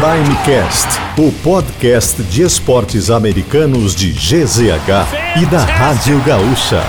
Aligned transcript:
Primecast, 0.00 0.86
o 1.18 1.32
podcast 1.42 2.22
de 2.22 2.42
esportes 2.42 3.10
americanos 3.10 3.96
de 3.96 4.12
GZH 4.12 5.42
e 5.42 5.46
da 5.46 5.64
Rádio 5.64 6.22
Gaúcha. 6.22 6.84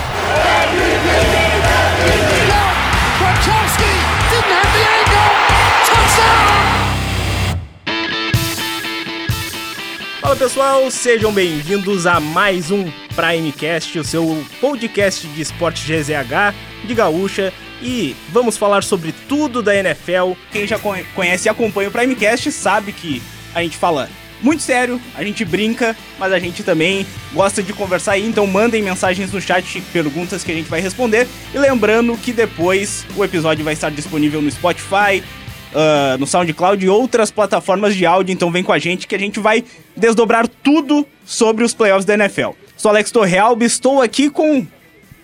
Fala 10.22 10.36
pessoal, 10.36 10.92
sejam 10.92 11.34
bem-vindos 11.34 12.06
a 12.06 12.20
mais 12.20 12.70
um 12.70 12.92
Primecast, 13.16 13.98
o 13.98 14.04
seu 14.04 14.46
podcast 14.62 15.26
de 15.26 15.42
esporte 15.42 15.82
GZH 15.82 16.54
de 16.86 16.94
Gaúcha. 16.94 17.52
E 17.82 18.16
vamos 18.32 18.58
falar 18.58 18.84
sobre 18.84 19.14
tudo 19.28 19.62
da 19.62 19.76
NFL. 19.76 20.34
Quem 20.52 20.68
já 20.68 20.78
conhece 21.16 21.48
e 21.48 21.50
acompanha 21.50 21.90
o 21.90 21.92
Primecast 21.92 22.52
sabe 22.52 22.92
que 22.92 23.22
a 23.54 23.62
gente 23.62 23.78
fala 23.78 24.10
muito 24.42 24.64
sério, 24.64 25.02
a 25.16 25.24
gente 25.24 25.44
brinca, 25.44 25.96
mas 26.18 26.32
a 26.32 26.40
gente 26.40 26.64
também 26.64 27.06
gosta 27.34 27.62
de 27.62 27.74
conversar 27.74 28.14
aí, 28.14 28.26
então 28.26 28.48
mandem 28.48 28.82
mensagens 28.82 29.32
no 29.34 29.42
chat, 29.42 29.82
perguntas 29.92 30.44
que 30.44 30.52
a 30.52 30.56
gente 30.56 30.70
vai 30.70 30.80
responder. 30.80 31.28
E 31.54 31.58
lembrando 31.58 32.16
que 32.18 32.32
depois 32.32 33.06
o 33.18 33.24
episódio 33.24 33.64
vai 33.64 33.74
estar 33.74 33.92
disponível 33.92 34.42
no 34.42 34.50
Spotify, 34.50 35.22
uh, 35.74 36.18
no 36.18 36.26
SoundCloud 36.26 36.84
e 36.84 36.90
outras 36.90 37.32
plataformas 37.32 37.96
de 37.96 38.06
áudio, 38.06 38.34
então 38.34 38.52
vem 38.52 38.64
com 38.64 38.72
a 38.72 38.80
gente 38.80 39.08
que 39.08 39.16
a 39.16 39.20
gente 39.20 39.40
vai 39.40 39.64
desdobrar 39.96 40.48
tudo 40.48 41.06
sobre 41.26 41.64
os 41.64 41.74
playoffs 41.74 42.06
da 42.06 42.14
NFL. 42.14 42.52
Sou 42.78 42.90
Alex 42.90 43.12
Torrealba, 43.12 43.66
estou 43.66 44.02
aqui 44.02 44.30
com 44.30 44.66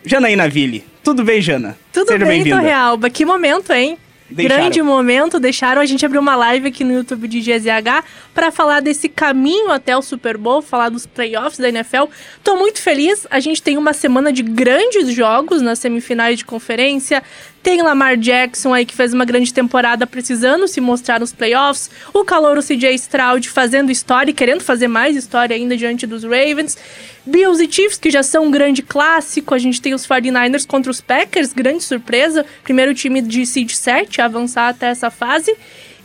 Janaína 0.06 0.50
Ville. 0.50 0.95
Tudo 1.06 1.24
bem, 1.24 1.40
Jana? 1.40 1.78
Tudo 1.94 2.08
Seja 2.08 2.26
bem. 2.26 2.44
Torrealba. 2.44 3.12
Que 3.12 3.24
momento, 3.24 3.72
hein? 3.72 3.96
Deixaram. 4.28 4.64
Grande 4.64 4.82
momento, 4.82 5.40
deixaram 5.40 5.80
a 5.80 5.86
gente 5.86 6.04
abrir 6.04 6.18
uma 6.18 6.36
live 6.36 6.70
aqui 6.70 6.84
no 6.84 6.92
YouTube 6.92 7.28
de 7.28 7.42
GZH 7.42 8.04
para 8.34 8.50
falar 8.50 8.80
desse 8.80 9.08
caminho 9.08 9.72
até 9.72 9.96
o 9.96 10.02
Super 10.02 10.36
Bowl, 10.36 10.64
falar 10.64 10.90
dos 10.90 11.06
playoffs 11.06 11.60
da 11.60 11.70
NFL. 11.70 12.06
Tô 12.44 12.56
muito 12.56 12.82
feliz, 12.82 13.28
a 13.30 13.40
gente 13.40 13.62
tem 13.62 13.78
uma 13.78 13.94
semana 13.94 14.34
de 14.34 14.42
grandes 14.42 15.14
jogos 15.14 15.62
nas 15.62 15.78
semifinais 15.78 16.40
de 16.40 16.46
conferência. 16.46 17.22
Tem 17.66 17.82
Lamar 17.82 18.16
Jackson 18.16 18.76
aí 18.76 18.86
que 18.86 18.94
fez 18.94 19.12
uma 19.12 19.26
grande 19.26 19.52
temporada 19.52 20.06
precisando 20.06 20.68
se 20.68 20.80
mostrar 20.80 21.20
nos 21.20 21.34
playoffs. 21.34 21.90
O 22.14 22.24
calouro 22.24 22.62
CJ 22.62 22.94
Stroud 22.94 23.50
fazendo 23.50 23.92
história 23.92 24.30
e 24.30 24.36
querendo 24.36 24.62
fazer 24.62 24.88
mais 24.88 25.16
história 25.16 25.56
ainda 25.56 25.76
diante 25.76 26.06
dos 26.06 26.24
Ravens. 26.24 26.78
Bills 27.26 27.64
e 27.64 27.68
Chiefs, 27.68 27.98
que 27.98 28.12
já 28.12 28.22
são 28.22 28.46
um 28.46 28.52
grande 28.52 28.84
clássico. 28.84 29.56
A 29.56 29.58
gente 29.58 29.82
tem 29.82 29.96
os 29.96 30.06
49ers 30.06 30.68
contra 30.68 30.92
os 30.92 31.02
Packers, 31.02 31.54
grande 31.54 31.84
surpresa. 31.84 32.46
Primeiro 32.64 32.94
time 32.94 33.20
de 33.20 33.44
seed 33.48 33.72
7 33.72 34.22
a 34.22 34.26
avançar 34.26 34.70
até 34.70 34.90
essa 34.90 35.10
fase. 35.10 35.52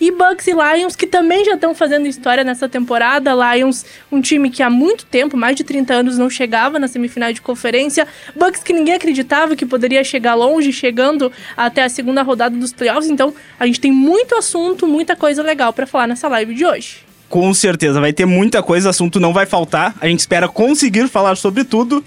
E 0.01 0.11
Bucks 0.11 0.47
e 0.47 0.53
Lions, 0.53 0.97
que 0.97 1.07
também 1.07 1.45
já 1.45 1.55
estão 1.55 1.75
fazendo 1.75 2.07
história 2.07 2.43
nessa 2.43 2.67
temporada. 2.69 3.33
Lions, 3.35 3.85
um 4.11 4.21
time 4.21 4.49
que 4.49 4.63
há 4.63 4.71
muito 4.71 5.05
tempo, 5.05 5.37
mais 5.37 5.55
de 5.55 5.63
30 5.63 5.93
anos, 5.93 6.17
não 6.17 6.31
chegava 6.31 6.79
na 6.79 6.89
semifinal 6.89 7.33
de 7.33 7.43
conferência. 7.43 8.09
Bucks 8.35 8.63
que 8.63 8.73
ninguém 8.73 8.95
acreditava 8.95 9.55
que 9.55 9.67
poderia 9.67 10.03
chegar 10.03 10.35
longe, 10.35 10.73
chegando 10.73 11.31
até 11.55 11.83
a 11.83 11.89
segunda 11.91 12.23
rodada 12.23 12.57
dos 12.57 12.73
playoffs. 12.73 13.11
Então, 13.11 13.35
a 13.59 13.67
gente 13.67 13.79
tem 13.79 13.93
muito 13.93 14.35
assunto, 14.35 14.87
muita 14.87 15.15
coisa 15.15 15.43
legal 15.43 15.73
para 15.73 15.87
falar 15.87 16.07
nessa 16.07 16.29
live 16.29 16.55
de 16.55 16.65
hoje. 16.65 16.99
Com 17.29 17.53
certeza, 17.53 18.01
vai 18.01 18.13
ter 18.13 18.25
muita 18.25 18.63
coisa, 18.63 18.91
assunto 18.91 19.21
não 19.21 19.33
vai 19.33 19.45
faltar. 19.45 19.95
A 20.01 20.07
gente 20.07 20.21
espera 20.21 20.49
conseguir 20.49 21.09
falar 21.09 21.37
sobre 21.37 21.63
tudo. 21.63 22.03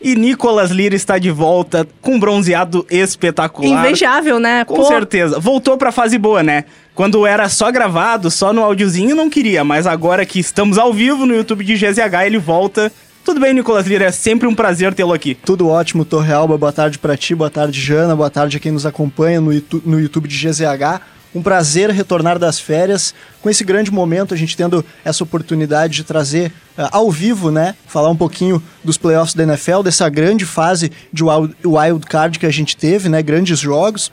E 0.00 0.14
Nicolas 0.14 0.70
Lira 0.70 0.94
está 0.94 1.16
de 1.18 1.30
volta 1.30 1.88
com 2.02 2.16
um 2.16 2.20
bronzeado 2.20 2.86
espetacular. 2.90 3.86
Invejável, 3.86 4.38
né? 4.38 4.64
Com 4.64 4.84
certeza. 4.84 5.40
Voltou 5.40 5.78
pra 5.78 5.90
fase 5.90 6.18
boa, 6.18 6.42
né? 6.42 6.66
Quando 6.96 7.26
era 7.26 7.46
só 7.50 7.70
gravado, 7.70 8.30
só 8.30 8.54
no 8.54 8.62
áudiozinho, 8.62 9.14
não 9.14 9.28
queria. 9.28 9.62
Mas 9.62 9.86
agora 9.86 10.24
que 10.24 10.40
estamos 10.40 10.78
ao 10.78 10.94
vivo 10.94 11.26
no 11.26 11.36
YouTube 11.36 11.62
de 11.62 11.74
GZH, 11.74 12.24
ele 12.24 12.38
volta. 12.38 12.90
Tudo 13.22 13.38
bem, 13.38 13.52
Nicolas 13.52 13.86
Lira? 13.86 14.06
É 14.06 14.10
sempre 14.10 14.48
um 14.48 14.54
prazer 14.54 14.94
tê-lo 14.94 15.12
aqui. 15.12 15.34
Tudo 15.34 15.68
ótimo, 15.68 16.06
Torrealba. 16.06 16.56
Boa 16.56 16.72
tarde 16.72 16.98
para 16.98 17.14
ti, 17.14 17.34
boa 17.34 17.50
tarde, 17.50 17.78
Jana. 17.82 18.16
Boa 18.16 18.30
tarde 18.30 18.56
a 18.56 18.60
quem 18.60 18.72
nos 18.72 18.86
acompanha 18.86 19.42
no 19.42 19.52
YouTube, 19.52 20.26
de 20.26 20.48
GZH. 20.48 21.02
Um 21.34 21.42
prazer 21.42 21.90
retornar 21.90 22.38
das 22.38 22.58
férias 22.58 23.14
com 23.42 23.50
esse 23.50 23.62
grande 23.62 23.90
momento, 23.90 24.32
a 24.32 24.36
gente 24.38 24.56
tendo 24.56 24.82
essa 25.04 25.22
oportunidade 25.22 25.96
de 25.96 26.04
trazer 26.04 26.50
uh, 26.78 26.88
ao 26.92 27.10
vivo, 27.10 27.50
né? 27.50 27.74
Falar 27.86 28.08
um 28.08 28.16
pouquinho 28.16 28.62
dos 28.82 28.96
playoffs 28.96 29.34
da 29.34 29.42
NFL, 29.42 29.82
dessa 29.82 30.08
grande 30.08 30.46
fase 30.46 30.90
de 31.12 31.22
wild, 31.22 31.54
wild 31.62 32.06
card 32.06 32.38
que 32.38 32.46
a 32.46 32.50
gente 32.50 32.74
teve, 32.74 33.10
né? 33.10 33.22
Grandes 33.22 33.58
jogos. 33.58 34.10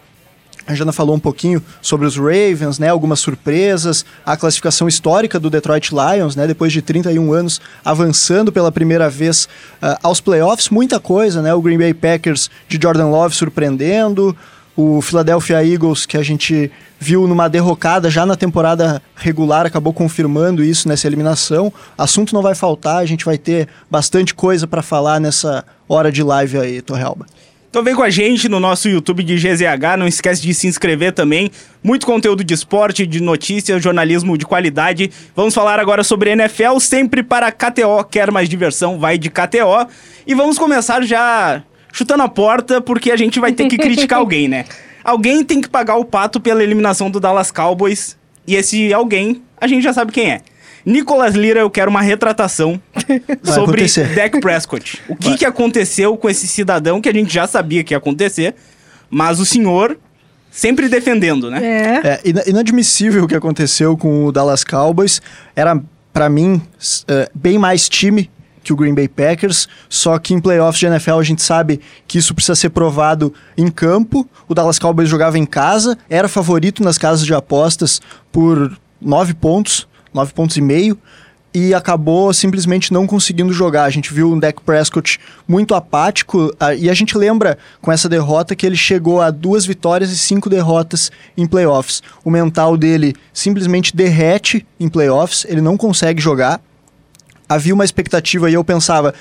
A 0.65 0.73
Jana 0.73 0.93
falou 0.93 1.15
um 1.15 1.19
pouquinho 1.19 1.61
sobre 1.81 2.07
os 2.07 2.15
Ravens, 2.15 2.79
né? 2.79 2.87
Algumas 2.87 3.19
surpresas, 3.19 4.05
a 4.25 4.37
classificação 4.37 4.87
histórica 4.87 5.39
do 5.39 5.49
Detroit 5.49 5.91
Lions, 5.91 6.35
né? 6.35 6.47
Depois 6.47 6.71
de 6.71 6.81
31 6.81 7.33
anos 7.33 7.59
avançando 7.83 8.51
pela 8.51 8.71
primeira 8.71 9.09
vez 9.09 9.45
uh, 9.81 9.97
aos 10.01 10.21
playoffs, 10.21 10.69
muita 10.69 10.99
coisa, 10.99 11.41
né? 11.41 11.53
O 11.53 11.61
Green 11.61 11.77
Bay 11.77 11.93
Packers 11.93 12.49
de 12.69 12.79
Jordan 12.81 13.07
Love 13.07 13.35
surpreendendo, 13.35 14.35
o 14.75 15.01
Philadelphia 15.01 15.63
Eagles, 15.63 16.05
que 16.05 16.17
a 16.17 16.23
gente 16.23 16.71
viu 16.99 17.27
numa 17.27 17.49
derrocada 17.49 18.09
já 18.09 18.25
na 18.25 18.35
temporada 18.35 19.01
regular, 19.15 19.65
acabou 19.65 19.93
confirmando 19.93 20.63
isso 20.63 20.87
nessa 20.87 21.05
eliminação. 21.05 21.71
Assunto 21.97 22.33
não 22.33 22.41
vai 22.41 22.55
faltar, 22.55 22.97
a 22.97 23.05
gente 23.05 23.25
vai 23.25 23.37
ter 23.37 23.67
bastante 23.91 24.33
coisa 24.33 24.65
para 24.65 24.81
falar 24.81 25.19
nessa 25.19 25.63
hora 25.87 26.11
de 26.11 26.23
live 26.23 26.57
aí, 26.57 26.81
Torrealba. 26.81 27.25
Então 27.73 27.83
vem 27.83 27.95
com 27.95 28.03
a 28.03 28.09
gente 28.11 28.47
no 28.47 28.59
nosso 28.59 28.87
YouTube 28.87 29.23
de 29.23 29.35
GZH, 29.35 29.97
não 29.97 30.07
esquece 30.07 30.39
de 30.43 30.53
se 30.53 30.67
inscrever 30.67 31.11
também. 31.11 31.49
Muito 31.83 32.05
conteúdo 32.05 32.43
de 32.43 32.53
esporte, 32.53 33.03
de 33.07 33.19
notícias, 33.19 33.81
jornalismo 33.81 34.37
de 34.37 34.45
qualidade. 34.45 35.09
Vamos 35.35 35.55
falar 35.55 35.79
agora 35.79 36.03
sobre 36.03 36.29
NFL, 36.29 36.77
sempre 36.79 37.23
para 37.23 37.51
KTO. 37.51 38.03
Quer 38.11 38.29
mais 38.29 38.47
diversão? 38.47 38.99
Vai 38.99 39.17
de 39.17 39.27
KTO. 39.31 39.87
E 40.27 40.35
vamos 40.35 40.59
começar 40.59 41.01
já 41.01 41.63
chutando 41.91 42.21
a 42.21 42.29
porta, 42.29 42.79
porque 42.79 43.09
a 43.09 43.17
gente 43.17 43.39
vai 43.39 43.51
ter 43.51 43.67
que 43.67 43.75
criticar 43.75 44.19
alguém, 44.21 44.47
né? 44.47 44.65
Alguém 45.03 45.43
tem 45.43 45.59
que 45.59 45.67
pagar 45.67 45.95
o 45.95 46.05
pato 46.05 46.39
pela 46.39 46.61
eliminação 46.61 47.09
do 47.09 47.19
Dallas 47.19 47.49
Cowboys. 47.49 48.15
E 48.45 48.53
esse 48.53 48.93
alguém, 48.93 49.41
a 49.59 49.65
gente 49.65 49.81
já 49.81 49.93
sabe 49.93 50.11
quem 50.11 50.29
é. 50.29 50.41
Nicolas 50.85 51.33
Lira, 51.35 51.59
eu 51.61 51.69
quero 51.69 51.89
uma 51.89 52.01
retratação 52.01 52.81
Vai 53.41 53.53
sobre 53.55 53.81
acontecer. 53.81 54.13
Dak 54.15 54.39
Prescott. 54.39 55.01
O 55.07 55.15
que, 55.15 55.37
que 55.37 55.45
aconteceu 55.45 56.15
com 56.17 56.29
esse 56.29 56.47
cidadão 56.47 56.99
que 57.01 57.09
a 57.09 57.13
gente 57.13 57.33
já 57.33 57.47
sabia 57.47 57.83
que 57.83 57.93
ia 57.93 57.97
acontecer, 57.97 58.55
mas 59.09 59.39
o 59.39 59.45
senhor 59.45 59.97
sempre 60.51 60.87
defendendo, 60.89 61.49
né? 61.49 61.63
É. 61.63 62.07
É 62.07 62.21
ina- 62.25 62.43
inadmissível 62.45 63.23
o 63.23 63.27
que 63.27 63.35
aconteceu 63.35 63.95
com 63.97 64.25
o 64.25 64.31
Dallas 64.31 64.63
Cowboys. 64.63 65.21
Era, 65.55 65.81
para 66.11 66.29
mim, 66.29 66.61
é, 67.07 67.29
bem 67.33 67.57
mais 67.57 67.87
time 67.89 68.29
que 68.63 68.71
o 68.71 68.75
Green 68.77 68.93
Bay 68.93 69.09
Packers, 69.09 69.67
só 69.89 70.17
que 70.17 70.33
em 70.33 70.39
playoffs 70.39 70.79
de 70.79 70.85
NFL 70.85 71.19
a 71.19 71.23
gente 71.23 71.41
sabe 71.41 71.81
que 72.07 72.17
isso 72.17 72.33
precisa 72.33 72.55
ser 72.55 72.69
provado 72.69 73.33
em 73.57 73.69
campo. 73.69 74.25
O 74.47 74.53
Dallas 74.53 74.79
Cowboys 74.79 75.09
jogava 75.09 75.37
em 75.37 75.45
casa, 75.45 75.97
era 76.09 76.29
favorito 76.29 76.81
nas 76.81 76.97
casas 76.97 77.25
de 77.25 77.33
apostas 77.33 77.99
por 78.31 78.77
nove 79.01 79.33
pontos, 79.33 79.85
nove 80.13 80.33
pontos 80.33 80.57
e 80.57 80.61
meio, 80.61 80.97
e 81.53 81.73
acabou 81.73 82.33
simplesmente 82.33 82.91
não 82.91 83.05
conseguindo 83.05 83.53
jogar. 83.53 83.83
A 83.83 83.89
gente 83.89 84.13
viu 84.13 84.31
um 84.31 84.39
Dak 84.39 84.61
Prescott 84.61 85.19
muito 85.47 85.75
apático 85.75 86.53
ah, 86.59 86.73
e 86.73 86.89
a 86.89 86.93
gente 86.93 87.17
lembra 87.17 87.57
com 87.79 87.91
essa 87.91 88.09
derrota 88.09 88.55
que 88.55 88.65
ele 88.65 88.75
chegou 88.75 89.21
a 89.21 89.29
duas 89.29 89.65
vitórias 89.65 90.11
e 90.11 90.17
cinco 90.17 90.49
derrotas 90.49 91.11
em 91.37 91.45
playoffs. 91.45 92.01
O 92.25 92.31
mental 92.31 92.75
dele 92.75 93.15
simplesmente 93.31 93.95
derrete 93.95 94.65
em 94.79 94.89
playoffs, 94.89 95.45
ele 95.47 95.61
não 95.61 95.77
consegue 95.77 96.19
jogar. 96.19 96.59
Havia 97.47 97.73
uma 97.73 97.85
expectativa 97.85 98.49
e 98.49 98.55
eu 98.55 98.63
pensava, 98.63 99.13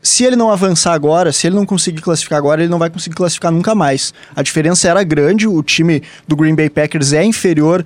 se 0.00 0.24
ele 0.24 0.36
não 0.36 0.50
avançar 0.50 0.92
agora, 0.92 1.32
se 1.32 1.48
ele 1.48 1.56
não 1.56 1.66
conseguir 1.66 2.00
classificar 2.00 2.38
agora, 2.38 2.62
ele 2.62 2.70
não 2.70 2.78
vai 2.78 2.90
conseguir 2.90 3.16
classificar 3.16 3.50
nunca 3.50 3.74
mais. 3.74 4.14
A 4.36 4.42
diferença 4.42 4.88
era 4.88 5.02
grande, 5.02 5.48
o 5.48 5.62
time 5.62 6.02
do 6.28 6.36
Green 6.36 6.54
Bay 6.54 6.70
Packers 6.70 7.12
é 7.12 7.24
inferior 7.24 7.84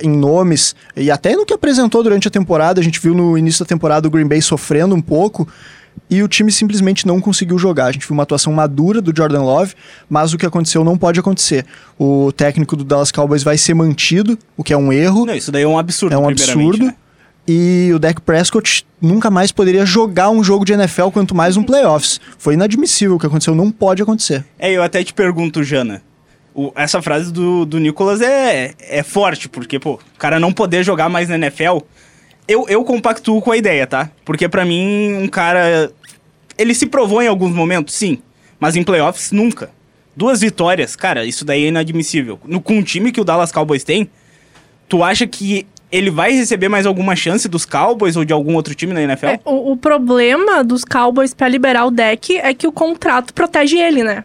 em 0.00 0.10
nomes 0.10 0.74
e 0.96 1.10
até 1.10 1.34
no 1.34 1.44
que 1.44 1.52
apresentou 1.54 2.02
durante 2.02 2.28
a 2.28 2.30
temporada. 2.30 2.80
A 2.80 2.84
gente 2.84 3.00
viu 3.00 3.14
no 3.14 3.36
início 3.36 3.64
da 3.64 3.68
temporada 3.68 4.06
o 4.06 4.10
Green 4.10 4.26
Bay 4.26 4.40
sofrendo 4.42 4.94
um 4.94 5.00
pouco 5.00 5.48
e 6.08 6.22
o 6.22 6.28
time 6.28 6.50
simplesmente 6.50 7.06
não 7.06 7.20
conseguiu 7.20 7.58
jogar. 7.58 7.86
A 7.86 7.92
gente 7.92 8.06
viu 8.06 8.14
uma 8.14 8.22
atuação 8.22 8.52
madura 8.52 9.00
do 9.00 9.12
Jordan 9.14 9.42
Love, 9.42 9.74
mas 10.08 10.32
o 10.32 10.38
que 10.38 10.46
aconteceu 10.46 10.82
não 10.84 10.96
pode 10.96 11.20
acontecer. 11.20 11.66
O 11.98 12.32
técnico 12.32 12.76
do 12.76 12.84
Dallas 12.84 13.10
Cowboys 13.12 13.42
vai 13.42 13.58
ser 13.58 13.74
mantido, 13.74 14.38
o 14.56 14.64
que 14.64 14.72
é 14.72 14.76
um 14.76 14.92
erro. 14.92 15.26
Não, 15.26 15.34
isso 15.34 15.52
daí 15.52 15.62
é 15.62 15.68
um 15.68 15.78
absurdo, 15.78 16.14
É 16.14 16.18
um 16.18 16.28
absurdo. 16.28 16.86
né? 16.86 16.94
E 17.46 17.90
o 17.92 17.98
Dak 17.98 18.20
Prescott 18.20 18.86
nunca 19.00 19.28
mais 19.28 19.50
poderia 19.50 19.84
jogar 19.84 20.30
um 20.30 20.44
jogo 20.44 20.64
de 20.64 20.72
NFL, 20.74 21.08
quanto 21.08 21.34
mais 21.34 21.56
um 21.56 21.62
playoffs. 21.64 22.20
Foi 22.38 22.54
inadmissível 22.54 23.16
o 23.16 23.18
que 23.18 23.26
aconteceu, 23.26 23.54
não 23.54 23.70
pode 23.70 24.00
acontecer. 24.00 24.44
É, 24.58 24.70
eu 24.70 24.82
até 24.82 25.02
te 25.02 25.12
pergunto, 25.12 25.64
Jana. 25.64 26.00
O- 26.54 26.72
essa 26.74 27.00
frase 27.02 27.32
do, 27.32 27.64
do 27.64 27.78
Nicolas 27.78 28.20
é, 28.20 28.74
é 28.80 29.02
forte, 29.02 29.48
porque, 29.48 29.78
pô, 29.78 29.94
o 29.94 30.18
cara 30.18 30.38
não 30.40 30.52
poder 30.52 30.82
jogar 30.84 31.08
mais 31.08 31.28
na 31.28 31.36
NFL. 31.36 31.78
Eu, 32.48 32.66
eu 32.68 32.84
compactuo 32.84 33.40
com 33.40 33.52
a 33.52 33.56
ideia, 33.56 33.86
tá? 33.86 34.10
Porque 34.24 34.48
pra 34.48 34.64
mim, 34.64 35.14
um 35.14 35.28
cara. 35.28 35.90
Ele 36.58 36.74
se 36.74 36.86
provou 36.86 37.22
em 37.22 37.28
alguns 37.28 37.52
momentos, 37.52 37.94
sim. 37.94 38.18
Mas 38.60 38.76
em 38.76 38.82
playoffs, 38.82 39.32
nunca. 39.32 39.70
Duas 40.14 40.40
vitórias, 40.40 40.94
cara, 40.94 41.24
isso 41.24 41.44
daí 41.44 41.64
é 41.64 41.68
inadmissível. 41.68 42.38
No, 42.44 42.60
com 42.60 42.78
o 42.78 42.82
time 42.82 43.10
que 43.10 43.20
o 43.20 43.24
Dallas 43.24 43.50
Cowboys 43.50 43.82
tem, 43.82 44.10
tu 44.88 45.02
acha 45.02 45.26
que 45.26 45.66
ele 45.90 46.10
vai 46.10 46.32
receber 46.32 46.68
mais 46.68 46.84
alguma 46.86 47.16
chance 47.16 47.48
dos 47.48 47.64
Cowboys 47.64 48.16
ou 48.16 48.24
de 48.24 48.32
algum 48.32 48.54
outro 48.54 48.74
time 48.74 48.92
na 48.92 49.02
NFL? 49.02 49.26
É, 49.26 49.40
o, 49.44 49.72
o 49.72 49.76
problema 49.76 50.62
dos 50.62 50.84
Cowboys 50.84 51.32
pra 51.32 51.48
liberar 51.48 51.86
o 51.86 51.90
deck 51.90 52.36
é 52.36 52.52
que 52.52 52.66
o 52.66 52.72
contrato 52.72 53.32
protege 53.32 53.78
ele, 53.78 54.02
né? 54.04 54.24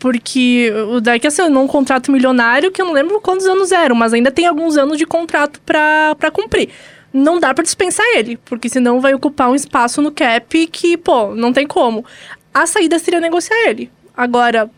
Porque 0.00 0.72
o 0.88 1.00
deck 1.00 1.26
assinou 1.26 1.62
um 1.62 1.68
contrato 1.68 2.10
milionário 2.10 2.72
que 2.72 2.80
eu 2.80 2.86
não 2.86 2.92
lembro 2.94 3.20
quantos 3.20 3.46
anos 3.46 3.70
eram, 3.70 3.94
mas 3.94 4.12
ainda 4.12 4.32
tem 4.32 4.46
alguns 4.46 4.76
anos 4.76 4.96
de 4.98 5.06
contrato 5.06 5.60
pra, 5.60 6.16
pra 6.18 6.30
cumprir. 6.30 6.70
Não 7.12 7.38
dá 7.38 7.52
pra 7.52 7.62
dispensar 7.62 8.06
ele, 8.16 8.38
porque 8.44 8.68
senão 8.68 8.98
vai 8.98 9.12
ocupar 9.12 9.50
um 9.50 9.54
espaço 9.54 10.00
no 10.00 10.10
cap 10.10 10.66
que, 10.68 10.96
pô, 10.96 11.34
não 11.34 11.52
tem 11.52 11.66
como. 11.66 12.04
A 12.52 12.66
saída 12.66 12.98
seria 12.98 13.20
negociar 13.20 13.68
ele. 13.68 13.90
Agora, 14.16 14.70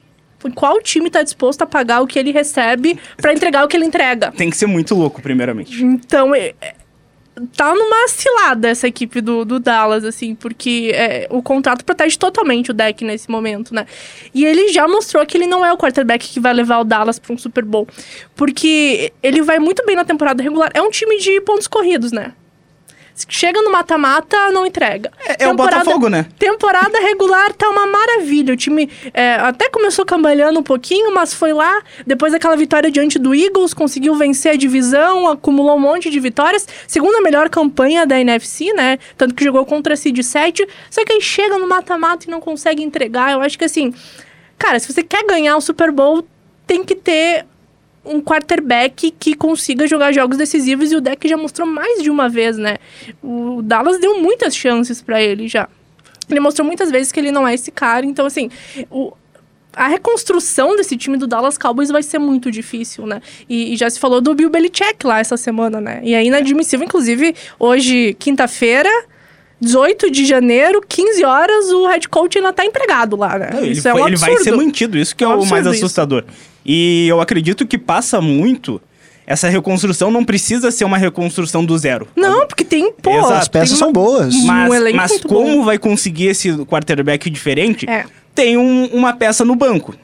qual 0.55 0.81
time 0.83 1.09
tá 1.09 1.23
disposto 1.23 1.63
a 1.63 1.67
pagar 1.67 2.01
o 2.01 2.07
que 2.07 2.19
ele 2.19 2.33
recebe 2.33 2.99
pra 3.17 3.33
entregar 3.33 3.65
o 3.65 3.69
que 3.69 3.77
ele 3.77 3.85
entrega? 3.85 4.33
Tem 4.33 4.51
que 4.51 4.57
ser 4.57 4.67
muito 4.67 4.95
louco, 4.95 5.23
primeiramente. 5.23 5.85
Então, 5.85 6.35
é, 6.35 6.55
tá 7.57 7.75
numa 7.75 8.09
cilada 8.09 8.69
essa 8.69 8.87
equipe 8.87 9.21
do, 9.21 9.45
do 9.45 9.59
Dallas, 9.59 10.05
assim, 10.05 10.35
porque 10.35 10.93
é, 10.95 11.27
o 11.31 11.43
contrato 11.43 11.85
protege 11.85 12.17
totalmente 12.19 12.71
o 12.71 12.75
deck 12.75 13.05
nesse 13.05 13.31
momento, 13.31 13.75
né? 13.75 13.87
E 14.35 14.45
ele 14.45 14.69
já 14.69 14.87
mostrou 14.87 15.25
que 15.25 15.37
ele 15.37 15.47
não 15.47 15.65
é 15.65 15.73
o 15.73 15.79
quarterback 15.79 16.29
que 16.29 16.41
vai 16.41 16.53
levar 16.53 16.79
o 16.81 16.85
Dallas 16.85 17.19
pra 17.19 17.33
um 17.33 17.39
Super 17.39 17.65
Bowl. 17.65 17.89
Porque 18.37 19.13
ele 19.23 19.43
vai 19.43 19.59
muito 19.59 19.85
bem 19.87 19.97
na 19.97 20.05
temporada 20.05 20.43
regular. 20.43 20.71
É 20.75 20.83
um 20.83 20.91
time 20.91 21.19
de 21.19 21.41
pontos 21.41 21.67
corridos, 21.67 22.13
né? 22.13 22.33
Chega 23.29 23.61
no 23.61 23.71
mata-mata, 23.71 24.51
não 24.51 24.67
entrega. 24.67 25.11
É, 25.27 25.45
é 25.45 25.49
o 25.49 25.55
Botafogo, 25.55 26.09
né? 26.09 26.27
Temporada 26.39 26.99
regular 26.99 27.53
tá 27.53 27.69
uma 27.69 27.87
maravilha. 27.87 28.55
O 28.55 28.57
time 28.57 28.89
é, 29.13 29.35
até 29.35 29.69
começou 29.69 30.05
cambalhando 30.05 30.59
um 30.59 30.63
pouquinho, 30.63 31.15
mas 31.15 31.35
foi 31.35 31.53
lá. 31.53 31.83
Depois 32.07 32.33
daquela 32.33 32.57
vitória 32.57 32.91
diante 32.91 33.19
do 33.19 33.35
Eagles, 33.35 33.75
conseguiu 33.75 34.15
vencer 34.15 34.53
a 34.53 34.57
divisão, 34.57 35.29
acumulou 35.29 35.77
um 35.77 35.81
monte 35.81 36.11
de 36.11 36.19
vitórias. 36.19 36.67
Segunda 36.87 37.21
melhor 37.21 37.49
campanha 37.49 38.07
da 38.07 38.19
NFC, 38.19 38.73
né? 38.73 38.99
Tanto 39.17 39.35
que 39.35 39.45
jogou 39.45 39.65
contra 39.67 39.95
a 39.95 39.97
Seed 39.97 40.21
7. 40.23 40.67
Só 40.91 41.05
que 41.05 41.13
aí 41.13 41.21
chega 41.21 41.59
no 41.59 41.69
mata-mata 41.69 42.27
e 42.27 42.31
não 42.31 42.41
consegue 42.41 42.83
entregar. 42.83 43.33
Eu 43.33 43.41
acho 43.43 43.59
que 43.59 43.65
assim. 43.65 43.93
Cara, 44.59 44.79
se 44.79 44.93
você 44.93 45.03
quer 45.03 45.25
ganhar 45.27 45.57
o 45.57 45.61
Super 45.61 45.91
Bowl, 45.91 46.25
tem 46.67 46.85
que 46.85 46.95
ter 46.95 47.45
um 48.05 48.21
quarterback 48.21 49.11
que 49.19 49.35
consiga 49.35 49.87
jogar 49.87 50.13
jogos 50.13 50.37
decisivos 50.37 50.91
e 50.91 50.97
o 50.97 51.01
deck 51.01 51.29
já 51.29 51.37
mostrou 51.37 51.67
mais 51.67 52.03
de 52.03 52.11
uma 52.11 52.29
vez, 52.29 52.57
né? 52.57 52.79
O 53.23 53.63
Dallas 53.63 53.99
deu 54.01 54.19
muitas 54.21 54.57
chances 54.57 55.01
para 55.01 55.23
ele 55.23 55.47
já. 55.47 55.69
Ele 56.29 56.41
mostrou 56.41 56.67
muitas 56.67 56.91
vezes 56.91 57.13
que 57.13 57.21
ele 57.21 57.31
não 57.31 57.47
é 57.47 57.55
esse 57.55 57.71
cara, 57.71 58.05
então 58.05 58.27
assim, 58.27 58.51
o, 58.91 59.13
a 59.75 59.89
reconstrução 59.89 60.77
desse 60.77 60.97
time 60.97 61.17
do 61.17 61.27
Dallas 61.27 61.57
Cowboys 61.57 61.91
vai 61.91 62.03
ser 62.03 62.19
muito 62.19 62.51
difícil, 62.51 63.07
né? 63.07 63.21
E, 63.49 63.73
e, 63.73 63.77
já 63.77 63.89
se 63.89 63.99
falou 63.99 64.21
do 64.21 64.35
Bill 64.35 64.51
Belichick 64.51 65.07
lá 65.07 65.21
essa 65.21 65.37
semana, 65.37 65.81
né? 65.81 66.01
E 66.03 66.15
é 66.15 66.25
inadmissível, 66.25 66.85
inclusive, 66.85 67.35
hoje, 67.59 68.15
quinta-feira, 68.19 68.91
18 69.61 70.11
de 70.11 70.25
janeiro, 70.25 70.81
15 70.87 71.25
horas, 71.25 71.71
o 71.71 71.87
head 71.87 72.09
coach 72.09 72.37
ainda 72.39 72.53
tá 72.53 72.65
empregado 72.65 73.17
lá, 73.17 73.39
né? 73.39 73.51
Não, 73.55 73.65
isso 73.65 73.87
é 73.89 73.95
um 73.95 74.07
ele 74.07 74.17
vai 74.17 74.37
ser 74.39 74.57
mantido, 74.57 74.99
isso 74.99 75.15
que 75.15 75.25
é, 75.25 75.27
é 75.27 75.31
um 75.31 75.41
o 75.41 75.47
mais 75.47 75.67
assustador. 75.67 76.25
Isso. 76.27 76.52
E 76.65 77.07
eu 77.09 77.21
acredito 77.21 77.67
que 77.67 77.77
passa 77.77 78.21
muito 78.21 78.81
essa 79.27 79.49
reconstrução 79.49 80.11
não 80.11 80.25
precisa 80.25 80.71
ser 80.71 80.85
uma 80.85 80.99
reconstrução 80.99 81.65
do 81.65 81.77
zero. 81.79 82.09
Não, 82.17 82.47
porque 82.47 82.65
tem, 82.65 82.93
pô, 82.93 83.11
Exato. 83.19 83.33
as 83.35 83.49
peças 83.49 83.79
são 83.79 83.93
boas. 83.93 84.35
Mas, 84.45 84.71
um 84.71 84.97
mas 84.97 85.21
como 85.21 85.59
bom. 85.59 85.65
vai 85.65 85.79
conseguir 85.79 86.27
esse 86.27 86.53
quarterback 86.67 87.31
diferente? 87.31 87.89
É. 87.89 88.05
Tem 88.35 88.57
um, 88.57 88.87
uma 88.87 89.13
peça 89.13 89.45
no 89.45 89.55
banco. 89.55 89.95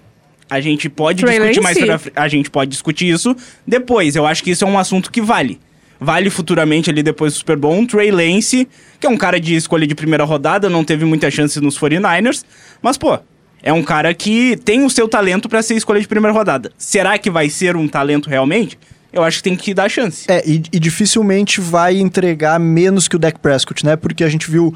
A 0.49 0.61
gente 0.61 0.89
pode 0.89 1.23
Trey 1.23 1.39
discutir 1.39 1.61
mais 1.61 1.79
pra, 1.79 2.23
a 2.23 2.29
gente 2.29 2.51
pode 2.51 2.71
discutir 2.71 3.09
isso 3.09 3.37
depois. 3.67 4.17
Eu 4.17 4.25
acho 4.25 4.43
que 4.43 4.51
isso 4.51 4.65
é 4.65 4.69
um 4.69 4.79
assunto 4.79 5.11
que 5.11 5.21
vale. 5.21 5.61
Vale 6.01 6.31
futuramente 6.31 6.89
ali 6.89 7.03
depois 7.03 7.33
do 7.35 7.39
Super 7.39 7.57
Bowl 7.57 7.75
um 7.75 7.85
Trey 7.85 8.11
Lance, 8.11 8.69
que 9.01 9.07
é 9.07 9.11
um 9.11 9.17
cara 9.17 9.41
de 9.41 9.57
escolha 9.57 9.87
de 9.87 9.95
primeira 9.95 10.25
rodada, 10.25 10.71
não 10.71 10.85
teve 10.85 11.05
muita 11.05 11.31
chance 11.31 11.61
nos 11.61 11.79
49ers, 11.79 12.45
mas 12.81 12.97
pô, 12.97 13.19
é 13.63 13.73
um 13.73 13.83
cara 13.83 14.15
que 14.15 14.57
tem 14.65 14.85
o 14.85 14.91
seu 14.91 15.09
talento 15.09 15.49
para 15.49 15.63
ser 15.63 15.75
escolha 15.77 16.01
de 16.01 16.09
primeira 16.09 16.37
rodada. 16.37 16.73
Será 16.79 17.19
que 17.19 17.31
vai 17.31 17.49
ser 17.51 17.77
um 17.77 17.89
talento 17.89 18.29
realmente? 18.29 18.79
Eu 19.11 19.25
acho 19.25 19.39
que 19.39 19.45
tem 19.45 19.57
que 19.57 19.73
dar 19.73 19.89
chance. 19.89 20.27
É, 20.29 20.43
e, 20.47 20.63
e 20.71 20.79
dificilmente 20.79 21.63
vai 21.63 21.97
entregar 21.97 22.61
menos 22.61 23.09
que 23.09 23.17
o 23.17 23.19
Dak 23.19 23.39
Prescott, 23.39 23.85
né? 23.85 23.97
Porque 23.97 24.23
a 24.23 24.29
gente 24.29 24.51
viu 24.51 24.69
uh, 24.69 24.75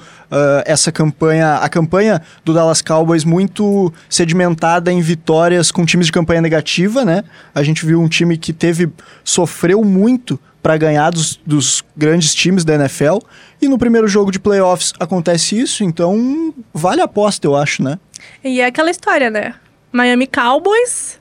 essa 0.65 0.91
campanha, 0.91 1.57
a 1.57 1.69
campanha 1.69 2.23
do 2.43 2.55
Dallas 2.55 2.81
Cowboys 2.81 3.25
muito 3.25 3.93
sedimentada 4.09 4.91
em 4.91 5.03
vitórias 5.03 5.71
com 5.71 5.85
times 5.85 6.07
de 6.07 6.13
campanha 6.13 6.41
negativa, 6.41 7.05
né? 7.05 7.25
A 7.55 7.63
gente 7.63 7.85
viu 7.85 8.01
um 8.01 8.09
time 8.09 8.39
que 8.39 8.55
teve, 8.55 8.89
sofreu 9.23 9.85
muito 9.85 10.41
para 10.63 10.77
ganhar 10.77 11.11
dos, 11.11 11.41
dos 11.45 11.85
grandes 11.97 12.35
times 12.35 12.65
da 12.65 12.75
NFL. 12.75 13.19
E 13.61 13.69
no 13.69 13.77
primeiro 13.77 14.07
jogo 14.07 14.31
de 14.31 14.39
playoffs 14.39 14.93
acontece 14.99 15.59
isso, 15.59 15.83
então 15.83 16.55
vale 16.73 17.01
a 17.01 17.05
aposta, 17.05 17.47
eu 17.47 17.57
acho, 17.57 17.83
né? 17.83 17.99
E 18.45 18.61
é 18.61 18.67
aquela 18.67 18.91
história, 18.91 19.29
né? 19.29 19.55
Miami 19.91 20.27
Cowboys, 20.27 21.21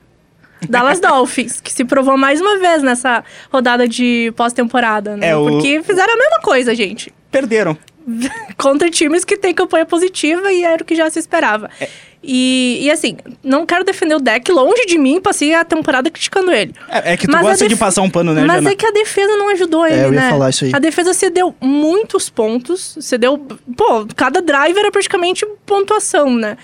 Dallas 0.70 1.00
Dolphins, 1.02 1.60
que 1.60 1.74
se 1.74 1.84
provou 1.84 2.18
mais 2.18 2.40
uma 2.40 2.60
vez 2.60 2.84
nessa 2.84 3.24
rodada 3.52 3.88
de 3.88 4.32
pós-temporada, 4.36 5.18
né? 5.18 5.30
É, 5.30 5.36
o... 5.36 5.46
Porque 5.48 5.82
fizeram 5.84 6.14
a 6.14 6.18
mesma 6.18 6.40
coisa, 6.42 6.74
gente. 6.76 7.14
Perderam. 7.32 7.78
Contra 8.57 8.89
times 8.89 9.24
que 9.24 9.38
têm 9.38 9.53
campanha 9.53 9.86
positiva 9.86 10.51
e 10.51 10.63
era 10.63 10.81
o 10.81 10.86
que 10.86 10.95
já 10.95 11.09
se 11.09 11.19
esperava. 11.19 11.69
É. 11.80 11.89
E, 12.24 12.80
e, 12.83 12.92
assim, 12.92 13.18
não 13.44 13.65
quero 13.65 13.83
defender 13.83 14.13
o 14.13 14.19
deck, 14.19 14.51
longe 14.51 14.86
de 14.86 14.98
mim, 14.98 15.19
passei 15.19 15.56
a 15.56 15.65
temporada 15.65 16.09
criticando 16.12 16.51
ele. 16.51 16.74
É, 16.88 17.13
é 17.13 17.18
que 17.18 17.25
tu 17.25 17.31
mas 17.31 17.42
gosta 17.42 17.68
de 17.68 17.75
passar 17.75 18.03
um 18.03 18.09
pano, 18.09 18.31
né, 18.33 18.44
Mas 18.45 18.57
Jana? 18.57 18.71
é 18.71 18.75
que 18.75 18.86
a 18.86 18.92
defesa 18.92 19.36
não 19.38 19.50
ajudou 19.50 19.88
ele, 19.88 19.95
é, 19.95 20.06
eu 20.06 20.13
ia 20.13 20.21
né? 20.21 20.30
falar 20.30 20.51
isso 20.51 20.65
aí. 20.65 20.71
A 20.71 20.77
defesa 20.77 21.15
cedeu 21.15 21.56
muitos 21.59 22.30
pontos, 22.30 22.95
cedeu... 23.01 23.39
Pô, 23.75 24.06
cada 24.15 24.39
drive 24.39 24.77
era 24.77 24.92
praticamente 24.92 25.47
pontuação, 25.65 26.36
né? 26.36 26.57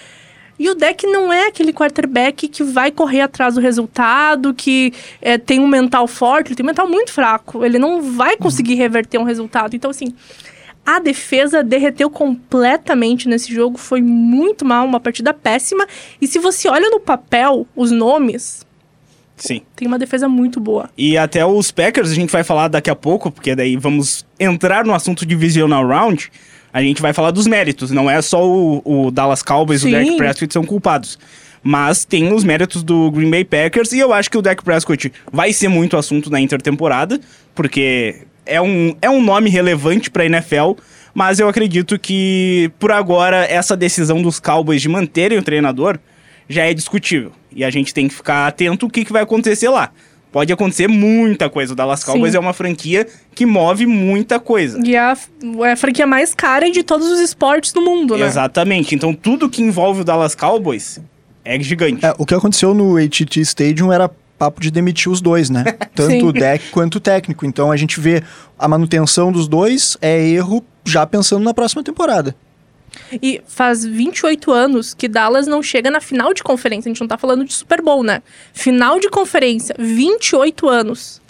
E 0.60 0.69
o 0.69 0.75
deck 0.75 1.06
não 1.06 1.31
é 1.31 1.48
aquele 1.48 1.72
quarterback 1.72 2.48
que 2.48 2.63
vai 2.63 2.92
correr 2.92 3.22
atrás 3.22 3.56
do 3.56 3.62
resultado, 3.62 4.54
que 4.54 4.92
é, 5.22 5.38
tem 5.38 5.60
um 5.60 5.68
mental 5.68 6.07
forte, 6.07 6.50
ele 6.50 6.56
tem 6.56 6.63
um 6.63 6.68
mental 6.68 6.88
muito 6.88 7.12
fraco. 7.12 7.63
Ele 7.63 7.78
não 7.78 8.01
vai 8.01 8.36
conseguir 8.38 8.74
reverter 8.74 9.19
um 9.19 9.24
resultado. 9.24 9.75
Então, 9.75 9.92
assim, 9.92 10.13
a 10.88 11.00
defesa 11.00 11.62
derreteu 11.62 12.10
completamente 12.10 13.28
nesse 13.28 13.54
jogo, 13.54 13.78
foi 13.78 14.01
muito 14.01 14.63
mal, 14.63 14.86
uma 14.86 15.01
partida 15.01 15.34
péssima. 15.34 15.86
E 16.22 16.25
se 16.25 16.39
você 16.39 16.69
olha 16.69 16.89
no 16.89 16.98
papel 16.98 17.68
os 17.75 17.92
nomes, 17.92 18.66
Sim. 19.35 19.62
Tem 19.76 19.88
uma 19.88 20.00
defesa 20.00 20.28
muito 20.28 20.59
boa. 20.59 20.90
E 20.97 21.16
até 21.16 21.45
os 21.45 21.69
Packers, 21.69 22.09
a 22.09 22.16
gente 22.16 22.31
vai 22.31 22.44
falar 22.44 22.69
daqui 22.69 22.90
a 22.90 22.95
pouco, 22.95 23.30
porque 23.30 23.54
daí 23.54 23.76
vamos 23.76 24.26
entrar 24.40 24.83
no 24.83 24.95
assunto 24.95 25.28
divisional 25.28 25.85
round. 25.88 26.31
A 26.73 26.81
gente 26.81 27.04
vai 27.04 27.14
falar 27.14 27.30
dos 27.30 27.45
méritos, 27.45 27.92
não 27.92 28.09
é 28.09 28.19
só 28.19 28.44
o, 28.44 28.81
o 28.83 29.12
Dallas 29.12 29.44
Cowboys 29.44 29.83
e 29.83 29.90
o 29.90 29.92
Dak 29.92 30.18
Prescott 30.18 30.52
são 30.52 30.64
culpados. 30.64 31.19
Mas 31.62 32.04
tem 32.04 32.33
os 32.33 32.44
méritos 32.44 32.81
do 32.81 33.12
Green 33.12 33.30
Bay 33.30 33.45
Packers 33.45 33.92
e 33.92 34.00
eu 34.00 34.12
acho 34.12 34.31
que 34.31 34.38
o 34.40 34.42
Dak 34.42 34.64
Prescott 34.64 35.14
vai 35.31 35.54
ser 35.54 35.68
muito 35.68 35.97
assunto 35.97 36.31
na 36.31 36.42
intertemporada, 36.42 37.19
porque 37.54 38.26
é 38.47 38.61
um, 38.61 38.95
é 39.01 39.09
um 39.09 39.21
nome 39.21 39.49
relevante 39.49 40.09
para 40.09 40.23
a 40.23 40.25
NFL, 40.25 40.73
mas 41.13 41.39
eu 41.39 41.47
acredito 41.47 41.97
que 41.99 42.71
por 42.80 42.92
agora 42.92 43.45
essa 43.45 43.75
decisão 43.75 44.21
dos 44.21 44.39
Cowboys 44.39 44.81
de 44.81 44.89
manterem 44.89 45.37
o 45.37 45.44
treinador 45.44 45.99
já 46.49 46.63
é 46.63 46.73
discutível. 46.73 47.31
E 47.51 47.63
a 47.63 47.69
gente 47.69 47.94
tem 47.94 48.07
que 48.07 48.13
ficar 48.13 48.47
atento 48.47 48.85
o 48.85 48.89
que, 48.89 49.04
que 49.04 49.11
vai 49.11 49.23
acontecer 49.23 49.69
lá. 49.69 49.92
Pode 50.31 50.51
acontecer 50.51 50.87
muita 50.87 51.49
coisa. 51.49 51.73
O 51.73 51.75
Dallas 51.75 52.04
Cowboys 52.04 52.31
Sim. 52.31 52.37
é 52.37 52.39
uma 52.39 52.54
franquia 52.54 53.07
que 53.33 53.45
move 53.45 53.85
muita 53.85 54.39
coisa. 54.39 54.80
E 54.83 54.95
é 54.95 54.99
a, 54.99 55.18
é 55.66 55.71
a 55.71 55.75
franquia 55.75 56.06
mais 56.06 56.35
cara 56.35 56.69
de 56.69 56.83
todos 56.83 57.09
os 57.09 57.19
esportes 57.19 57.71
do 57.71 57.81
mundo, 57.81 58.18
né? 58.18 58.25
Exatamente. 58.25 58.94
Então 58.94 59.13
tudo 59.13 59.49
que 59.49 59.61
envolve 59.61 60.01
o 60.01 60.04
Dallas 60.04 60.35
Cowboys 60.35 60.99
é 61.44 61.59
gigante. 61.59 62.06
É, 62.06 62.13
o 62.18 62.25
que 62.25 62.35
aconteceu 62.35 62.73
no 62.73 62.97
AT&T 62.97 63.39
Stadium 63.39 63.92
era 63.92 64.11
papo 64.38 64.62
de 64.62 64.70
demitir 64.70 65.12
os 65.12 65.22
dois, 65.22 65.50
né? 65.50 65.64
Tanto 65.96 66.28
o 66.28 66.34
deck 66.34 66.70
quanto 66.70 66.96
o 66.96 67.00
técnico. 67.00 67.46
Então 67.46 67.72
a 67.72 67.78
gente 67.78 68.00
vê 68.00 68.24
a 68.58 68.68
manutenção 68.68 69.32
dos 69.32 69.48
dois 69.48 69.98
é 70.02 70.20
erro 70.30 70.64
já 70.86 71.06
pensando 71.06 71.44
na 71.44 71.54
próxima 71.54 71.84
temporada. 71.84 72.36
E 73.22 73.42
faz 73.48 73.86
28 73.86 74.52
anos 74.52 74.94
que 74.94 75.08
Dallas 75.08 75.48
não 75.48 75.62
chega 75.62 75.92
na 75.92 76.02
final 76.02 76.34
de 76.34 76.44
conferência. 76.44 76.90
A 76.90 76.92
gente 76.92 77.02
não 77.02 77.08
tá 77.08 77.18
falando 77.18 77.46
de 77.46 77.54
Super 77.54 77.82
Bowl, 77.82 78.04
né? 78.04 78.22
Final 78.54 79.00
de 79.00 79.10
conferência, 79.10 79.76
28 79.78 80.68
anos. 80.68 81.22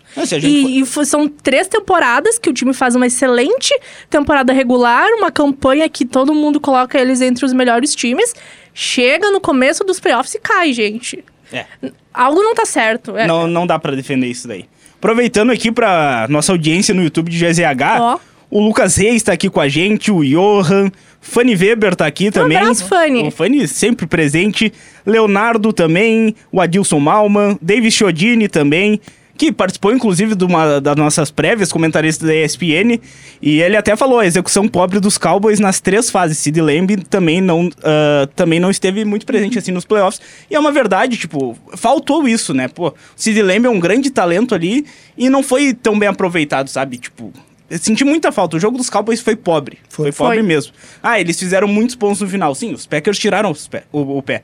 E, 0.41 0.83
for... 0.85 1.03
e, 1.03 1.05
são 1.05 1.27
três 1.27 1.67
temporadas 1.67 2.39
que 2.39 2.49
o 2.49 2.53
time 2.53 2.73
faz 2.73 2.95
uma 2.95 3.05
excelente 3.05 3.77
temporada 4.09 4.51
regular, 4.51 5.07
uma 5.17 5.31
campanha 5.31 5.87
que 5.87 6.05
todo 6.05 6.33
mundo 6.33 6.59
coloca 6.59 6.99
eles 6.99 7.21
entre 7.21 7.45
os 7.45 7.53
melhores 7.53 7.93
times. 7.93 8.33
Chega 8.73 9.29
no 9.29 9.39
começo 9.39 9.83
dos 9.83 9.99
playoffs 9.99 10.33
e 10.35 10.39
cai, 10.39 10.73
gente. 10.73 11.23
É. 11.51 11.65
Algo 12.13 12.41
não 12.41 12.55
tá 12.55 12.65
certo. 12.65 13.17
É. 13.17 13.27
Não, 13.27 13.47
não 13.47 13.65
dá 13.65 13.77
para 13.79 13.95
defender 13.95 14.27
isso 14.27 14.47
daí. 14.47 14.65
Aproveitando 14.97 15.51
aqui 15.51 15.71
pra 15.71 16.25
nossa 16.29 16.51
audiência 16.51 16.93
no 16.93 17.03
YouTube 17.03 17.29
de 17.29 17.37
GZH, 17.37 18.01
oh. 18.01 18.19
o 18.49 18.65
Lucas 18.65 18.95
Reis 18.95 19.21
tá 19.21 19.33
aqui 19.33 19.49
com 19.49 19.61
a 19.61 19.67
gente, 19.67 20.11
o 20.11 20.23
Johan, 20.23 20.91
Fanny 21.21 21.55
Weber 21.55 21.95
tá 21.95 22.07
aqui 22.07 22.31
também. 22.31 22.57
Um 22.57 22.61
abraço, 22.61 22.85
Fanny. 22.85 23.27
O 23.27 23.31
Fanny 23.31 23.67
sempre 23.67 24.07
presente. 24.07 24.73
Leonardo 25.05 25.71
também, 25.71 26.35
o 26.51 26.59
Adilson 26.59 26.99
Malman, 26.99 27.57
David 27.61 27.91
Chiodini 27.91 28.47
também. 28.47 28.99
Que 29.37 29.51
participou 29.51 29.93
inclusive 29.93 30.35
de 30.35 30.43
uma 30.43 30.81
das 30.81 30.95
nossas 30.95 31.31
prévias, 31.31 31.71
comentarista 31.71 32.25
da 32.25 32.35
ESPN, 32.35 32.99
e 33.41 33.61
ele 33.61 33.77
até 33.77 33.95
falou 33.95 34.19
a 34.19 34.25
execução 34.25 34.67
pobre 34.67 34.99
dos 34.99 35.17
Cowboys 35.17 35.59
nas 35.59 35.79
três 35.79 36.09
fases. 36.09 36.37
Sid 36.37 36.59
Lamb 36.59 36.97
também 37.09 37.39
não, 37.39 37.67
uh, 37.67 38.27
também 38.35 38.59
não 38.59 38.69
esteve 38.69 39.05
muito 39.05 39.25
presente 39.25 39.57
assim 39.57 39.71
nos 39.71 39.85
playoffs. 39.85 40.19
E 40.49 40.55
é 40.55 40.59
uma 40.59 40.71
verdade, 40.71 41.17
tipo, 41.17 41.57
faltou 41.75 42.27
isso, 42.27 42.53
né? 42.53 42.67
Pô, 42.67 42.89
o 42.89 42.93
Sid 43.15 43.41
Lamb 43.41 43.65
é 43.65 43.69
um 43.69 43.79
grande 43.79 44.09
talento 44.09 44.55
ali 44.55 44.85
e 45.17 45.29
não 45.29 45.43
foi 45.43 45.73
tão 45.73 45.97
bem 45.97 46.09
aproveitado, 46.09 46.69
sabe? 46.69 46.97
Tipo, 46.97 47.31
eu 47.69 47.77
senti 47.77 48.03
muita 48.03 48.31
falta. 48.31 48.55
O 48.55 48.59
jogo 48.59 48.77
dos 48.77 48.89
Cowboys 48.89 49.19
foi 49.19 49.35
pobre. 49.35 49.77
Foi, 49.89 50.11
foi 50.11 50.25
pobre 50.25 50.37
foi. 50.37 50.47
mesmo. 50.47 50.73
Ah, 51.03 51.19
eles 51.19 51.37
fizeram 51.37 51.67
muitos 51.67 51.95
pontos 51.95 52.21
no 52.21 52.27
final. 52.27 52.55
Sim, 52.55 52.73
os 52.73 52.85
Packers 52.85 53.19
tiraram 53.19 53.53
pé, 53.69 53.83
o, 53.91 54.17
o, 54.17 54.23
pé. 54.23 54.43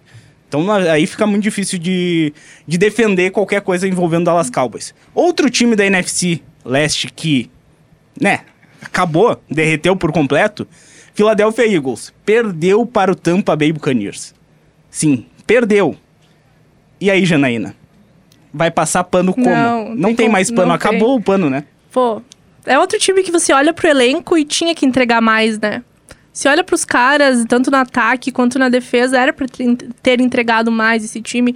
Então 0.54 0.72
aí 0.72 1.08
fica 1.08 1.26
muito 1.26 1.42
difícil 1.42 1.80
de, 1.80 2.32
de 2.68 2.78
defender 2.78 3.32
qualquer 3.32 3.62
coisa 3.62 3.88
envolvendo 3.88 4.26
Dallas 4.26 4.52
Cowboys. 4.52 4.94
Outro 5.16 5.50
time 5.50 5.76
da 5.76 5.84
NFC 5.84 6.42
Leste 6.64 7.12
que, 7.12 7.50
né, 8.22 8.42
acabou, 8.80 9.42
derreteu 9.50 9.96
por 9.96 10.12
completo, 10.12 10.68
Philadelphia 11.16 11.66
Eagles. 11.66 12.14
Perdeu 12.24 12.86
para 12.86 13.12
o 13.12 13.16
Tampa 13.16 13.56
Bay 13.56 13.74
Buccaneers. 13.74 14.36
Sim, 14.92 15.26
perdeu. 15.48 15.98
E 17.02 17.10
aí, 17.10 17.26
Janaína? 17.26 17.76
Vai 18.54 18.70
passar 18.70 19.04
pano 19.06 19.34
como? 19.34 19.50
Não, 19.50 19.96
não 19.96 20.10
tem, 20.10 20.16
tem 20.18 20.30
mais 20.30 20.52
pano, 20.52 20.72
acabou 20.72 21.16
tem. 21.16 21.18
o 21.18 21.22
pano, 21.22 21.50
né? 21.50 21.64
Pô, 21.92 22.22
é 22.68 22.78
outro 22.78 23.00
time 23.00 23.24
que 23.24 23.32
você 23.32 23.52
olha 23.52 23.74
pro 23.74 23.88
elenco 23.88 24.38
e 24.38 24.46
tinha 24.46 24.76
que 24.76 24.86
entregar 24.86 25.20
mais, 25.20 25.60
né? 25.60 25.84
Se 26.34 26.50
olha 26.50 26.64
para 26.64 26.74
os 26.74 26.84
caras, 26.84 27.46
tanto 27.48 27.70
no 27.70 27.78
ataque 27.78 28.32
quanto 28.32 28.58
na 28.58 28.68
defesa, 28.68 29.20
era 29.20 29.32
para 29.32 29.46
ter 30.02 30.20
entregado 30.20 30.72
mais 30.72 31.06
esse 31.06 31.22
time. 31.22 31.56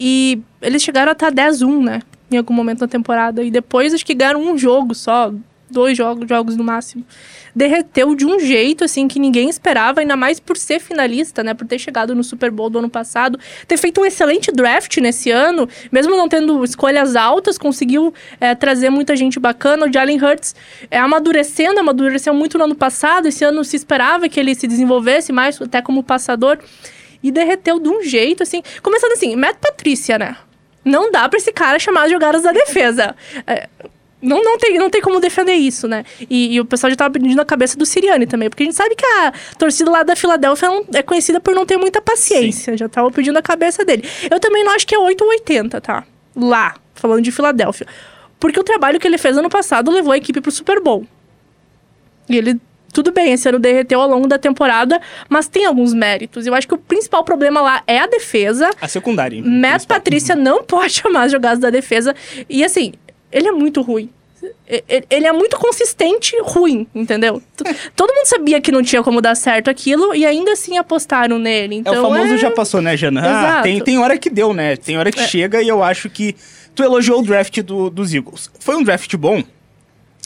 E 0.00 0.40
eles 0.62 0.82
chegaram 0.82 1.10
a 1.10 1.12
estar 1.12 1.30
10-1, 1.30 1.84
né? 1.84 2.00
Em 2.30 2.38
algum 2.38 2.54
momento 2.54 2.80
da 2.80 2.88
temporada. 2.88 3.42
E 3.42 3.50
depois 3.50 3.92
acho 3.92 4.04
que 4.04 4.14
ganharam 4.14 4.40
um 4.40 4.56
jogo 4.56 4.94
só, 4.94 5.30
dois 5.74 5.96
jogos, 5.96 6.26
jogos 6.28 6.56
no 6.56 6.64
máximo 6.64 7.04
derreteu 7.54 8.14
de 8.14 8.26
um 8.26 8.38
jeito, 8.40 8.84
assim, 8.84 9.06
que 9.06 9.18
ninguém 9.18 9.48
esperava, 9.48 10.00
ainda 10.00 10.16
mais 10.16 10.40
por 10.40 10.56
ser 10.56 10.80
finalista, 10.80 11.42
né? 11.42 11.54
Por 11.54 11.66
ter 11.66 11.78
chegado 11.78 12.14
no 12.14 12.24
Super 12.24 12.50
Bowl 12.50 12.68
do 12.68 12.78
ano 12.78 12.90
passado, 12.90 13.38
ter 13.68 13.76
feito 13.76 14.00
um 14.00 14.04
excelente 14.04 14.50
draft 14.50 14.96
nesse 14.98 15.30
ano, 15.30 15.68
mesmo 15.92 16.16
não 16.16 16.28
tendo 16.28 16.64
escolhas 16.64 17.14
altas, 17.14 17.56
conseguiu 17.56 18.12
é, 18.40 18.54
trazer 18.54 18.90
muita 18.90 19.14
gente 19.14 19.38
bacana. 19.38 19.86
O 19.86 19.92
Jalen 19.92 20.22
Hurts 20.22 20.54
é 20.90 20.98
amadurecendo, 20.98 21.78
amadureceu 21.78 22.34
muito 22.34 22.58
no 22.58 22.64
ano 22.64 22.74
passado, 22.74 23.28
esse 23.28 23.44
ano 23.44 23.62
se 23.64 23.76
esperava 23.76 24.28
que 24.28 24.40
ele 24.40 24.54
se 24.54 24.66
desenvolvesse 24.66 25.32
mais, 25.32 25.60
até 25.62 25.80
como 25.80 26.02
passador, 26.02 26.58
e 27.22 27.30
derreteu 27.30 27.78
de 27.78 27.88
um 27.88 28.02
jeito, 28.02 28.42
assim. 28.42 28.62
Começando 28.82 29.12
assim, 29.12 29.36
Matt 29.36 29.56
Patrícia, 29.58 30.18
né? 30.18 30.36
Não 30.84 31.10
dá 31.10 31.26
pra 31.28 31.38
esse 31.38 31.50
cara 31.50 31.78
chamar 31.78 32.04
as 32.04 32.10
jogadas 32.10 32.42
da 32.42 32.52
defesa. 32.52 33.16
É, 33.46 33.68
não, 34.24 34.42
não, 34.42 34.56
tem, 34.56 34.78
não 34.78 34.88
tem 34.88 35.02
como 35.02 35.20
defender 35.20 35.52
isso, 35.52 35.86
né? 35.86 36.02
E, 36.30 36.54
e, 36.54 36.60
o 36.60 36.64
pessoal 36.64 36.90
já 36.90 36.96
tava 36.96 37.12
pedindo 37.12 37.38
a 37.40 37.44
cabeça 37.44 37.76
do 37.76 37.84
Siriane 37.84 38.26
também, 38.26 38.48
porque 38.48 38.62
a 38.62 38.66
gente 38.66 38.74
sabe 38.74 38.94
que 38.96 39.04
a 39.04 39.32
torcida 39.58 39.90
lá 39.90 40.02
da 40.02 40.16
Filadélfia 40.16 40.68
é 40.94 41.02
conhecida 41.02 41.40
por 41.40 41.54
não 41.54 41.66
ter 41.66 41.76
muita 41.76 42.00
paciência. 42.00 42.72
Sim. 42.72 42.78
Já 42.78 42.88
tava 42.88 43.10
pedindo 43.10 43.38
a 43.38 43.42
cabeça 43.42 43.84
dele. 43.84 44.02
Eu 44.30 44.40
também 44.40 44.64
não 44.64 44.72
acho 44.72 44.86
que 44.86 44.94
é 44.94 44.98
8 44.98 45.22
ou 45.22 45.30
80, 45.30 45.80
tá? 45.80 46.04
Lá, 46.34 46.74
falando 46.94 47.22
de 47.22 47.30
Filadélfia. 47.30 47.86
Porque 48.40 48.58
o 48.58 48.64
trabalho 48.64 48.98
que 48.98 49.06
ele 49.06 49.18
fez 49.18 49.36
ano 49.36 49.50
passado 49.50 49.90
levou 49.90 50.12
a 50.12 50.16
equipe 50.16 50.40
pro 50.40 50.50
Super 50.50 50.80
Bowl. 50.80 51.06
E 52.28 52.38
ele 52.38 52.58
tudo 52.94 53.10
bem, 53.10 53.32
esse 53.32 53.48
ano 53.48 53.58
derreteu 53.58 54.00
ao 54.00 54.08
longo 54.08 54.28
da 54.28 54.38
temporada, 54.38 55.00
mas 55.28 55.48
tem 55.48 55.66
alguns 55.66 55.92
méritos. 55.92 56.46
Eu 56.46 56.54
acho 56.54 56.68
que 56.68 56.74
o 56.74 56.78
principal 56.78 57.24
problema 57.24 57.60
lá 57.60 57.82
é 57.88 57.98
a 57.98 58.06
defesa. 58.06 58.70
A 58.80 58.86
secundária. 58.86 59.42
Matt 59.44 59.84
Patrícia 59.84 60.36
não 60.36 60.62
pode 60.64 60.92
chamar 60.92 61.24
as 61.24 61.32
jogadas 61.32 61.58
da 61.58 61.70
defesa. 61.70 62.14
E 62.48 62.64
assim, 62.64 62.92
ele 63.34 63.48
é 63.48 63.52
muito 63.52 63.82
ruim. 63.82 64.08
Ele 65.10 65.26
é 65.26 65.32
muito 65.32 65.58
consistente 65.58 66.36
ruim, 66.42 66.86
entendeu? 66.94 67.42
Todo 67.96 68.14
mundo 68.14 68.26
sabia 68.26 68.60
que 68.60 68.70
não 68.70 68.82
tinha 68.82 69.02
como 69.02 69.20
dar 69.20 69.34
certo 69.34 69.70
aquilo 69.70 70.14
e 70.14 70.24
ainda 70.24 70.52
assim 70.52 70.78
apostaram 70.78 71.38
nele. 71.38 71.76
Então 71.76 71.94
é 71.94 71.96
o 71.96 72.00
então 72.00 72.12
famoso 72.12 72.34
é... 72.34 72.38
já 72.38 72.50
passou, 72.50 72.80
né, 72.80 72.96
Jana? 72.96 73.22
Ah, 73.58 73.62
tem, 73.62 73.80
tem 73.80 73.98
hora 73.98 74.16
que 74.16 74.30
deu, 74.30 74.54
né? 74.54 74.76
Tem 74.76 74.96
hora 74.96 75.10
que 75.10 75.20
é. 75.20 75.26
chega 75.26 75.62
e 75.62 75.68
eu 75.68 75.82
acho 75.82 76.08
que 76.08 76.36
tu 76.74 76.82
elogiou 76.82 77.20
o 77.20 77.22
draft 77.22 77.60
do, 77.62 77.90
dos 77.90 78.14
Eagles. 78.14 78.50
Foi 78.60 78.76
um 78.76 78.82
draft 78.82 79.14
bom? 79.16 79.42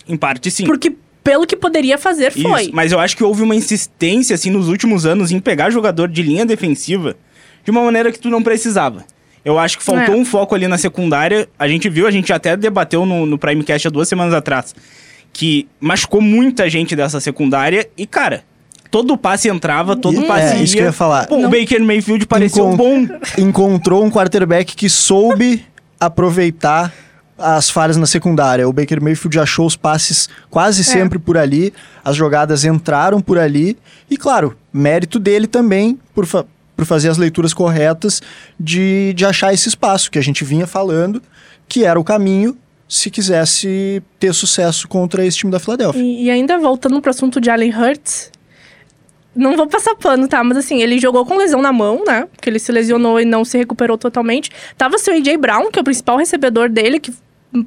Em 0.08 0.16
parte, 0.16 0.50
sim. 0.50 0.64
Porque 0.64 0.94
pelo 1.22 1.46
que 1.46 1.56
poderia 1.56 1.96
fazer, 1.96 2.32
foi. 2.32 2.62
Isso, 2.62 2.70
mas 2.72 2.90
eu 2.90 2.98
acho 2.98 3.16
que 3.16 3.22
houve 3.22 3.42
uma 3.42 3.54
insistência, 3.54 4.34
assim, 4.34 4.50
nos 4.50 4.68
últimos 4.68 5.06
anos 5.06 5.30
em 5.30 5.38
pegar 5.38 5.70
jogador 5.70 6.08
de 6.08 6.22
linha 6.22 6.44
defensiva 6.44 7.16
de 7.64 7.70
uma 7.70 7.82
maneira 7.82 8.10
que 8.10 8.18
tu 8.18 8.30
não 8.30 8.42
precisava. 8.42 9.04
Eu 9.48 9.58
acho 9.58 9.78
que 9.78 9.82
faltou 9.82 10.14
é. 10.14 10.18
um 10.18 10.26
foco 10.26 10.54
ali 10.54 10.68
na 10.68 10.76
secundária. 10.76 11.48
A 11.58 11.66
gente 11.66 11.88
viu, 11.88 12.06
a 12.06 12.10
gente 12.10 12.30
até 12.34 12.54
debateu 12.54 13.06
no, 13.06 13.24
no 13.24 13.38
Primecast 13.38 13.88
há 13.88 13.90
duas 13.90 14.06
semanas 14.06 14.34
atrás, 14.34 14.74
que 15.32 15.66
machucou 15.80 16.20
muita 16.20 16.68
gente 16.68 16.94
dessa 16.94 17.18
secundária. 17.18 17.88
E, 17.96 18.06
cara, 18.06 18.44
todo 18.90 19.16
passe 19.16 19.48
entrava, 19.48 19.96
todo 19.96 20.22
passe 20.24 20.54
é, 20.54 20.58
ia. 20.58 20.64
Isso 20.64 20.74
que 20.74 20.82
eu 20.82 20.84
ia 20.84 20.92
falar. 20.92 21.26
Pô, 21.26 21.38
o 21.38 21.48
Baker 21.48 21.82
Mayfield 21.82 22.26
pareceu 22.26 22.74
Encont 22.74 23.06
bom. 23.06 23.18
Encontrou 23.38 24.04
um 24.04 24.10
quarterback 24.10 24.76
que 24.76 24.90
soube 24.90 25.64
aproveitar 25.98 26.92
as 27.38 27.70
falhas 27.70 27.96
na 27.96 28.04
secundária. 28.04 28.68
O 28.68 28.72
Baker 28.72 29.02
Mayfield 29.02 29.40
achou 29.40 29.64
os 29.64 29.76
passes 29.76 30.28
quase 30.50 30.82
é. 30.82 30.84
sempre 30.84 31.18
por 31.18 31.38
ali, 31.38 31.72
as 32.04 32.14
jogadas 32.14 32.66
entraram 32.66 33.22
por 33.22 33.38
ali. 33.38 33.78
E, 34.10 34.18
claro, 34.18 34.58
mérito 34.70 35.18
dele 35.18 35.46
também 35.46 35.98
por, 36.14 36.26
por 36.78 36.86
fazer 36.86 37.08
as 37.08 37.18
leituras 37.18 37.52
corretas 37.52 38.22
de, 38.58 39.12
de 39.14 39.26
achar 39.26 39.52
esse 39.52 39.68
espaço 39.68 40.12
que 40.12 40.18
a 40.18 40.22
gente 40.22 40.44
vinha 40.44 40.64
falando, 40.64 41.20
que 41.68 41.84
era 41.84 41.98
o 41.98 42.04
caminho 42.04 42.56
se 42.88 43.10
quisesse 43.10 44.00
ter 44.20 44.32
sucesso 44.32 44.86
contra 44.86 45.26
esse 45.26 45.38
time 45.38 45.50
da 45.50 45.58
Filadélfia. 45.58 46.00
E, 46.00 46.26
e 46.26 46.30
ainda 46.30 46.56
voltando 46.56 47.00
para 47.02 47.08
o 47.08 47.10
assunto 47.10 47.40
de 47.40 47.50
Allen 47.50 47.74
Hurts, 47.76 48.30
não 49.34 49.56
vou 49.56 49.66
passar 49.66 49.96
pano, 49.96 50.28
tá? 50.28 50.42
Mas 50.44 50.56
assim, 50.56 50.80
ele 50.80 51.00
jogou 51.00 51.26
com 51.26 51.36
lesão 51.36 51.60
na 51.60 51.72
mão, 51.72 52.04
né? 52.06 52.28
Porque 52.32 52.48
ele 52.48 52.60
se 52.60 52.70
lesionou 52.70 53.20
e 53.20 53.24
não 53.24 53.44
se 53.44 53.58
recuperou 53.58 53.98
totalmente. 53.98 54.48
Tava 54.76 54.98
seu 54.98 55.14
AJ 55.14 55.36
Brown, 55.36 55.72
que 55.72 55.80
é 55.80 55.82
o 55.82 55.84
principal 55.84 56.16
recebedor 56.16 56.68
dele, 56.68 57.00
que, 57.00 57.12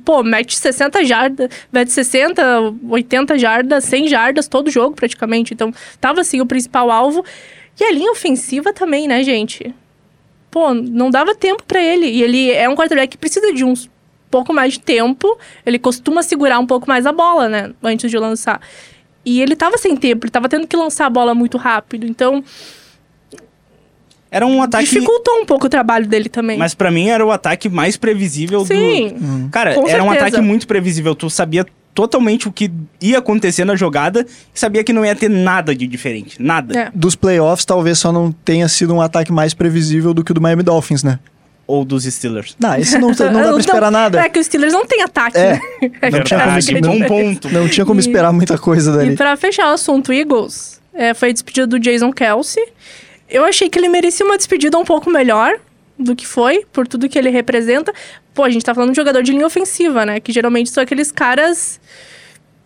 pô, 0.05 0.23
mete 0.23 0.57
60 0.57 1.03
jardas, 1.03 1.49
mete 1.69 1.91
60, 1.91 2.41
80 2.89 3.37
jardas, 3.37 3.83
100 3.83 4.07
jardas 4.07 4.47
todo 4.47 4.71
jogo 4.71 4.95
praticamente. 4.95 5.53
Então, 5.53 5.73
tava 5.99 6.21
assim 6.21 6.39
o 6.39 6.45
principal 6.45 6.89
alvo. 6.89 7.25
E 7.79 7.83
a 7.83 7.91
linha 7.91 8.11
ofensiva 8.11 8.73
também, 8.73 9.07
né, 9.07 9.23
gente? 9.23 9.73
Pô, 10.49 10.73
não 10.73 11.09
dava 11.09 11.33
tempo 11.33 11.63
para 11.63 11.81
ele. 11.81 12.07
E 12.07 12.21
ele 12.21 12.51
é 12.51 12.67
um 12.67 12.75
quarterback 12.75 13.11
que 13.11 13.17
precisa 13.17 13.53
de 13.53 13.63
uns 13.63 13.89
pouco 14.31 14.53
mais 14.53 14.73
de 14.73 14.79
tempo. 14.79 15.37
Ele 15.65 15.77
costuma 15.77 16.23
segurar 16.23 16.57
um 16.57 16.65
pouco 16.65 16.87
mais 16.87 17.05
a 17.05 17.11
bola, 17.11 17.49
né? 17.49 17.71
Antes 17.83 18.09
de 18.09 18.17
lançar. 18.17 18.61
E 19.23 19.41
ele 19.41 19.55
tava 19.55 19.77
sem 19.77 19.95
tempo, 19.95 20.25
ele 20.25 20.31
tava 20.31 20.49
tendo 20.49 20.65
que 20.65 20.75
lançar 20.75 21.05
a 21.05 21.09
bola 21.09 21.35
muito 21.35 21.57
rápido. 21.57 22.07
Então. 22.07 22.43
Era 24.31 24.47
um 24.47 24.63
ataque. 24.63 24.85
Dificultou 24.85 25.41
um 25.41 25.45
pouco 25.45 25.67
o 25.67 25.69
trabalho 25.69 26.07
dele 26.07 26.29
também. 26.29 26.57
Mas 26.57 26.73
para 26.73 26.89
mim 26.89 27.09
era 27.09 27.23
o 27.25 27.31
ataque 27.31 27.69
mais 27.69 27.97
previsível 27.97 28.65
Sim, 28.65 29.09
do. 29.09 29.19
Sim. 29.19 29.49
Cara, 29.51 29.71
era 29.71 29.81
certeza. 29.81 30.03
um 30.03 30.09
ataque 30.11 30.41
muito 30.41 30.65
previsível. 30.65 31.13
Tu 31.13 31.29
sabia 31.29 31.65
totalmente 31.93 32.47
o 32.47 32.51
que 32.51 32.71
ia 33.01 33.19
acontecer 33.19 33.65
na 33.65 33.75
jogada 33.75 34.25
e 34.53 34.59
sabia 34.59 34.83
que 34.83 34.93
não 34.93 35.05
ia 35.05 35.15
ter 35.15 35.29
nada 35.29 35.75
de 35.75 35.87
diferente. 35.87 36.41
Nada. 36.41 36.79
É. 36.79 36.91
Dos 36.93 37.15
playoffs, 37.15 37.65
talvez 37.65 37.99
só 37.99 38.11
não 38.11 38.31
tenha 38.31 38.67
sido 38.67 38.93
um 38.93 39.01
ataque 39.01 39.31
mais 39.31 39.53
previsível 39.53 40.13
do 40.13 40.23
que 40.23 40.31
o 40.31 40.33
do 40.33 40.41
Miami 40.41 40.63
Dolphins, 40.63 41.03
né? 41.03 41.19
Ou 41.67 41.85
dos 41.85 42.03
Steelers. 42.03 42.55
Não, 42.59 42.75
esse 42.75 42.97
não, 42.97 43.09
não 43.09 43.15
dá 43.15 43.49
pra 43.49 43.57
esperar 43.59 43.91
nada. 43.91 44.19
É 44.19 44.29
que 44.29 44.39
os 44.39 44.45
Steelers 44.45 44.73
não 44.73 44.85
tem 44.85 45.01
ataque. 45.03 45.37
É, 45.37 45.53
né? 45.53 45.61
não, 46.11 46.23
tinha 46.23 46.81
como, 46.81 46.99
não, 46.99 47.07
ponto. 47.07 47.49
não 47.49 47.67
tinha 47.67 47.85
como 47.85 47.99
esperar 47.99 48.33
muita 48.33 48.57
coisa 48.57 48.91
dali. 48.95 49.13
E 49.13 49.15
pra 49.15 49.37
fechar 49.37 49.69
o 49.69 49.73
assunto 49.73 50.11
Eagles, 50.11 50.81
é, 50.93 51.13
foi 51.13 51.29
a 51.29 51.33
despedida 51.33 51.67
do 51.67 51.79
Jason 51.79 52.11
Kelsey. 52.11 52.63
Eu 53.29 53.45
achei 53.45 53.69
que 53.69 53.79
ele 53.79 53.87
merecia 53.87 54.25
uma 54.25 54.37
despedida 54.37 54.77
um 54.77 54.83
pouco 54.83 55.09
melhor 55.09 55.53
do 56.01 56.15
que 56.15 56.25
foi, 56.25 56.65
por 56.71 56.87
tudo 56.87 57.07
que 57.07 57.17
ele 57.17 57.29
representa. 57.29 57.93
Pô, 58.33 58.43
a 58.43 58.49
gente 58.49 58.63
tá 58.63 58.73
falando 58.73 58.91
de 58.91 58.95
jogador 58.95 59.21
de 59.23 59.31
linha 59.31 59.45
ofensiva, 59.45 60.05
né? 60.05 60.19
Que 60.19 60.31
geralmente 60.31 60.69
são 60.69 60.81
aqueles 60.81 61.11
caras 61.11 61.79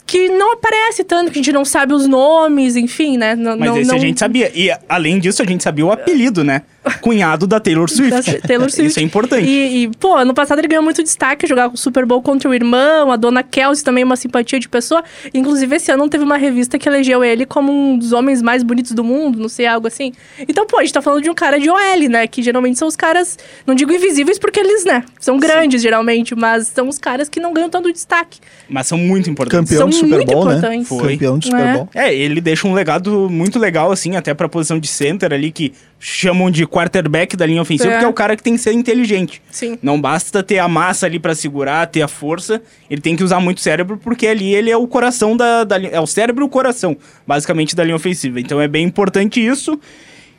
que 0.06 0.30
não 0.30 0.54
aparece 0.54 1.04
tanto, 1.04 1.32
que 1.32 1.39
a 1.39 1.42
gente 1.42 1.51
não 1.51 1.65
sabe 1.65 1.94
os 1.94 2.08
nomes, 2.08 2.75
enfim, 2.75 3.18
né? 3.18 3.36
Não, 3.36 3.58
Mas 3.58 3.70
não, 3.70 3.77
esse 3.80 3.89
não... 3.89 3.96
a 3.96 4.00
gente 4.00 4.20
sabia. 4.20 4.51
E 4.54 4.70
além 4.88 5.20
disso, 5.20 5.42
a 5.42 5.46
gente 5.46 5.63
sabia 5.63 5.86
o 5.86 5.92
apelido, 5.92 6.44
né? 6.44 6.62
Cunhado 7.01 7.48
da 7.48 7.60
Taylor 7.60 7.89
Swift. 7.89 8.32
Da 8.34 8.48
Taylor 8.48 8.70
Swift. 8.70 8.88
Isso 8.92 9.00
é 9.00 9.04
importante. 9.04 9.48
E, 9.48 9.84
e, 9.84 9.88
pô, 9.89 10.15
ano 10.15 10.34
passado 10.34 10.60
ele 10.60 10.68
ganhou 10.68 10.84
muito 10.84 11.01
destaque, 11.04 11.48
jogar 11.48 11.70
com 11.70 11.75
o 11.75 11.77
Super 11.77 12.06
Bowl 12.06 12.22
contra 12.22 12.50
o 12.50 12.54
irmão, 12.54 13.12
a 13.12 13.15
dona 13.15 13.44
Kelsey 13.44 13.84
também, 13.84 14.04
uma 14.04 14.15
simpatia 14.15 14.60
de 14.60 14.70
pessoa. 14.70 15.04
Inclusive, 15.34 15.75
esse 15.75 15.92
ano 15.92 16.08
teve 16.10 16.24
uma 16.24 16.38
revista 16.38 16.77
que 16.77 16.88
elegeu 16.88 17.24
ele 17.24 17.46
como 17.46 17.72
um 17.72 17.98
dos 17.98 18.12
homens 18.12 18.42
mais 18.42 18.63
bonitos 18.63 18.92
do 18.92 19.04
mundo, 19.04 19.39
não 19.39 19.50
sei, 19.50 19.65
algo 19.65 19.88
assim. 19.88 20.13
Então, 20.48 20.65
pô, 20.65 20.77
a 20.77 20.82
gente 20.82 20.94
tá 20.94 21.01
falando 21.01 21.24
de 21.24 21.30
um 21.30 21.34
cara 21.34 21.60
de 21.60 21.70
OL, 21.70 22.10
né? 22.10 22.27
Que 22.27 22.42
geralmente 22.42 22.77
são 22.77 22.88
os 22.88 22.96
caras, 22.96 23.38
não 23.65 23.75
digo 23.75 23.92
invisíveis 23.92 24.38
porque 24.38 24.60
eles, 24.60 24.86
né? 24.86 25.04
São 25.20 25.39
grandes, 25.39 25.82
Sim. 25.82 25.88
geralmente, 25.88 26.36
mas 26.36 26.68
são 26.68 26.88
os 26.88 26.98
caras 26.98 27.30
que 27.30 27.39
não 27.39 27.54
ganham 27.54 27.70
tanto 27.70 27.92
destaque. 27.92 28.39
Mas 28.70 28.88
são 28.88 28.98
muito 28.98 29.30
importantes. 29.30 29.72
Campeão 29.72 29.92
são 29.92 30.08
do 30.08 30.13
Super 30.13 30.25
Bowl, 30.25 30.46
né? 30.46 30.84
Foi. 30.86 31.13
Campeão 31.13 31.39
do 31.39 31.46
Super 31.46 31.60
é. 31.60 31.74
Bowl. 31.74 31.89
É, 31.94 32.13
ele 32.13 32.42
deixa 32.42 32.68
um 32.68 32.74
legado 32.74 33.30
muito 33.30 33.60
legal, 33.60 33.92
assim, 33.92 34.15
até 34.15 34.34
pra 34.34 34.48
posição 34.48 34.80
de 34.80 34.88
center 34.88 35.34
ali, 35.34 35.51
que 35.51 35.74
chamam 36.00 36.52
de 36.52 36.68
quarterback 36.68 37.36
da 37.36 37.46
linha 37.46 37.62
ofensiva, 37.62 37.90
É. 37.90 37.94
porque 37.94 38.06
é 38.06 38.08
o 38.08 38.14
cara 38.14 38.36
que 38.36 38.44
tem 38.44 38.54
que 38.56 38.60
ser 38.62 38.74
inteligente. 38.74 39.42
Sim. 39.50 39.78
Não 39.82 40.00
basta 40.00 40.44
ter 40.44 40.60
a 40.60 40.68
massa 40.68 41.06
ali 41.06 41.18
pra 41.20 41.34
segurar, 41.34 41.88
ter 41.88 42.02
a 42.02 42.08
força, 42.08 42.62
ele 42.90 43.02
tem 43.02 43.16
que 43.16 43.24
usar 43.24 43.40
muito 43.40 43.62
cérebro, 43.62 43.98
porque 43.98 44.28
ali 44.28 44.54
ele 44.54 44.70
é 44.70 44.78
o 44.78 44.88
coração 44.88 45.36
da, 45.36 45.64
da. 45.64 45.82
É 45.82 46.00
o 46.00 46.06
cérebro 46.06 46.44
e 46.44 46.48
o 46.48 46.50
coração, 46.50 46.96
basicamente, 47.25 47.75
da 47.75 47.84
linha 47.84 47.96
ofensiva. 47.96 48.40
Então 48.40 48.62
é 48.62 48.68
bem 48.68 48.86
importante 48.86 49.44
isso. 49.44 49.80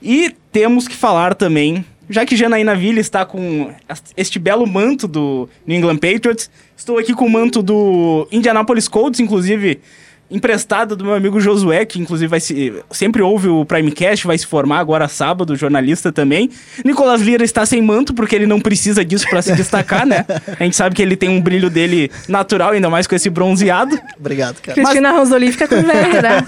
E 0.02 0.30
temos 0.52 0.86
que 0.86 0.94
falar 0.94 1.34
também, 1.34 1.84
já 2.08 2.24
que 2.24 2.36
Janaína 2.36 2.74
Villa 2.76 3.00
está 3.00 3.24
com 3.24 3.70
este 4.16 4.38
belo 4.38 4.66
manto 4.66 5.08
do 5.08 5.48
New 5.66 5.76
England 5.78 5.96
Patriots, 5.96 6.48
estou 6.76 6.98
aqui 6.98 7.12
com 7.14 7.26
o 7.26 7.30
manto 7.30 7.62
do 7.62 8.28
Indianapolis 8.30 8.86
Colts, 8.86 9.18
inclusive 9.18 9.80
emprestada 10.30 10.96
do 10.96 11.04
meu 11.04 11.14
amigo 11.14 11.40
Josué, 11.40 11.84
que 11.84 12.00
inclusive 12.00 12.28
vai 12.28 12.40
se, 12.40 12.72
sempre 12.90 13.22
ouve 13.22 13.48
o 13.48 13.64
Primecast, 13.64 14.26
vai 14.26 14.36
se 14.36 14.46
formar 14.46 14.78
agora 14.78 15.08
sábado, 15.08 15.54
jornalista 15.54 16.10
também. 16.10 16.50
Nicolas 16.84 17.20
Lira 17.20 17.44
está 17.44 17.64
sem 17.64 17.80
manto, 17.80 18.12
porque 18.12 18.34
ele 18.34 18.46
não 18.46 18.60
precisa 18.60 19.04
disso 19.04 19.28
para 19.28 19.42
se 19.42 19.54
destacar, 19.54 20.06
né? 20.06 20.24
A 20.58 20.64
gente 20.64 20.76
sabe 20.76 20.94
que 20.94 21.02
ele 21.02 21.16
tem 21.16 21.28
um 21.28 21.40
brilho 21.40 21.70
dele 21.70 22.10
natural, 22.28 22.70
ainda 22.70 22.90
mais 22.90 23.06
com 23.06 23.14
esse 23.14 23.30
bronzeado. 23.30 23.98
Obrigado, 24.18 24.60
cara. 24.60 24.74
Cristina 24.74 25.12
Ranzoli 25.12 25.52
fica 25.52 25.68
com 25.68 25.76
inveja, 25.76 26.22
né? 26.22 26.42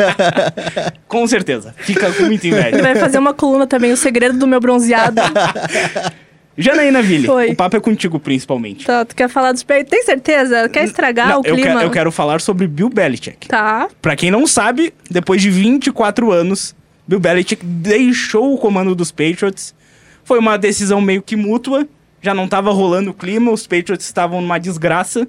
Com 1.07 1.27
certeza, 1.27 1.75
fica 1.79 2.13
com 2.13 2.25
muita 2.25 2.47
inveja. 2.47 2.69
Ele 2.69 2.83
vai 2.83 2.97
fazer 2.97 3.19
uma 3.19 3.33
coluna 3.33 3.67
também, 3.67 3.93
o 3.93 3.97
segredo 3.97 4.39
do 4.39 4.47
meu 4.47 4.61
bronzeado. 4.61 5.21
Janaína 6.59 7.01
Ville, 7.01 7.31
Oi. 7.31 7.51
o 7.51 7.55
papo 7.55 7.77
é 7.77 7.81
contigo 7.81 8.19
principalmente. 8.19 8.85
Tá, 8.85 9.05
tu 9.05 9.15
quer 9.15 9.29
falar 9.29 9.53
dos? 9.53 9.63
Tem 9.63 10.03
certeza? 10.03 10.69
Quer 10.69 10.85
estragar 10.85 11.29
Não, 11.29 11.41
o 11.41 11.47
eu, 11.47 11.55
clima? 11.55 11.71
quero, 11.71 11.81
eu 11.83 11.91
quero 11.91 12.13
falar 12.13 12.41
sobre 12.41 12.67
Bill 12.67 12.89
Belichick. 12.89 13.47
Tá. 13.47 13.89
Pra 14.03 14.17
quem 14.17 14.29
não 14.29 14.45
sabe, 14.45 14.93
depois 15.09 15.41
de 15.41 15.51
24 15.51 16.33
anos, 16.33 16.75
Bill 17.07 17.21
Belichick 17.21 17.65
deixou 17.65 18.53
o 18.53 18.59
comando 18.59 18.93
dos 18.95 19.13
Patriots. 19.13 19.73
Foi 20.25 20.41
uma 20.41 20.59
decisão 20.59 21.01
meio 21.01 21.23
que 21.23 21.37
mútua, 21.37 21.87
já 22.21 22.35
não 22.35 22.49
tava 22.49 22.73
rolando 22.73 23.11
o 23.11 23.15
clima, 23.15 23.53
os 23.53 23.67
Patriots 23.67 24.05
estavam 24.05 24.41
numa 24.41 24.59
desgraça. 24.59 25.29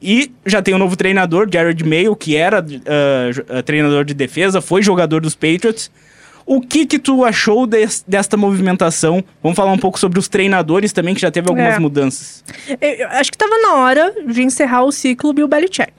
E 0.00 0.32
já 0.44 0.60
tem 0.60 0.74
um 0.74 0.78
novo 0.78 0.96
treinador, 0.96 1.48
Jared 1.50 1.82
Mayo, 1.84 2.16
que 2.16 2.34
era 2.36 2.58
ah, 2.58 3.62
treinador 3.62 4.04
de 4.04 4.14
defesa, 4.14 4.60
foi 4.60 4.82
jogador 4.82 5.20
dos 5.20 5.34
Patriots. 5.34 5.90
O 6.46 6.60
que 6.60 6.86
que 6.86 6.98
tu 6.98 7.24
achou 7.24 7.66
des- 7.66 8.04
desta 8.06 8.36
movimentação? 8.36 9.22
Vamos 9.42 9.56
falar 9.56 9.72
um 9.72 9.78
pouco 9.78 9.98
sobre 9.98 10.18
os 10.18 10.28
treinadores 10.28 10.92
também, 10.92 11.12
que 11.12 11.20
já 11.20 11.30
teve 11.30 11.48
algumas 11.48 11.74
É. 11.74 11.78
mudanças. 11.80 12.44
Eu, 12.80 12.88
eu 12.90 13.08
acho 13.08 13.32
que 13.32 13.36
tava 13.38 13.58
na 13.58 13.74
hora 13.74 14.14
de 14.28 14.42
encerrar 14.42 14.84
o 14.84 14.92
ciclo 14.92 15.32
Bill 15.32 15.48
Belichick. 15.48 15.92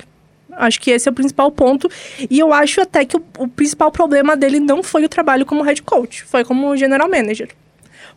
Acho 0.53 0.79
que 0.79 0.89
esse 0.89 1.07
é 1.07 1.11
o 1.11 1.13
principal 1.13 1.51
ponto. 1.51 1.89
E 2.29 2.39
eu 2.39 2.53
acho 2.53 2.79
até 2.81 3.03
que 3.03 3.17
o, 3.17 3.23
o 3.37 3.47
principal 3.47 3.91
problema 3.91 4.35
dele 4.37 4.59
não 4.59 4.81
foi 4.81 5.03
o 5.03 5.09
trabalho 5.09 5.45
como 5.45 5.61
head 5.63 5.81
coach, 5.83 6.23
foi 6.23 6.45
como 6.45 6.75
general 6.77 7.09
manager. 7.09 7.49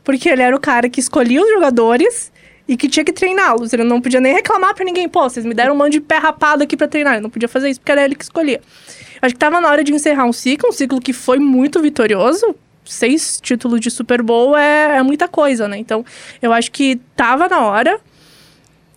Porque 0.05 0.29
ele 0.29 0.41
era 0.41 0.55
o 0.57 0.61
cara 0.61 0.89
que 0.89 1.01
escolhia 1.01 1.43
os 1.43 1.51
jogadores 1.51 2.31
e 2.71 2.77
que 2.77 2.89
tinha 2.89 3.05
que 3.05 3.12
treiná-los. 3.12 3.73
Ele 3.73 3.83
não 3.83 4.00
podia 4.00 4.21
nem 4.21 4.33
reclamar 4.33 4.75
pra 4.75 4.85
ninguém. 4.85 5.09
Pô, 5.09 5.29
vocês 5.29 5.45
me 5.45 5.53
deram 5.53 5.75
um 5.75 5.77
monte 5.77 5.95
de 5.95 6.00
pé 6.00 6.19
rapado 6.19 6.62
aqui 6.62 6.77
pra 6.77 6.87
treinar. 6.87 7.15
Ele 7.15 7.23
não 7.23 7.31
podia 7.31 7.49
fazer 7.49 7.69
isso 7.69 7.81
porque 7.81 7.91
era 7.91 8.05
ele 8.05 8.15
que 8.15 8.23
escolhia. 8.23 8.61
Acho 9.21 9.35
que 9.35 9.39
tava 9.41 9.61
na 9.61 9.69
hora 9.69 9.83
de 9.83 9.93
encerrar 9.93 10.25
um 10.25 10.33
ciclo, 10.33 10.69
um 10.69 10.73
ciclo 10.73 11.00
que 11.00 11.12
foi 11.12 11.39
muito 11.41 11.83
vitorioso. 11.83 12.55
Seis 12.85 13.41
títulos 13.43 13.81
de 13.81 13.91
Super 13.91 14.23
Bowl 14.23 14.57
é, 14.57 14.99
é 14.99 15.03
muita 15.03 15.27
coisa, 15.29 15.67
né? 15.69 15.79
Então, 15.79 16.05
eu 16.41 16.53
acho 16.53 16.71
que 16.71 16.97
tava 17.17 17.49
na 17.49 17.61
hora. 17.67 17.99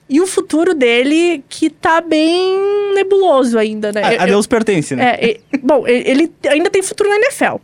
E 0.09 0.21
o 0.21 0.27
futuro 0.27 0.75
dele, 0.75 1.43
que 1.49 1.69
tá 1.69 1.99
bem 1.99 2.93
nebuloso 2.93 3.57
ainda, 3.57 3.91
né? 3.91 4.03
A, 4.03 4.07
a 4.09 4.13
Eu- 4.13 4.27
Deus 4.27 4.45
pertence, 4.45 4.95
né? 4.95 5.15
é, 5.19 5.39
bom, 5.63 5.87
ele 5.87 6.31
ainda 6.47 6.69
tem 6.69 6.83
futuro 6.83 7.09
na 7.09 7.15
NFL. 7.15 7.55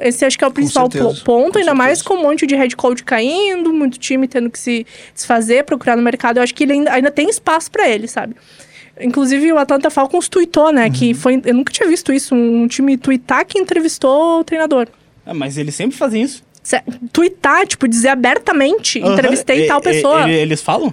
Esse 0.00 0.24
acho 0.24 0.38
que 0.38 0.44
é 0.44 0.46
o 0.46 0.50
principal 0.50 0.90
certeza, 0.90 1.14
po- 1.20 1.24
ponto, 1.24 1.58
ainda 1.58 1.74
mais 1.74 1.98
certeza. 1.98 2.08
com 2.08 2.14
um 2.26 2.28
monte 2.28 2.46
de 2.46 2.54
head 2.56 2.74
coach 2.76 3.02
caindo, 3.04 3.72
muito 3.72 3.98
time 3.98 4.26
tendo 4.28 4.50
que 4.50 4.58
se 4.58 4.86
desfazer, 5.14 5.64
procurar 5.64 5.96
no 5.96 6.02
mercado. 6.02 6.36
Eu 6.38 6.42
acho 6.42 6.54
que 6.54 6.64
ele 6.64 6.72
ainda, 6.74 6.92
ainda 6.92 7.10
tem 7.10 7.28
espaço 7.28 7.70
pra 7.70 7.88
ele, 7.88 8.06
sabe? 8.08 8.34
Inclusive, 9.00 9.52
o 9.52 9.58
Atlanta 9.58 9.90
Falcons 9.90 10.28
tweetou, 10.28 10.72
né? 10.72 10.88
Que 10.88 11.08
Uhum. 11.08 11.14
foi. 11.14 11.42
Eu 11.44 11.54
nunca 11.54 11.72
tinha 11.72 11.88
visto 11.88 12.12
isso, 12.12 12.34
um 12.34 12.66
time 12.66 12.96
tweetar 12.96 13.44
que 13.46 13.58
entrevistou 13.58 14.40
o 14.40 14.44
treinador. 14.44 14.88
Ah, 15.24 15.34
mas 15.34 15.58
eles 15.58 15.74
sempre 15.74 15.96
fazem 15.96 16.22
isso. 16.22 16.42
Tweetar, 17.12 17.66
tipo, 17.66 17.86
dizer 17.86 18.08
abertamente, 18.08 18.98
entrevistei 18.98 19.60
Aham. 19.60 19.68
tal 19.68 19.78
E- 19.78 19.80
e- 19.80 19.92
pessoa. 19.94 20.22
ele- 20.22 20.32
eles 20.40 20.62
falam? 20.62 20.92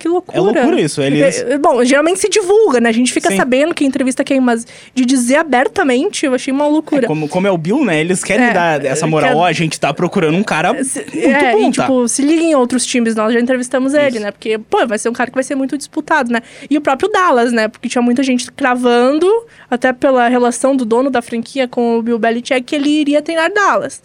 Que 0.00 0.08
loucura. 0.08 0.38
É 0.38 0.40
loucura 0.40 0.80
isso, 0.80 1.02
eles- 1.02 1.42
É, 1.42 1.52
é, 1.52 1.58
Bom, 1.58 1.84
geralmente 1.84 2.18
se 2.20 2.28
divulga, 2.30 2.80
né? 2.80 2.88
A 2.88 2.92
gente 2.92 3.12
fica 3.12 3.28
Sim. 3.28 3.36
sabendo 3.36 3.74
quem 3.74 3.86
entrevista 3.86 4.24
quem, 4.24 4.40
mas 4.40 4.66
de 4.94 5.04
dizer 5.04 5.36
abertamente, 5.36 6.24
eu 6.24 6.32
achei 6.34 6.50
uma 6.52 6.66
loucura. 6.66 7.06
Como, 7.06 7.28
como 7.28 7.46
é 7.46 7.50
o 7.50 7.58
Bill, 7.58 7.84
né? 7.84 8.00
Eles 8.00 8.24
querem 8.24 8.46
É, 8.46 8.52
dar 8.54 8.84
essa 8.84 9.06
moral. 9.06 9.30
quer- 9.30 9.36
Ó, 9.36 9.44
a 9.44 9.52
gente 9.52 9.78
tá 9.78 9.92
procurando 9.92 10.36
um 10.38 10.42
cara 10.42 10.82
Se- 10.82 11.00
muito 11.04 11.18
é, 11.18 11.52
bom, 11.52 11.68
e 11.68 11.72
tá? 11.72 11.82
tipo, 11.82 12.08
se 12.08 12.22
liga 12.22 12.42
em 12.42 12.54
outros 12.54 12.86
times, 12.86 13.14
nós 13.14 13.32
já 13.34 13.38
entrevistamos 13.38 13.92
ele, 13.92 14.08
Isso. 14.16 14.20
né? 14.20 14.30
Porque, 14.30 14.56
pô, 14.58 14.86
vai 14.86 14.98
ser 14.98 15.10
um 15.10 15.12
cara 15.12 15.28
que 15.30 15.34
vai 15.34 15.44
ser 15.44 15.54
muito 15.54 15.76
disputado, 15.76 16.32
né? 16.32 16.40
E 16.70 16.78
o 16.78 16.80
próprio 16.80 17.10
Dallas, 17.10 17.52
né? 17.52 17.68
Porque 17.68 17.86
tinha 17.86 18.00
muita 18.00 18.22
gente 18.22 18.50
cravando, 18.50 19.30
até 19.70 19.92
pela 19.92 20.28
relação 20.28 20.74
do 20.74 20.86
dono 20.86 21.10
da 21.10 21.20
franquia 21.20 21.68
com 21.68 21.98
o 21.98 22.02
Bill 22.02 22.18
Belichick, 22.18 22.62
que 22.62 22.74
ele 22.74 22.88
iria 22.88 23.20
treinar 23.20 23.52
Dallas. 23.52 24.00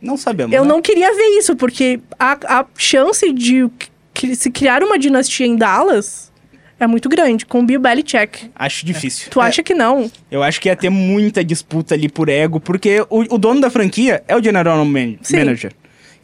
Não 0.00 0.16
sabemos. 0.16 0.54
Eu 0.56 0.62
né? 0.62 0.68
não 0.68 0.80
queria 0.80 1.14
ver 1.14 1.38
isso, 1.38 1.54
porque 1.54 2.00
a, 2.18 2.60
a 2.60 2.66
chance 2.76 3.30
de 3.32 3.68
que- 3.78 3.88
se 4.34 4.50
criar 4.50 4.82
uma 4.82 4.98
dinastia 4.98 5.46
em 5.46 5.56
Dallas 5.56 6.30
é 6.78 6.86
muito 6.86 7.08
grande, 7.08 7.44
com 7.44 7.60
o 7.60 7.62
Bill 7.66 7.80
Belichick. 7.80 8.50
Acho 8.54 8.86
difícil. 8.86 9.30
Tu 9.30 9.40
acha 9.40 9.62
que 9.62 9.74
não? 9.74 10.10
Eu 10.30 10.42
acho 10.42 10.60
que 10.60 10.68
ia 10.68 10.76
ter 10.76 10.88
muita 10.90 11.44
disputa 11.44 11.94
ali 11.94 12.08
por 12.08 12.28
ego, 12.28 12.58
porque 12.58 13.00
o, 13.10 13.34
o 13.34 13.38
dono 13.38 13.60
da 13.60 13.68
franquia 13.68 14.22
é 14.26 14.34
o 14.36 14.42
general 14.42 14.82
man- 14.84 15.16
Sim. 15.22 15.36
manager. 15.38 15.72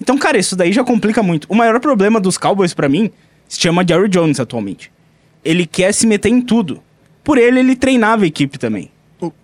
Então, 0.01 0.17
cara, 0.17 0.39
isso 0.39 0.57
daí 0.57 0.73
já 0.73 0.83
complica 0.85 1.23
muito. 1.23 1.47
O 1.51 1.55
maior 1.55 1.79
problema 1.81 2.19
dos 2.21 2.39
Cowboys 2.39 2.73
pra 2.75 2.89
mim 2.89 3.11
se 3.49 3.61
chama 3.61 3.85
Jerry 3.87 4.09
Jones 4.09 4.41
atualmente. 4.41 4.91
Ele 5.45 5.67
quer 5.67 5.93
se 5.93 6.07
meter 6.07 6.29
em 6.31 6.41
tudo. 6.41 6.83
Por 7.23 7.39
ele, 7.39 7.61
ele 7.61 7.77
treinava 7.77 8.25
a 8.25 8.27
equipe 8.27 8.59
também. 8.59 8.91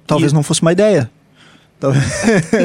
Talvez 0.06 0.32
E- 0.32 0.34
não 0.34 0.42
fosse 0.42 0.62
uma 0.62 0.72
ideia. 0.72 1.10
Talvez- 1.80 2.04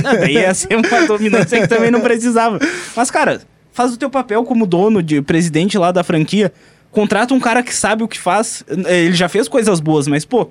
Não, 0.04 0.14
daí 0.20 0.34
ia 0.34 0.54
ser 0.54 0.76
uma 0.76 1.02
dominância 1.08 1.60
que 1.60 1.68
também 1.68 1.90
não 1.92 2.02
precisava. 2.02 2.60
Mas, 2.96 3.10
cara, 3.12 3.42
faz 3.78 3.94
o 3.94 3.98
teu 3.98 4.10
papel 4.10 4.44
como 4.44 4.66
dono, 4.66 5.04
de 5.04 5.22
presidente 5.22 5.78
lá 5.78 5.92
da 5.92 6.04
franquia. 6.04 6.52
Contrata 6.92 7.32
um 7.32 7.40
cara 7.40 7.62
que 7.62 7.72
sabe 7.72 8.02
o 8.02 8.08
que 8.08 8.18
faz. 8.18 8.64
Ele 8.68 9.14
já 9.14 9.30
fez 9.30 9.48
coisas 9.48 9.80
boas, 9.80 10.08
mas, 10.08 10.26
pô, 10.26 10.50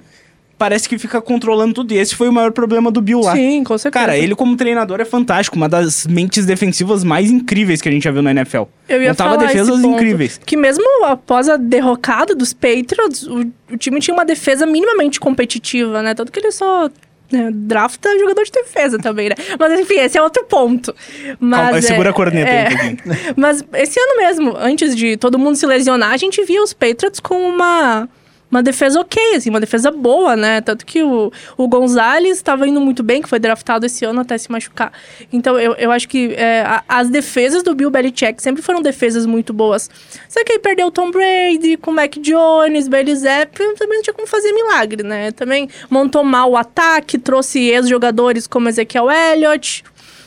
parece 0.56 0.88
que 0.88 0.96
fica 0.96 1.20
controlando 1.20 1.74
tudo. 1.74 1.92
E 1.92 1.98
esse 1.98 2.14
foi 2.14 2.28
o 2.28 2.32
maior 2.32 2.52
problema 2.52 2.88
do 2.88 3.00
Bill 3.00 3.18
lá. 3.18 3.34
Sim, 3.34 3.64
com 3.64 3.76
certeza. 3.76 4.06
Cara, 4.06 4.16
ele 4.16 4.36
como 4.36 4.56
treinador 4.56 5.00
é 5.00 5.04
fantástico, 5.04 5.56
uma 5.56 5.68
das 5.68 6.06
mentes 6.06 6.46
defensivas 6.46 7.02
mais 7.02 7.28
incríveis 7.28 7.82
que 7.82 7.88
a 7.88 7.92
gente 7.92 8.04
já 8.04 8.12
viu 8.12 8.22
na 8.22 8.30
NFL. 8.30 8.62
Eu 8.88 9.02
ia 9.02 9.08
Montava 9.08 9.34
falar 9.34 9.46
defesas 9.48 9.82
incríveis. 9.82 10.40
Que 10.46 10.56
mesmo 10.56 10.84
após 11.06 11.48
a 11.48 11.56
derrocada 11.56 12.32
dos 12.32 12.52
Patriots, 12.52 13.26
o, 13.26 13.44
o 13.72 13.76
time 13.76 13.98
tinha 13.98 14.14
uma 14.14 14.24
defesa 14.24 14.64
minimamente 14.64 15.18
competitiva, 15.18 16.00
né? 16.00 16.14
Tanto 16.14 16.30
que 16.30 16.38
ele 16.38 16.52
só 16.52 16.88
né, 17.30 17.50
drafta 17.52 18.18
jogador 18.18 18.44
de 18.44 18.52
defesa 18.52 18.98
também, 18.98 19.28
né? 19.28 19.34
Mas 19.58 19.80
enfim, 19.80 19.98
esse 20.00 20.16
é 20.16 20.22
outro 20.22 20.44
ponto. 20.44 20.94
Mas, 21.40 21.60
Calma, 21.60 21.78
é, 21.78 21.82
segura 21.82 22.10
a 22.10 22.12
corneta 22.12 22.50
aí 22.50 22.94
um 23.06 23.12
é. 23.12 23.34
Mas 23.36 23.64
esse 23.74 23.98
ano 23.98 24.16
mesmo, 24.18 24.56
antes 24.56 24.94
de 24.94 25.16
todo 25.16 25.38
mundo 25.38 25.56
se 25.56 25.66
lesionar, 25.66 26.12
a 26.12 26.16
gente 26.16 26.42
via 26.44 26.62
os 26.62 26.72
Patriots 26.72 27.20
com 27.20 27.48
uma, 27.48 28.08
uma 28.50 28.62
defesa 28.62 29.00
ok, 29.00 29.34
assim, 29.34 29.50
uma 29.50 29.58
defesa 29.60 29.90
boa, 29.90 30.36
né? 30.36 30.60
Tanto 30.60 30.86
que 30.86 31.02
o, 31.02 31.32
o 31.56 31.68
Gonzalez 31.68 32.36
estava 32.36 32.66
indo 32.66 32.80
muito 32.80 33.02
bem, 33.02 33.20
que 33.20 33.28
foi 33.28 33.38
draftado 33.38 33.84
esse 33.86 34.04
ano 34.04 34.20
até 34.20 34.38
se 34.38 34.50
machucar. 34.52 34.92
Então, 35.32 35.58
eu, 35.58 35.72
eu 35.74 35.90
acho 35.90 36.08
que 36.08 36.32
é, 36.34 36.62
a- 36.62 36.84
as 36.88 37.08
defesas 37.10 37.62
do 37.62 37.74
Bill 37.74 37.90
Belichick 37.90 38.40
sempre 38.42 38.62
foram 38.62 38.80
defesas 38.80 39.26
muito 39.26 39.52
boas. 39.52 39.90
Só 40.28 40.44
que 40.44 40.52
aí 40.52 40.58
perdeu 40.58 40.86
o 40.86 40.90
Tom 40.90 41.10
Brady, 41.10 41.76
com 41.76 41.90
o 41.90 41.94
Mac 41.94 42.14
Jones, 42.18 42.86
Bailey 42.88 43.16
Zapp, 43.16 43.58
também 43.76 43.96
não 43.98 44.02
tinha 44.02 44.14
como 44.14 44.26
fazer 44.28 44.52
milagre, 44.52 45.02
né? 45.02 45.32
Também 45.32 45.68
montou 45.90 46.22
mal 46.22 46.50
o 46.52 46.56
ataque, 46.56 47.18
trouxe 47.18 47.58
ex-jogadores 47.68 48.46
como 48.46 48.68
Ezekiel 48.68 49.10
Elliott. 49.10 49.82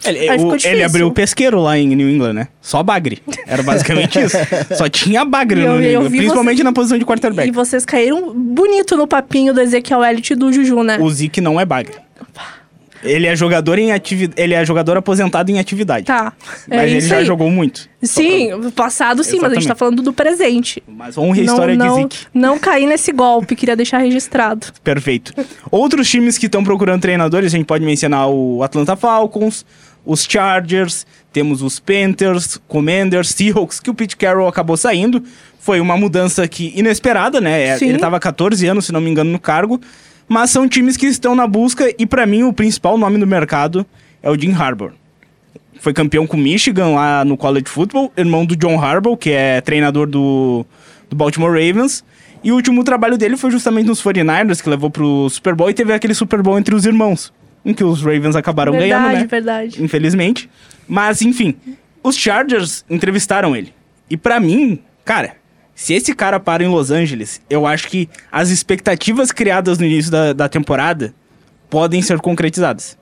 Ele, 0.06 0.30
o- 0.44 0.56
ele 0.64 0.84
abriu 0.84 1.08
o 1.08 1.12
pesqueiro 1.12 1.60
lá 1.62 1.78
em 1.78 1.88
New 1.96 2.10
England, 2.10 2.34
né? 2.34 2.48
Só 2.62 2.82
bagre. 2.82 3.20
Era 3.46 3.62
basicamente 3.64 4.20
isso. 4.24 4.38
Só 4.76 4.88
tinha 4.88 5.26
bagre 5.26 5.62
eu- 5.62 5.74
no 5.74 5.80
New 5.80 5.90
England, 5.92 6.10
principalmente 6.12 6.58
você- 6.58 6.64
na 6.64 6.74
posição 6.74 6.98
de 6.98 7.06
quarterback. 7.06 7.48
E 7.50 7.52
vocês 7.52 7.86
caíram 7.86 8.34
bonito 8.34 8.96
no 8.96 9.08
papinho 9.08 9.54
do 9.54 9.60
Ezekiel 9.62 10.04
Elliott 10.04 10.34
e 10.34 10.36
do 10.36 10.52
Juju, 10.54 10.84
né? 10.84 10.98
O 11.00 11.10
Zeke 11.10 11.42
não 11.42 11.60
é 11.60 11.66
bagre. 11.66 11.96
Ele 13.02 13.28
é 13.28 13.34
jogador 13.34 13.80
em 13.80 13.94
atividade. 13.94 14.42
Ele 14.42 14.54
é 14.54 14.66
jogador 14.66 14.98
aposentado 14.98 15.50
em 15.50 15.58
atividade. 15.58 16.06
Tá. 16.06 16.34
É 16.70 16.76
Mas 16.76 16.90
ele 16.90 16.98
isso 16.98 17.08
já 17.08 17.18
aí. 17.20 17.26
jogou 17.26 17.50
muito. 17.50 17.88
Sim, 18.04 18.50
passado 18.76 19.24
sim, 19.24 19.38
mas 19.40 19.54
a 19.54 19.56
gente 19.56 19.64
tá 19.68 19.72
Exatamente. 19.74 19.80
falando 19.80 20.02
do 20.02 20.12
presente. 20.12 20.84
Mas 20.86 21.18
honra 21.18 21.40
a 21.40 21.44
história 21.46 21.76
não, 21.78 21.86
de 21.86 21.92
não, 21.92 22.02
Zeke. 22.02 22.18
não 22.34 22.60
cair 22.60 22.88
nesse 22.88 23.14
golpe, 23.14 23.56
queria 23.56 23.76
deixar 23.78 24.00
registrado. 24.00 24.68
Perfeito. 24.84 25.34
Outros 25.72 26.10
times 26.10 26.38
que 26.38 26.48
estão 26.48 26.62
procurando 26.62 27.00
treinadores, 27.02 27.54
a 27.54 27.58
gente 27.58 27.66
pode 27.66 27.86
mencionar 27.86 28.28
o 28.30 28.62
Atlanta 28.64 28.98
Falcons, 28.98 29.66
os 30.06 30.24
Chargers, 30.24 31.06
temos 31.32 31.62
os 31.62 31.80
Panthers, 31.80 32.60
Commanders, 32.68 33.30
Seahawks, 33.30 33.80
que 33.80 33.90
o 33.90 33.94
Pete 33.94 34.18
Carroll 34.18 34.48
acabou 34.48 34.76
saindo. 34.76 35.24
Foi 35.60 35.80
uma 35.80 35.96
mudança 35.96 36.48
que 36.48 36.74
inesperada, 36.76 37.40
né? 37.40 37.68
É, 37.68 37.78
Sim. 37.78 37.90
Ele 37.90 38.00
tava 38.00 38.18
há 38.18 38.20
14 38.20 38.66
anos, 38.66 38.86
se 38.86 38.92
não 38.92 39.02
me 39.02 39.10
engano, 39.10 39.32
no 39.32 39.40
cargo. 39.40 39.80
Mas 40.28 40.52
são 40.52 40.68
times 40.68 40.96
que 40.96 41.08
estão 41.08 41.36
na 41.36 41.48
busca 41.48 41.94
e 41.98 42.06
pra 42.06 42.26
mim 42.26 42.44
o 42.44 42.54
principal 42.54 42.98
nome 42.98 43.18
do 43.18 43.26
mercado 43.28 43.86
é 44.22 44.30
o 44.30 44.40
Jim 44.40 44.54
Harbour. 44.54 44.94
foi 45.80 45.94
campeão 45.94 46.28
com 46.28 46.38
Michigan 46.38 46.90
lá 46.90 47.26
no 47.26 47.36
college 47.36 47.68
football, 47.68 48.12
irmão 48.16 48.46
do 48.46 48.56
John 48.56 48.80
Harbaugh, 48.80 49.18
que 49.18 49.32
é 49.32 49.60
treinador 49.62 50.08
do, 50.08 50.66
do 51.10 51.16
Baltimore 51.16 51.52
Ravens. 51.52 52.04
E 52.44 52.52
o 52.52 52.56
último 52.56 52.84
trabalho 52.84 53.18
dele 53.18 53.36
foi 53.36 53.52
justamente 53.52 53.88
nos 53.88 54.02
49ers, 54.02 54.62
que 54.62 54.70
levou 54.70 54.90
pro 54.90 55.30
Super 55.30 55.56
Bowl 55.56 55.70
e 55.70 55.74
teve 55.74 55.92
aquele 55.94 56.14
Super 56.14 56.42
Bowl 56.42 56.58
entre 56.58 56.74
os 56.74 56.86
irmãos, 56.86 57.34
em 57.70 57.74
que 57.74 57.84
os 57.84 58.02
Ravens 58.02 58.36
acabaram 58.36 58.72
verdade, 58.72 58.90
ganhando, 58.90 59.22
né? 59.22 59.28
Verdade, 59.28 59.84
Infelizmente. 59.84 60.50
Mas, 60.88 61.22
enfim, 61.22 61.56
os 62.04 62.16
Chargers 62.16 62.84
entrevistaram 62.90 63.56
ele. 63.56 63.74
E 64.10 64.18
para 64.18 64.40
mim, 64.40 64.80
cara, 65.06 65.36
se 65.76 65.94
esse 65.94 66.14
cara 66.14 66.40
para 66.40 66.64
em 66.64 66.68
Los 66.68 66.92
Angeles, 66.92 67.42
eu 67.50 67.66
acho 67.68 67.88
que 67.88 68.10
as 68.32 68.50
expectativas 68.50 69.32
criadas 69.32 69.78
no 69.78 69.86
início 69.86 70.12
da, 70.12 70.34
da 70.34 70.50
temporada 70.50 71.14
podem 71.70 72.02
ser 72.02 72.20
concretizadas. 72.20 72.98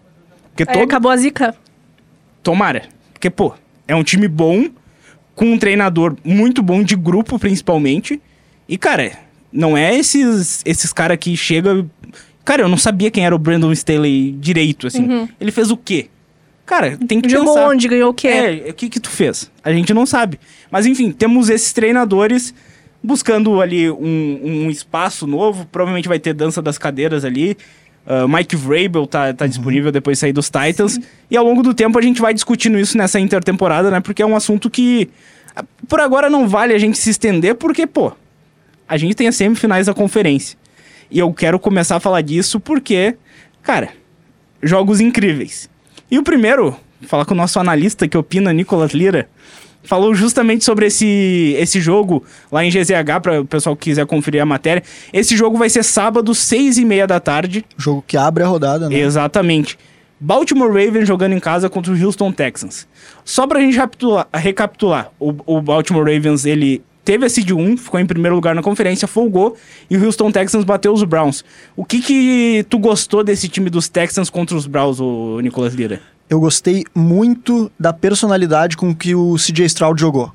Porque 0.50 0.64
Aí 0.70 0.78
todo... 0.78 0.84
acabou 0.84 1.10
a 1.10 1.18
zica. 1.18 1.56
Tomara. 2.44 2.84
Porque, 3.14 3.30
pô, 3.30 3.54
é 3.88 3.96
um 3.96 4.04
time 4.04 4.28
bom, 4.28 4.70
com 5.34 5.54
um 5.54 5.58
treinador 5.58 6.16
muito 6.24 6.62
bom 6.62 6.84
de 6.84 6.96
grupo, 6.96 7.40
principalmente. 7.40 8.22
E, 8.68 8.78
cara, 8.78 9.12
não 9.52 9.78
é 9.78 9.96
esses, 9.96 10.62
esses 10.66 10.92
caras 10.92 11.18
que 11.18 11.36
chegam. 11.38 11.90
Cara, 12.48 12.62
eu 12.62 12.70
não 12.70 12.78
sabia 12.78 13.12
quem 13.12 13.26
era 13.26 13.36
o 13.36 13.38
Brandon 13.38 13.74
Staley 13.74 14.32
direito, 14.32 14.88
assim. 14.88 15.28
Ele 15.38 15.52
fez 15.52 15.70
o 15.70 15.76
quê? 15.76 16.08
Cara, 16.66 16.98
tem 17.06 17.20
que 17.20 17.28
Jogou 17.28 17.56
pensar. 17.56 17.68
onde? 17.68 17.90
Ganhou 17.90 18.12
o 18.12 18.14
quê? 18.14 18.30
É, 18.30 18.70
o 18.70 18.74
que 18.74 18.88
que 18.88 19.02
tu 19.02 19.10
fez? 19.10 19.52
A 19.62 19.74
gente 19.74 19.94
não 19.94 20.06
sabe. 20.06 20.40
Mas 20.72 20.86
enfim, 20.86 21.12
temos 21.12 21.50
esses 21.50 21.74
treinadores 21.74 22.54
buscando 23.04 23.60
ali 23.60 23.92
um, 23.92 24.40
um 24.44 24.70
espaço 24.70 25.28
novo. 25.28 25.66
Provavelmente 25.70 26.08
vai 26.08 26.20
ter 26.20 26.34
dança 26.34 26.62
das 26.62 26.78
cadeiras 26.78 27.26
ali. 27.26 27.58
Uh, 28.06 28.30
Mike 28.30 28.56
Vrabel 28.56 29.06
tá, 29.06 29.34
tá 29.34 29.46
disponível 29.46 29.92
depois 29.92 30.16
de 30.18 30.22
sair 30.22 30.32
dos 30.32 30.50
Titans. 30.50 30.98
E 31.30 31.36
ao 31.36 31.44
longo 31.44 31.62
do 31.62 31.74
tempo 31.74 32.00
a 32.00 32.02
gente 32.02 32.22
vai 32.22 32.34
discutindo 32.34 32.80
isso 32.80 32.98
nessa 32.98 33.20
intertemporada, 33.20 33.92
né? 33.92 34.00
Porque 34.00 34.22
é 34.22 34.26
um 34.26 34.38
assunto 34.38 34.70
que 34.70 35.10
ah, 35.54 35.66
por 35.86 36.00
agora 36.00 36.30
não 36.30 36.48
vale 36.48 36.74
a 36.74 36.78
gente 36.78 36.98
se 36.98 37.10
estender, 37.10 37.56
porque, 37.56 37.86
pô, 37.86 38.14
a 38.88 38.96
gente 38.96 39.16
tem 39.16 39.28
as 39.28 39.36
semifinais 39.36 39.88
da 39.88 39.94
conferência. 39.94 40.58
E 41.10 41.20
eu 41.20 41.32
quero 41.34 41.60
começar 41.60 41.96
a 41.96 42.00
falar 42.00 42.22
disso 42.22 42.60
porque, 42.60 43.16
cara, 43.62 43.90
jogos 44.62 45.00
incríveis. 45.00 45.70
E 46.10 46.18
o 46.18 46.24
primeiro, 46.24 46.76
falar 47.04 47.26
com 47.26 47.34
o 47.34 47.38
nosso 47.38 47.60
analista 47.60 48.08
que 48.08 48.18
opina, 48.18 48.52
Nicolas 48.54 48.92
Lira, 48.92 49.30
falou 49.84 50.14
justamente 50.14 50.64
sobre 50.64 50.88
esse, 50.88 51.56
esse 51.58 51.80
jogo 51.80 52.24
lá 52.52 52.64
em 52.64 52.70
GZH, 52.70 53.22
para 53.22 53.42
o 53.42 53.46
pessoal 53.46 53.76
que 53.76 53.90
quiser 53.90 54.06
conferir 54.06 54.42
a 54.42 54.46
matéria. 54.46 54.84
Esse 55.14 55.36
jogo 55.36 55.58
vai 55.58 55.70
ser 55.70 55.84
sábado, 55.84 56.36
seis 56.36 56.78
e 56.78 56.86
meia 56.86 57.08
da 57.08 57.20
tarde. 57.20 57.66
Jogo 57.78 58.04
que 58.06 58.18
abre 58.18 58.44
a 58.44 58.48
rodada, 58.48 58.90
né? 58.90 59.00
Exatamente. 59.00 59.78
Baltimore 60.20 60.70
Ravens 60.70 61.08
jogando 61.08 61.34
em 61.34 61.40
casa 61.40 61.70
contra 61.70 61.94
o 61.94 62.06
Houston 62.06 62.32
Texans. 62.32 62.88
Só 63.24 63.46
pra 63.46 63.60
gente 63.60 63.76
recapitular, 63.76 64.28
recapitular 64.34 65.12
o, 65.20 65.34
o 65.46 65.62
Baltimore 65.62 66.04
Ravens, 66.04 66.46
ele 66.46 66.82
teve 67.08 67.26
a 67.26 67.30
seed 67.30 67.52
1, 67.52 67.78
ficou 67.78 68.02
em 68.02 68.06
primeiro 68.06 68.36
lugar 68.36 68.54
na 68.54 68.62
conferência, 68.62 69.08
folgou, 69.08 69.56
e 69.90 69.96
o 69.96 70.06
Houston 70.06 70.30
Texans 70.30 70.66
bateu 70.66 70.92
os 70.92 71.02
Browns. 71.06 71.42
O 71.74 71.86
que 71.86 72.02
que 72.02 72.66
tu 72.70 72.78
gostou 72.78 73.24
desse 73.24 73.48
time 73.48 73.70
dos 73.70 73.88
Texans 73.88 74.30
contra 74.30 74.58
os 74.58 74.68
Browns, 74.68 75.00
o 75.00 75.40
Nicolas 75.40 75.74
Lira? 75.74 76.02
Eu 76.30 76.38
gostei 76.42 76.84
muito 76.94 77.72
da 77.80 77.94
personalidade 77.94 78.76
com 78.76 78.94
que 78.94 79.16
o 79.16 79.36
CJ 79.36 79.68
Stroud 79.68 80.02
jogou. 80.02 80.34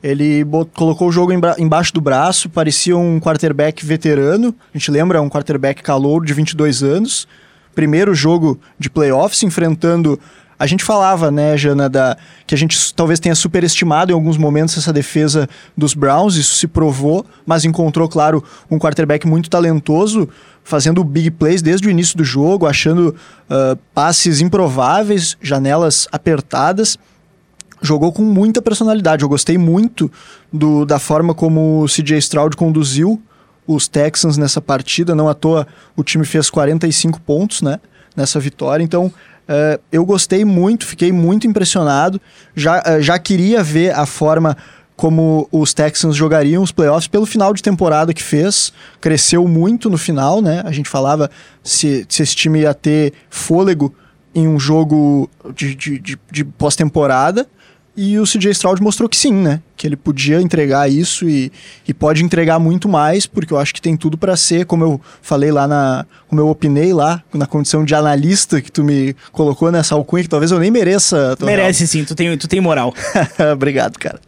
Ele 0.00 0.46
colocou 0.74 1.08
o 1.08 1.12
jogo 1.12 1.32
embaixo 1.58 1.92
do 1.92 2.00
braço, 2.00 2.48
parecia 2.48 2.96
um 2.96 3.18
quarterback 3.18 3.84
veterano. 3.84 4.54
A 4.72 4.78
gente 4.78 4.92
lembra, 4.92 5.20
um 5.20 5.28
quarterback 5.28 5.82
calouro 5.82 6.24
de 6.24 6.32
22 6.32 6.84
anos. 6.84 7.26
Primeiro 7.74 8.14
jogo 8.14 8.60
de 8.78 8.88
playoffs, 8.88 9.42
enfrentando. 9.42 10.20
A 10.62 10.66
gente 10.68 10.84
falava, 10.84 11.28
né, 11.28 11.56
Jana, 11.56 11.88
da, 11.88 12.16
que 12.46 12.54
a 12.54 12.58
gente 12.58 12.94
talvez 12.94 13.18
tenha 13.18 13.34
superestimado 13.34 14.12
em 14.12 14.14
alguns 14.14 14.36
momentos 14.36 14.78
essa 14.78 14.92
defesa 14.92 15.48
dos 15.76 15.92
Browns, 15.92 16.36
isso 16.36 16.54
se 16.54 16.68
provou, 16.68 17.26
mas 17.44 17.64
encontrou, 17.64 18.08
claro, 18.08 18.44
um 18.70 18.78
quarterback 18.78 19.26
muito 19.26 19.50
talentoso, 19.50 20.28
fazendo 20.62 21.02
big 21.02 21.32
plays 21.32 21.62
desde 21.62 21.88
o 21.88 21.90
início 21.90 22.16
do 22.16 22.22
jogo, 22.22 22.64
achando 22.64 23.12
ah, 23.50 23.76
passes 23.92 24.40
improváveis, 24.40 25.36
janelas 25.42 26.06
apertadas 26.12 26.96
jogou 27.80 28.12
com 28.12 28.22
muita 28.22 28.62
personalidade. 28.62 29.24
Eu 29.24 29.28
gostei 29.28 29.58
muito 29.58 30.08
do, 30.52 30.84
da 30.86 31.00
forma 31.00 31.34
como 31.34 31.82
o 31.82 31.86
CJ 31.86 32.18
Stroud 32.18 32.56
conduziu 32.56 33.20
os 33.66 33.88
Texans 33.88 34.38
nessa 34.38 34.60
partida. 34.60 35.12
Não 35.12 35.28
à 35.28 35.34
toa 35.34 35.66
o 35.96 36.04
time 36.04 36.24
fez 36.24 36.48
45 36.48 37.20
pontos 37.22 37.62
né, 37.62 37.80
nessa 38.14 38.38
vitória. 38.38 38.84
Então 38.84 39.12
eh, 39.48 39.80
eu 39.90 40.04
gostei 40.04 40.44
muito, 40.44 40.86
fiquei 40.86 41.12
muito 41.12 41.46
impressionado. 41.46 42.20
Já, 42.54 42.82
eh, 42.84 43.02
já 43.02 43.18
queria 43.18 43.62
ver 43.62 43.94
a 43.94 44.06
forma 44.06 44.56
como 44.96 45.48
os 45.50 45.74
Texans 45.74 46.14
jogariam 46.14 46.62
os 46.62 46.70
playoffs 46.70 47.08
pelo 47.08 47.26
final 47.26 47.52
de 47.52 47.62
temporada 47.62 48.14
que 48.14 48.22
fez. 48.22 48.72
Cresceu 49.00 49.48
muito 49.48 49.90
no 49.90 49.98
final, 49.98 50.40
né? 50.40 50.62
A 50.64 50.70
gente 50.70 50.88
falava 50.88 51.30
se, 51.62 52.06
se 52.08 52.22
esse 52.22 52.36
time 52.36 52.60
ia 52.60 52.74
ter 52.74 53.12
fôlego 53.28 53.94
em 54.34 54.46
um 54.46 54.58
jogo 54.58 55.28
de, 55.54 55.74
de, 55.74 55.98
de, 55.98 56.18
de 56.30 56.44
pós-temporada. 56.44 57.46
E 57.94 58.18
o 58.18 58.24
CJ 58.24 58.52
Stroud 58.52 58.82
mostrou 58.82 59.06
que 59.06 59.16
sim, 59.16 59.34
né? 59.34 59.60
Que 59.76 59.86
ele 59.86 59.96
podia 59.96 60.40
entregar 60.40 60.90
isso 60.90 61.28
e, 61.28 61.52
e 61.86 61.92
pode 61.92 62.24
entregar 62.24 62.58
muito 62.58 62.88
mais, 62.88 63.26
porque 63.26 63.52
eu 63.52 63.58
acho 63.58 63.74
que 63.74 63.82
tem 63.82 63.98
tudo 63.98 64.16
para 64.16 64.34
ser, 64.34 64.64
como 64.64 64.82
eu 64.82 65.00
falei 65.20 65.52
lá 65.52 65.68
na. 65.68 66.06
Como 66.26 66.40
eu 66.40 66.48
opinei 66.48 66.94
lá, 66.94 67.22
na 67.34 67.46
condição 67.46 67.84
de 67.84 67.94
analista 67.94 68.62
que 68.62 68.72
tu 68.72 68.82
me 68.82 69.14
colocou 69.30 69.70
nessa 69.70 69.94
alcunha, 69.94 70.22
que 70.22 70.28
talvez 70.28 70.50
eu 70.50 70.58
nem 70.58 70.70
mereça. 70.70 71.36
Merece 71.42 71.86
sim, 71.86 72.02
tu 72.02 72.14
tem, 72.14 72.34
tu 72.38 72.48
tem 72.48 72.62
moral. 72.62 72.94
Obrigado, 73.52 73.98
cara. 73.98 74.18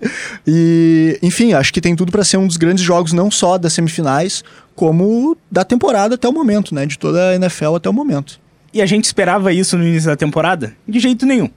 E, 0.47 1.19
enfim, 1.23 1.55
acho 1.55 1.73
que 1.73 1.81
tem 1.81 1.97
tudo 1.97 2.13
para 2.13 2.23
ser 2.23 2.37
um 2.37 2.47
dos 2.47 2.59
grandes 2.59 2.85
jogos, 2.85 3.15
não 3.15 3.31
só 3.31 3.57
das 3.57 3.73
semifinais, 3.73 4.45
como 4.75 5.39
da 5.51 5.65
temporada 5.65 6.17
até 6.17 6.29
o 6.29 6.33
momento, 6.33 6.75
né? 6.75 6.85
De 6.85 6.99
toda 6.99 7.31
a 7.31 7.35
NFL 7.37 7.77
até 7.77 7.89
o 7.89 7.95
momento. 7.95 8.39
E 8.75 8.83
a 8.83 8.87
gente 8.87 9.05
esperava 9.05 9.53
isso 9.53 9.79
no 9.79 9.87
início 9.87 10.11
da 10.11 10.17
temporada? 10.17 10.75
De 10.87 10.99
jeito 10.99 11.25
nenhum. 11.25 11.49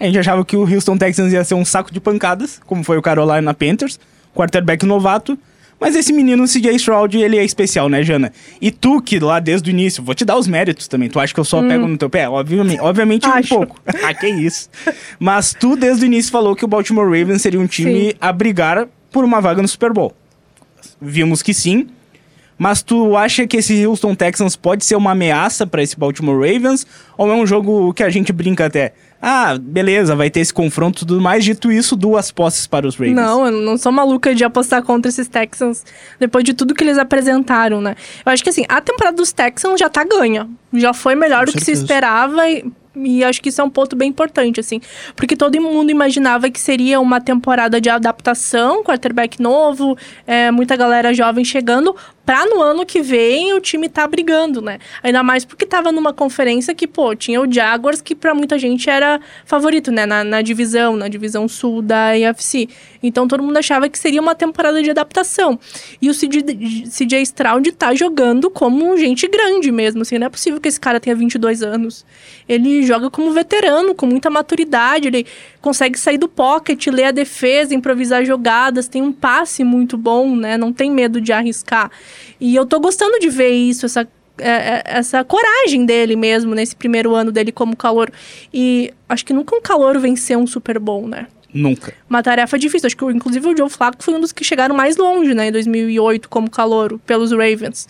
A 0.00 0.04
gente 0.04 0.18
achava 0.18 0.44
que 0.44 0.56
o 0.56 0.62
Houston 0.62 0.96
Texans 0.96 1.32
ia 1.32 1.42
ser 1.44 1.54
um 1.54 1.64
saco 1.64 1.92
de 1.92 2.00
pancadas, 2.00 2.60
como 2.66 2.84
foi 2.84 2.96
o 2.96 3.02
Carolina 3.02 3.52
Panthers, 3.52 3.98
quarterback 4.34 4.86
novato. 4.86 5.38
Mas 5.80 5.94
esse 5.94 6.12
menino, 6.12 6.44
CJ 6.44 6.74
Stroud, 6.74 7.16
ele 7.16 7.36
é 7.36 7.44
especial, 7.44 7.88
né, 7.88 8.02
Jana? 8.02 8.32
E 8.60 8.70
tu, 8.70 9.00
que 9.00 9.20
lá 9.20 9.38
desde 9.38 9.70
o 9.70 9.72
início, 9.72 10.02
vou 10.02 10.14
te 10.14 10.24
dar 10.24 10.36
os 10.36 10.48
méritos 10.48 10.88
também. 10.88 11.08
Tu 11.08 11.20
acha 11.20 11.32
que 11.32 11.38
eu 11.38 11.44
só 11.44 11.62
pego 11.62 11.86
no 11.86 11.96
teu 11.96 12.10
pé? 12.10 12.28
Obviamente, 12.28 12.80
obviamente 12.82 13.28
um 13.28 13.42
pouco. 13.42 13.80
ah, 14.02 14.12
que 14.12 14.26
isso. 14.26 14.68
Mas 15.20 15.54
tu, 15.54 15.76
desde 15.76 16.04
o 16.04 16.06
início, 16.06 16.32
falou 16.32 16.56
que 16.56 16.64
o 16.64 16.68
Baltimore 16.68 17.04
Ravens 17.04 17.42
seria 17.42 17.60
um 17.60 17.66
time 17.66 18.10
Sim. 18.10 18.16
a 18.20 18.32
brigar 18.32 18.88
por 19.12 19.24
uma 19.24 19.40
vaga 19.40 19.62
no 19.62 19.68
Super 19.68 19.92
Bowl. 19.92 20.12
Vimos 21.00 21.42
que 21.42 21.54
sim. 21.54 21.88
Mas 22.58 22.82
tu 22.82 23.16
acha 23.16 23.46
que 23.46 23.58
esse 23.58 23.86
Houston 23.86 24.16
Texans 24.16 24.56
pode 24.56 24.84
ser 24.84 24.96
uma 24.96 25.12
ameaça 25.12 25.64
para 25.64 25.80
esse 25.80 25.96
Baltimore 25.96 26.34
Ravens? 26.34 26.84
Ou 27.16 27.30
é 27.30 27.34
um 27.34 27.46
jogo 27.46 27.94
que 27.94 28.02
a 28.02 28.10
gente 28.10 28.32
brinca 28.32 28.66
até? 28.66 28.92
Ah, 29.20 29.58
beleza, 29.60 30.14
vai 30.14 30.30
ter 30.30 30.40
esse 30.40 30.54
confronto 30.54 30.98
e 31.02 31.06
tudo 31.06 31.20
mais. 31.20 31.44
Dito 31.44 31.72
isso, 31.72 31.96
duas 31.96 32.30
posses 32.30 32.66
para 32.66 32.86
os 32.86 32.94
Ravens. 32.94 33.16
Não, 33.16 33.46
eu 33.46 33.52
não 33.52 33.76
sou 33.76 33.90
maluca 33.90 34.32
de 34.34 34.44
apostar 34.44 34.82
contra 34.82 35.08
esses 35.08 35.26
Texans 35.26 35.84
depois 36.20 36.44
de 36.44 36.54
tudo 36.54 36.74
que 36.74 36.84
eles 36.84 36.98
apresentaram, 36.98 37.80
né? 37.80 37.96
Eu 38.24 38.30
acho 38.32 38.44
que 38.44 38.50
assim, 38.50 38.64
a 38.68 38.80
temporada 38.80 39.16
dos 39.16 39.32
Texans 39.32 39.80
já 39.80 39.88
tá 39.88 40.04
ganha. 40.04 40.48
Já 40.72 40.94
foi 40.94 41.14
melhor 41.16 41.46
Com 41.46 41.46
do 41.46 41.52
que 41.52 41.60
se 41.60 41.66
certeza. 41.66 41.82
esperava 41.82 42.48
e, 42.48 42.64
e 42.94 43.24
acho 43.24 43.42
que 43.42 43.48
isso 43.48 43.60
é 43.60 43.64
um 43.64 43.70
ponto 43.70 43.96
bem 43.96 44.08
importante, 44.08 44.60
assim. 44.60 44.80
Porque 45.16 45.34
todo 45.34 45.60
mundo 45.60 45.90
imaginava 45.90 46.48
que 46.48 46.60
seria 46.60 47.00
uma 47.00 47.20
temporada 47.20 47.80
de 47.80 47.88
adaptação, 47.90 48.84
quarterback 48.84 49.42
novo, 49.42 49.96
é, 50.26 50.50
muita 50.52 50.76
galera 50.76 51.12
jovem 51.12 51.44
chegando, 51.44 51.96
pra 52.28 52.44
no 52.44 52.60
ano 52.60 52.84
que 52.84 53.00
vem 53.00 53.54
o 53.54 53.60
time 53.60 53.88
tá 53.88 54.06
brigando, 54.06 54.60
né? 54.60 54.78
Ainda 55.02 55.22
mais 55.22 55.46
porque 55.46 55.64
tava 55.64 55.90
numa 55.90 56.12
conferência 56.12 56.74
que, 56.74 56.86
pô, 56.86 57.16
tinha 57.16 57.40
o 57.40 57.50
Jaguars, 57.50 58.02
que 58.02 58.14
pra 58.14 58.34
muita 58.34 58.58
gente 58.58 58.90
era 58.90 59.18
favorito, 59.46 59.90
né? 59.90 60.04
Na, 60.04 60.22
na 60.22 60.42
divisão, 60.42 60.94
na 60.94 61.08
divisão 61.08 61.48
sul 61.48 61.80
da 61.80 62.10
AFC. 62.10 62.68
Então 63.02 63.26
todo 63.26 63.42
mundo 63.42 63.56
achava 63.56 63.88
que 63.88 63.98
seria 63.98 64.20
uma 64.20 64.34
temporada 64.34 64.82
de 64.82 64.90
adaptação. 64.90 65.58
E 66.02 66.10
o 66.10 66.12
CJ, 66.12 66.84
CJ 66.90 67.22
Stroud 67.22 67.72
tá 67.72 67.94
jogando 67.94 68.50
como 68.50 68.94
gente 68.98 69.26
grande 69.26 69.72
mesmo, 69.72 70.02
assim. 70.02 70.18
Não 70.18 70.26
é 70.26 70.30
possível 70.30 70.60
que 70.60 70.68
esse 70.68 70.78
cara 70.78 71.00
tenha 71.00 71.16
22 71.16 71.62
anos. 71.62 72.04
Ele 72.46 72.82
joga 72.82 73.08
como 73.08 73.32
veterano, 73.32 73.94
com 73.94 74.04
muita 74.04 74.28
maturidade, 74.28 75.08
ele 75.08 75.26
consegue 75.60 75.98
sair 75.98 76.18
do 76.18 76.28
pocket, 76.28 76.86
ler 76.86 77.04
a 77.04 77.10
defesa, 77.10 77.74
improvisar 77.74 78.24
jogadas, 78.24 78.88
tem 78.88 79.02
um 79.02 79.12
passe 79.12 79.64
muito 79.64 79.96
bom, 79.96 80.34
né? 80.36 80.56
Não 80.56 80.72
tem 80.72 80.90
medo 80.90 81.20
de 81.20 81.32
arriscar. 81.32 81.90
E 82.40 82.54
eu 82.54 82.64
tô 82.64 82.78
gostando 82.80 83.18
de 83.18 83.28
ver 83.28 83.50
isso, 83.50 83.86
essa 83.86 84.06
é, 84.40 84.50
é, 84.50 84.82
essa 84.84 85.24
coragem 85.24 85.84
dele 85.84 86.14
mesmo 86.14 86.54
nesse 86.54 86.74
primeiro 86.76 87.14
ano 87.14 87.32
dele 87.32 87.50
como 87.50 87.76
calor. 87.76 88.10
E 88.52 88.92
acho 89.08 89.24
que 89.24 89.32
nunca 89.32 89.56
um 89.56 89.60
calor 89.60 89.98
venceu 89.98 90.38
um 90.38 90.46
Super 90.46 90.78
Bowl, 90.78 91.08
né? 91.08 91.26
Nunca. 91.52 91.94
Uma 92.08 92.22
tarefa 92.22 92.58
difícil. 92.58 92.86
Acho 92.86 92.96
que, 92.96 93.04
inclusive, 93.06 93.48
o 93.48 93.56
Joe 93.56 93.70
Flacco 93.70 94.02
foi 94.02 94.14
um 94.14 94.20
dos 94.20 94.32
que 94.32 94.44
chegaram 94.44 94.74
mais 94.74 94.96
longe, 94.96 95.32
né? 95.32 95.48
Em 95.48 95.52
2008, 95.52 96.28
como 96.28 96.50
calouro, 96.50 97.00
pelos 97.06 97.30
Ravens. 97.32 97.88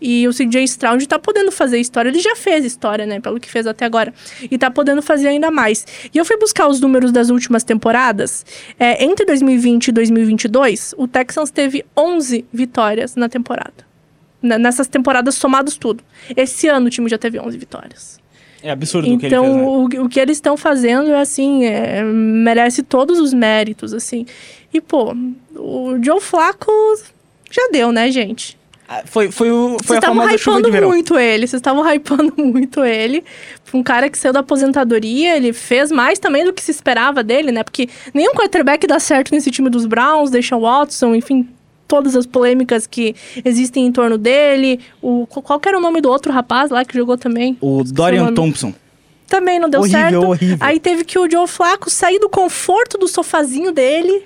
E 0.00 0.28
o 0.28 0.30
CJ 0.30 0.62
Stroud 0.64 1.08
tá 1.08 1.18
podendo 1.18 1.50
fazer 1.50 1.78
história. 1.78 2.10
Ele 2.10 2.20
já 2.20 2.36
fez 2.36 2.64
história, 2.64 3.06
né? 3.06 3.18
Pelo 3.18 3.40
que 3.40 3.50
fez 3.50 3.66
até 3.66 3.86
agora. 3.86 4.12
E 4.50 4.58
tá 4.58 4.70
podendo 4.70 5.00
fazer 5.00 5.28
ainda 5.28 5.50
mais. 5.50 5.86
E 6.14 6.18
eu 6.18 6.24
fui 6.24 6.36
buscar 6.36 6.68
os 6.68 6.80
números 6.80 7.10
das 7.10 7.30
últimas 7.30 7.64
temporadas. 7.64 8.44
É, 8.78 9.02
entre 9.02 9.24
2020 9.24 9.88
e 9.88 9.92
2022, 9.92 10.94
o 10.98 11.08
Texans 11.08 11.50
teve 11.50 11.84
11 11.96 12.44
vitórias 12.52 13.16
na 13.16 13.28
temporada. 13.28 13.88
Nessas 14.40 14.86
temporadas 14.86 15.34
somados 15.34 15.76
tudo. 15.76 16.04
Esse 16.36 16.68
ano 16.68 16.86
o 16.86 16.90
time 16.90 17.08
já 17.08 17.18
teve 17.18 17.40
11 17.40 17.58
vitórias. 17.58 18.20
É 18.62 18.70
absurdo 18.70 19.06
então, 19.08 19.14
o 19.14 19.18
que 19.18 19.26
ele 19.26 19.36
fez, 19.36 19.56
né? 19.56 20.00
o, 20.00 20.04
o 20.04 20.08
que 20.08 20.20
eles 20.20 20.36
estão 20.36 20.56
fazendo 20.56 21.10
é 21.10 21.20
assim, 21.20 21.64
é, 21.64 22.02
merece 22.02 22.82
todos 22.82 23.18
os 23.20 23.32
méritos, 23.32 23.94
assim. 23.94 24.26
E, 24.72 24.80
pô, 24.80 25.14
o 25.54 25.96
Joe 26.02 26.20
Flaco 26.20 26.70
já 27.50 27.68
deu, 27.72 27.92
né, 27.92 28.10
gente? 28.10 28.58
Ah, 28.88 29.02
Foi, 29.04 29.30
foi, 29.30 29.50
o, 29.50 29.76
foi 29.84 29.96
Vocês 29.96 29.96
a 29.96 29.98
estavam 29.98 30.16
famosa 30.16 30.38
chuva 30.38 30.56
de 30.56 30.60
hypando 30.62 30.72
verão. 30.72 30.88
muito 30.88 31.18
ele, 31.18 31.46
vocês 31.46 31.60
estavam 31.60 31.84
hypando 31.92 32.32
muito 32.42 32.84
ele. 32.84 33.22
Um 33.72 33.82
cara 33.82 34.08
que 34.08 34.16
saiu 34.16 34.32
da 34.32 34.40
aposentadoria, 34.40 35.36
ele 35.36 35.52
fez 35.52 35.92
mais 35.92 36.18
também 36.18 36.42
do 36.44 36.54
que 36.54 36.62
se 36.62 36.70
esperava 36.70 37.22
dele, 37.22 37.52
né? 37.52 37.62
Porque 37.62 37.88
nenhum 38.14 38.32
quarterback 38.32 38.86
dá 38.86 38.98
certo 38.98 39.30
nesse 39.32 39.50
time 39.50 39.68
dos 39.68 39.84
Browns, 39.84 40.30
deixa 40.30 40.56
o 40.56 40.60
Watson, 40.60 41.14
enfim, 41.14 41.46
todas 41.88 42.14
as 42.14 42.26
polêmicas 42.26 42.86
que 42.86 43.16
existem 43.44 43.86
em 43.86 43.90
torno 43.90 44.18
dele. 44.18 44.78
O, 45.02 45.26
qual 45.26 45.60
era 45.66 45.78
o 45.78 45.80
nome 45.80 46.00
do 46.00 46.10
outro 46.10 46.30
rapaz 46.32 46.70
lá 46.70 46.84
que 46.84 46.96
jogou 46.96 47.16
também? 47.16 47.56
O 47.60 47.82
Dorian 47.82 48.24
nome. 48.24 48.36
Thompson. 48.36 48.74
Também 49.26 49.58
não 49.58 49.68
deu 49.68 49.80
Horrível, 49.80 50.00
certo. 50.00 50.26
horrível. 50.26 50.58
Aí 50.60 50.78
teve 50.78 51.04
que 51.04 51.18
o 51.18 51.30
Joe 51.30 51.46
Flaco 51.46 51.90
sair 51.90 52.18
do 52.18 52.28
conforto 52.28 52.96
do 52.96 53.08
sofazinho 53.08 53.72
dele 53.72 54.22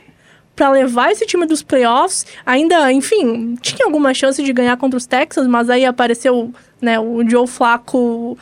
pra 0.54 0.70
levar 0.70 1.10
esse 1.10 1.24
time 1.26 1.46
dos 1.46 1.62
playoffs. 1.62 2.26
Ainda, 2.44 2.92
enfim, 2.92 3.56
tinha 3.60 3.86
alguma 3.86 4.12
chance 4.14 4.42
de 4.42 4.52
ganhar 4.52 4.76
contra 4.76 4.96
os 4.96 5.06
Texans, 5.06 5.46
mas 5.46 5.70
aí 5.70 5.84
apareceu, 5.84 6.52
né, 6.80 7.00
o 7.00 7.28
Joe 7.28 7.46
Flaco 7.46 8.36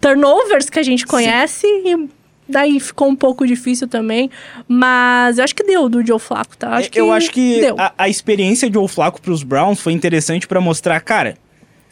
turnovers 0.00 0.70
que 0.70 0.78
a 0.78 0.82
gente 0.82 1.06
conhece 1.06 1.66
e 1.66 2.08
daí 2.48 2.80
ficou 2.80 3.08
um 3.08 3.16
pouco 3.16 3.46
difícil 3.46 3.86
também, 3.88 4.30
mas 4.66 5.38
eu 5.38 5.44
acho 5.44 5.54
que 5.54 5.64
deu 5.64 5.88
do 5.88 6.04
Joe 6.06 6.18
Flaco, 6.18 6.56
tá? 6.56 6.70
Acho 6.76 6.90
que 6.90 6.98
É, 6.98 7.02
eu 7.02 7.12
acho 7.12 7.30
que 7.30 7.60
deu. 7.60 7.76
a, 7.78 7.92
a 7.98 8.08
experiência 8.08 8.68
de 8.68 8.74
Joe 8.74 8.88
Flaco 8.88 9.20
pros 9.20 9.42
Browns 9.42 9.80
foi 9.80 9.92
interessante 9.92 10.46
pra 10.46 10.60
mostrar, 10.60 11.00
cara, 11.00 11.36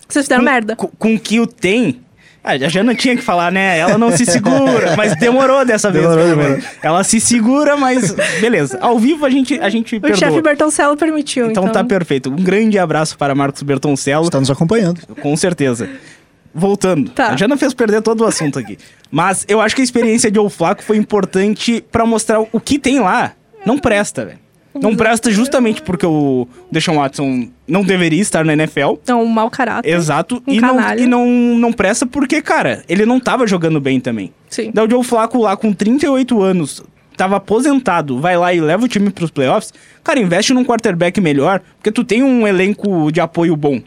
Vocês 0.09 0.25
fizeram 0.27 0.43
com, 0.45 0.51
merda. 0.51 0.77
Com, 0.77 0.89
com 0.89 1.15
o 1.15 1.19
que 1.21 1.41
o 1.41 1.47
tem. 1.47 2.01
Ah, 2.49 2.53
a 2.53 2.69
Jana 2.69 2.95
tinha 2.95 3.17
que 3.17 3.23
falar, 3.23 3.51
né? 3.51 3.77
Ela 3.77 3.99
não 3.99 4.17
se 4.17 4.23
segura, 4.31 4.95
mas 4.97 5.17
demorou 5.17 5.65
dessa 5.65 5.91
vez. 5.91 6.05
Demorou, 6.05 6.25
pelo 6.29 6.37
demorou. 6.45 6.65
Ela 6.81 7.03
se 7.03 7.19
segura, 7.21 7.77
mas 7.77 8.13
beleza. 8.41 8.79
Ao 8.81 8.97
vivo 9.01 9.27
a 9.27 9.31
gente, 9.31 9.59
a 9.59 9.69
gente 9.69 9.97
O 9.97 10.01
perdoa. 10.01 10.17
chefe 10.17 10.41
Bertoncello 10.41 10.97
permitiu, 10.97 11.51
Então, 11.51 11.65
então. 11.65 11.73
tá 11.73 11.83
perfeito. 11.83 12.31
Um 12.31 12.37
grande 12.37 12.79
abraço 12.79 13.19
para 13.19 13.35
Marcos 13.35 13.63
Bertoncello, 13.65 14.27
Está 14.27 14.39
nos 14.39 14.49
acompanhando. 14.49 15.01
com 15.21 15.37
certeza. 15.37 15.91
Voltando. 16.57 17.11
Tá. 17.11 17.29
A 17.29 17.37
Jana 17.37 17.57
fez 17.57 17.75
perder 17.75 18.01
todo 18.03 18.23
o 18.23 18.25
assunto 18.25 18.59
aqui. 18.59 18.79
Mas 19.11 19.45
eu 19.47 19.61
acho 19.61 19.75
que 19.75 19.83
a 19.83 19.85
experiência 19.85 20.31
de 20.31 20.37
Joe 20.37 20.49
Flaco 20.49 20.83
foi 20.83 20.97
importante 20.97 21.85
pra 21.93 22.07
mostrar 22.07 22.41
o 22.41 22.61
que 22.61 22.79
tem 22.79 22.99
lá. 22.99 23.33
Não 23.65 23.79
presta, 23.79 24.25
velho. 24.25 24.47
Não 24.81 24.95
presta 24.95 25.31
justamente 25.31 25.83
porque 25.83 26.05
o 26.05 26.47
Deshaun 26.71 26.97
Watson 26.97 27.49
não 27.67 27.83
deveria 27.83 28.21
estar 28.21 28.45
na 28.45 28.53
NFL. 28.53 28.95
É 29.07 29.15
um 29.15 29.27
mau 29.27 29.51
caráter. 29.51 29.89
Exato. 29.89 30.43
Um 30.47 30.53
e 30.53 30.61
não, 30.61 30.95
e 30.99 31.07
não, 31.07 31.27
não 31.27 31.73
presta 31.73 32.07
porque, 32.07 32.43
cara, 32.43 32.85
ele 32.89 33.07
não 33.07 33.19
tava 33.19 33.47
jogando 33.47 33.81
bem 33.81 34.01
também. 34.01 34.33
Sim. 34.49 34.71
Daí 34.73 34.87
o 34.87 34.91
Joe 34.91 35.05
Flaco 35.05 35.39
lá 35.39 35.57
com 35.57 35.73
38 35.73 36.43
anos, 36.43 36.83
tava 37.17 37.37
aposentado, 37.37 38.21
vai 38.21 38.37
lá 38.37 38.53
e 38.53 38.61
leva 38.61 38.85
o 38.85 38.89
time 38.89 39.11
pros 39.11 39.31
playoffs. 39.31 39.73
Cara, 40.05 40.21
investe 40.21 40.53
num 40.53 40.65
quarterback 40.65 41.21
melhor, 41.21 41.61
porque 41.79 41.91
tu 41.91 42.05
tem 42.05 42.23
um 42.23 42.47
elenco 42.47 43.11
de 43.11 43.21
apoio 43.21 43.57
bom. 43.57 43.81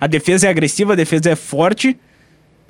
A 0.00 0.06
defesa 0.06 0.46
é 0.46 0.50
agressiva, 0.50 0.92
a 0.92 0.96
defesa 0.96 1.30
é 1.30 1.36
forte. 1.36 1.98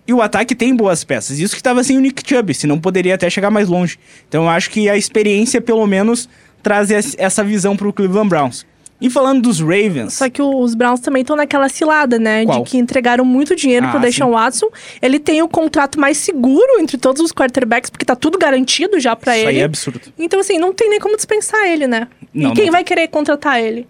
E 0.06 0.12
o 0.14 0.22
ataque 0.22 0.54
tem 0.54 0.74
boas 0.74 1.02
peças. 1.02 1.38
Isso 1.40 1.56
que 1.56 1.62
tava 1.62 1.82
sem 1.82 1.96
o 1.96 2.00
Nick 2.00 2.22
Chubb, 2.28 2.54
senão 2.54 2.78
poderia 2.78 3.14
até 3.16 3.28
chegar 3.28 3.50
mais 3.50 3.68
longe. 3.68 3.98
Então 4.28 4.44
eu 4.44 4.48
acho 4.48 4.70
que 4.70 4.88
a 4.88 4.96
experiência, 4.96 5.60
pelo 5.60 5.84
menos, 5.86 6.28
traz 6.62 6.90
es- 6.90 7.16
essa 7.18 7.42
visão 7.42 7.76
pro 7.76 7.92
Cleveland 7.92 8.28
Browns. 8.28 8.64
E 8.98 9.10
falando 9.10 9.42
dos 9.42 9.60
Ravens. 9.60 10.14
Só 10.14 10.30
que 10.30 10.40
os 10.40 10.74
Browns 10.74 11.00
também 11.00 11.20
estão 11.20 11.36
naquela 11.36 11.68
cilada, 11.68 12.18
né? 12.18 12.46
Qual? 12.46 12.62
De 12.64 12.70
que 12.70 12.78
entregaram 12.78 13.26
muito 13.26 13.54
dinheiro 13.54 13.84
Ah, 13.86 13.90
pro 13.90 14.00
Deshaun 14.00 14.28
sim. 14.28 14.34
Watson. 14.34 14.68
Ele 15.02 15.18
tem 15.18 15.42
o 15.42 15.48
contrato 15.48 16.00
mais 16.00 16.16
seguro 16.16 16.80
entre 16.80 16.96
todos 16.96 17.20
os 17.20 17.30
quarterbacks, 17.30 17.90
porque 17.90 18.06
tá 18.06 18.16
tudo 18.16 18.38
garantido 18.38 18.98
já 18.98 19.12
Isso 19.20 19.30
ele. 19.30 19.48
aí 19.48 19.58
é 19.58 19.64
absurdo. 19.64 20.00
Então, 20.18 20.40
assim, 20.40 20.58
não 20.58 20.72
tem 20.72 20.88
nem 20.88 20.98
como 20.98 21.14
dispensar 21.14 21.66
ele, 21.66 21.86
né? 21.86 22.08
Não, 22.32 22.52
e 22.52 22.54
quem 22.54 22.66
não. 22.66 22.72
vai 22.72 22.84
querer 22.84 23.08
contratar 23.08 23.60
ele? 23.60 23.86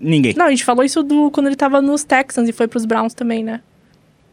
Ninguém. 0.00 0.34
Não, 0.36 0.46
a 0.46 0.50
gente 0.50 0.64
falou 0.64 0.82
isso 0.82 1.04
do 1.04 1.30
quando 1.30 1.46
ele 1.46 1.54
tava 1.54 1.80
nos 1.80 2.02
Texans 2.02 2.48
e 2.48 2.52
foi 2.52 2.66
pros 2.66 2.84
Browns 2.84 3.14
também, 3.14 3.44
né? 3.44 3.60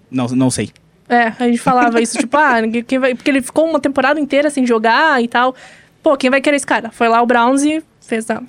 Não, 0.10 0.26
não 0.30 0.50
sei. 0.50 0.72
É, 1.10 1.34
a 1.40 1.46
gente 1.48 1.58
falava 1.60 2.00
isso, 2.00 2.18
tipo, 2.18 2.38
ah, 2.38 2.62
ninguém- 2.62 2.84
quem 2.84 3.00
vai... 3.00 3.16
porque 3.16 3.32
ele 3.32 3.42
ficou 3.42 3.68
uma 3.68 3.80
temporada 3.80 4.20
inteira 4.20 4.50
sem 4.50 4.66
jogar 4.66 5.22
e 5.24 5.28
tal. 5.28 5.56
Pô, 6.04 6.16
quem 6.16 6.30
vai 6.30 6.40
querer 6.40 6.56
esse 6.58 6.68
cara? 6.68 6.92
Foi 6.92 7.08
lá 7.10 7.22
o 7.22 7.26
Browns 7.26 7.64
e 7.64 7.84
fez 8.00 8.30
a 8.30 8.42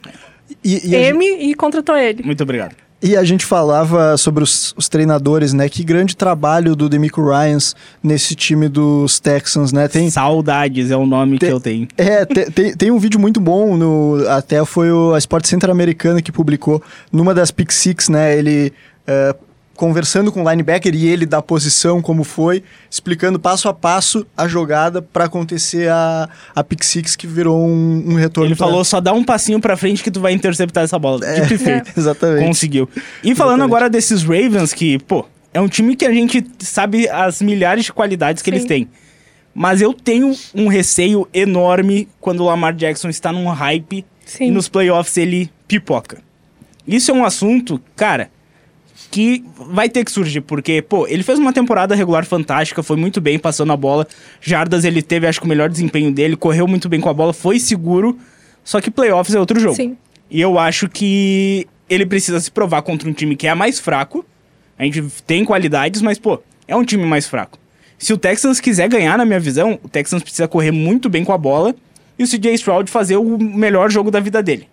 E, 0.64 0.90
e, 0.90 0.94
a, 0.96 1.00
M 1.08 1.24
e 1.24 1.54
contratou 1.54 1.96
ele. 1.96 2.22
Muito 2.22 2.42
obrigado. 2.42 2.74
e 3.02 3.16
a 3.16 3.24
gente 3.24 3.46
falava 3.46 4.16
sobre 4.18 4.44
os, 4.44 4.74
os 4.76 4.88
treinadores, 4.88 5.52
né? 5.54 5.68
Que 5.70 5.82
grande 5.82 6.14
trabalho 6.14 6.76
do 6.76 6.86
Demico 6.88 7.22
Ryans 7.26 7.74
nesse 8.02 8.34
time 8.34 8.68
dos 8.68 9.18
Texans, 9.18 9.72
né? 9.72 9.88
Tem, 9.88 10.10
Saudades 10.10 10.90
é 10.90 10.96
o 10.96 11.06
nome 11.06 11.38
que 11.38 11.46
eu 11.46 11.58
tenho. 11.60 11.88
É, 11.96 12.26
te- 12.26 12.50
tem, 12.50 12.76
tem 12.76 12.90
um 12.90 12.98
vídeo 12.98 13.18
muito 13.18 13.40
bom, 13.40 13.74
no, 13.76 14.22
até 14.28 14.62
foi 14.66 14.92
o, 14.92 15.14
a 15.14 15.18
Sport 15.18 15.46
Center 15.46 15.70
americana 15.70 16.20
que 16.20 16.30
publicou, 16.30 16.82
numa 17.10 17.32
das 17.32 17.50
Pick 17.50 17.72
Six, 17.72 18.08
né, 18.10 18.36
ele 18.36 18.70
é, 19.06 19.34
conversando 19.80 20.30
com 20.30 20.44
o 20.44 20.50
linebacker 20.50 20.94
e 20.94 21.06
ele 21.08 21.24
da 21.24 21.40
posição 21.40 22.02
como 22.02 22.22
foi, 22.22 22.62
explicando 22.90 23.40
passo 23.40 23.66
a 23.66 23.72
passo 23.72 24.26
a 24.36 24.46
jogada 24.46 25.00
para 25.00 25.24
acontecer 25.24 25.88
a, 25.90 26.28
a 26.54 26.62
Pick 26.62 26.84
Six 26.84 27.16
que 27.16 27.26
virou 27.26 27.58
um, 27.66 28.10
um 28.10 28.14
retorno. 28.14 28.48
Ele 28.50 28.54
pra- 28.54 28.66
falou, 28.66 28.84
só 28.84 29.00
dá 29.00 29.14
um 29.14 29.24
passinho 29.24 29.58
pra 29.58 29.78
frente 29.78 30.02
que 30.04 30.10
tu 30.10 30.20
vai 30.20 30.34
interceptar 30.34 30.84
essa 30.84 30.98
bola. 30.98 31.24
É, 31.26 31.40
Dito 31.40 31.54
e 31.54 31.58
feito. 31.58 31.90
Exatamente. 31.96 32.44
Conseguiu. 32.46 32.90
E 33.24 33.34
falando 33.34 33.54
Exatamente. 33.54 33.62
agora 33.64 33.88
desses 33.88 34.22
Ravens, 34.22 34.74
que, 34.74 34.98
pô, 34.98 35.24
é 35.54 35.58
um 35.62 35.66
time 35.66 35.96
que 35.96 36.04
a 36.04 36.12
gente 36.12 36.44
sabe 36.58 37.08
as 37.08 37.40
milhares 37.40 37.86
de 37.86 37.92
qualidades 37.94 38.42
que 38.42 38.50
Sim. 38.50 38.56
eles 38.56 38.68
têm. 38.68 38.86
Mas 39.54 39.80
eu 39.80 39.94
tenho 39.94 40.36
um 40.54 40.68
receio 40.68 41.26
enorme 41.32 42.06
quando 42.20 42.40
o 42.40 42.44
Lamar 42.44 42.74
Jackson 42.74 43.08
está 43.08 43.32
num 43.32 43.48
hype 43.48 44.04
Sim. 44.26 44.44
e 44.48 44.50
nos 44.50 44.68
playoffs 44.68 45.16
ele 45.16 45.50
pipoca. 45.66 46.18
Isso 46.86 47.10
é 47.10 47.14
um 47.14 47.24
assunto, 47.24 47.80
cara, 47.96 48.30
que 49.10 49.44
vai 49.70 49.88
ter 49.88 50.04
que 50.04 50.10
surgir, 50.10 50.40
porque, 50.40 50.82
pô, 50.82 51.06
ele 51.06 51.22
fez 51.22 51.38
uma 51.38 51.52
temporada 51.52 51.94
regular 51.94 52.24
fantástica, 52.24 52.82
foi 52.82 52.96
muito 52.96 53.20
bem 53.20 53.38
passando 53.38 53.72
a 53.72 53.76
bola. 53.76 54.06
Jardas 54.40 54.84
ele 54.84 55.02
teve, 55.02 55.26
acho 55.26 55.40
que 55.40 55.46
o 55.46 55.48
melhor 55.48 55.68
desempenho 55.68 56.12
dele, 56.12 56.36
correu 56.36 56.66
muito 56.66 56.88
bem 56.88 57.00
com 57.00 57.08
a 57.08 57.14
bola, 57.14 57.32
foi 57.32 57.58
seguro. 57.58 58.18
Só 58.64 58.80
que 58.80 58.90
playoffs 58.90 59.34
é 59.34 59.40
outro 59.40 59.58
jogo. 59.58 59.74
Sim. 59.74 59.96
E 60.30 60.40
eu 60.40 60.58
acho 60.58 60.88
que 60.88 61.66
ele 61.88 62.06
precisa 62.06 62.38
se 62.40 62.50
provar 62.50 62.82
contra 62.82 63.08
um 63.08 63.12
time 63.12 63.34
que 63.34 63.46
é 63.46 63.54
mais 63.54 63.80
fraco. 63.80 64.24
A 64.78 64.84
gente 64.84 65.02
tem 65.26 65.44
qualidades, 65.44 66.00
mas, 66.02 66.18
pô, 66.18 66.40
é 66.68 66.76
um 66.76 66.84
time 66.84 67.04
mais 67.04 67.26
fraco. 67.26 67.58
Se 67.98 68.12
o 68.12 68.16
Texans 68.16 68.60
quiser 68.60 68.88
ganhar, 68.88 69.18
na 69.18 69.24
minha 69.24 69.40
visão, 69.40 69.78
o 69.82 69.88
Texans 69.88 70.22
precisa 70.22 70.46
correr 70.48 70.70
muito 70.70 71.08
bem 71.10 71.24
com 71.24 71.32
a 71.32 71.38
bola 71.38 71.74
e 72.18 72.22
o 72.22 72.26
CJ 72.28 72.54
Stroud 72.54 72.90
fazer 72.90 73.16
o 73.16 73.36
melhor 73.38 73.90
jogo 73.90 74.10
da 74.10 74.20
vida 74.20 74.42
dele. 74.42 74.68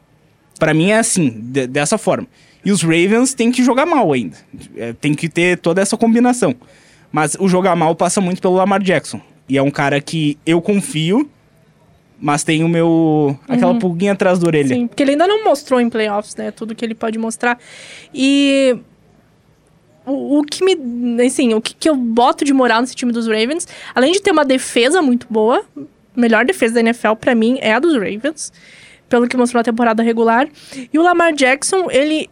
Pra 0.60 0.74
mim 0.74 0.92
é 0.92 1.00
assim, 1.00 1.30
de- 1.30 1.68
dessa 1.68 1.98
forma. 1.98 2.28
E 2.68 2.72
os 2.72 2.82
Ravens 2.82 3.34
têm 3.34 3.50
que 3.50 3.64
jogar 3.64 3.86
mal 3.86 4.12
ainda. 4.12 4.36
É, 4.76 4.92
tem 4.92 5.14
que 5.14 5.30
ter 5.30 5.58
toda 5.58 5.82
essa 5.82 5.96
combinação. 5.96 6.54
Mas 7.10 7.38
o 7.40 7.48
jogar 7.48 7.78
mal 7.78 7.96
passa 7.96 8.20
muito 8.20 8.42
pelo 8.42 8.56
Lamar 8.56 8.84
Jackson. 8.84 9.22
E 9.48 9.58
é 9.58 9.62
um 9.62 9.72
cara 9.72 10.02
que 10.02 10.38
eu 10.46 10.62
confio, 10.62 11.30
mas 12.20 12.44
tem 12.44 12.66
o 12.66 12.68
meu. 12.68 13.40
aquela 13.48 13.74
pulguinha 13.80 14.12
atrás 14.12 14.38
da 14.38 14.48
orelha. 14.48 14.76
Sim, 14.76 14.86
porque 14.86 15.02
ele 15.02 15.12
ainda 15.12 15.26
não 15.26 15.46
mostrou 15.46 15.80
em 15.80 15.90
playoffs, 15.90 16.36
né? 16.36 16.52
Tudo 16.52 16.76
que 16.76 16.84
ele 16.84 16.94
pode 16.94 17.18
mostrar. 17.18 17.58
E 18.14 18.78
o, 20.06 20.40
o 20.40 20.44
que 20.44 20.62
me. 20.62 21.26
Assim, 21.26 21.54
o 21.54 21.62
que, 21.62 21.74
que 21.74 21.88
eu 21.88 21.96
boto 21.96 22.44
de 22.44 22.52
moral 22.52 22.82
nesse 22.82 22.96
time 22.96 23.14
dos 23.14 23.28
Ravens, 23.28 23.66
além 23.96 24.12
de 24.12 24.22
ter 24.22 24.32
uma 24.32 24.44
defesa 24.44 25.02
muito 25.02 25.26
boa, 25.30 25.64
melhor 26.14 26.44
defesa 26.44 26.74
da 26.74 26.80
NFL 26.82 27.14
pra 27.14 27.34
mim 27.34 27.60
é 27.62 27.72
a 27.74 27.80
dos 27.80 27.94
Ravens, 27.94 28.52
pelo 29.08 29.26
que 29.26 29.38
mostrou 29.38 29.62
na 29.62 29.64
temporada 29.64 30.04
regular. 30.04 30.50
E 30.92 31.00
o 31.00 31.02
Lamar 31.02 31.34
Jackson, 31.34 31.90
ele. 31.90 32.30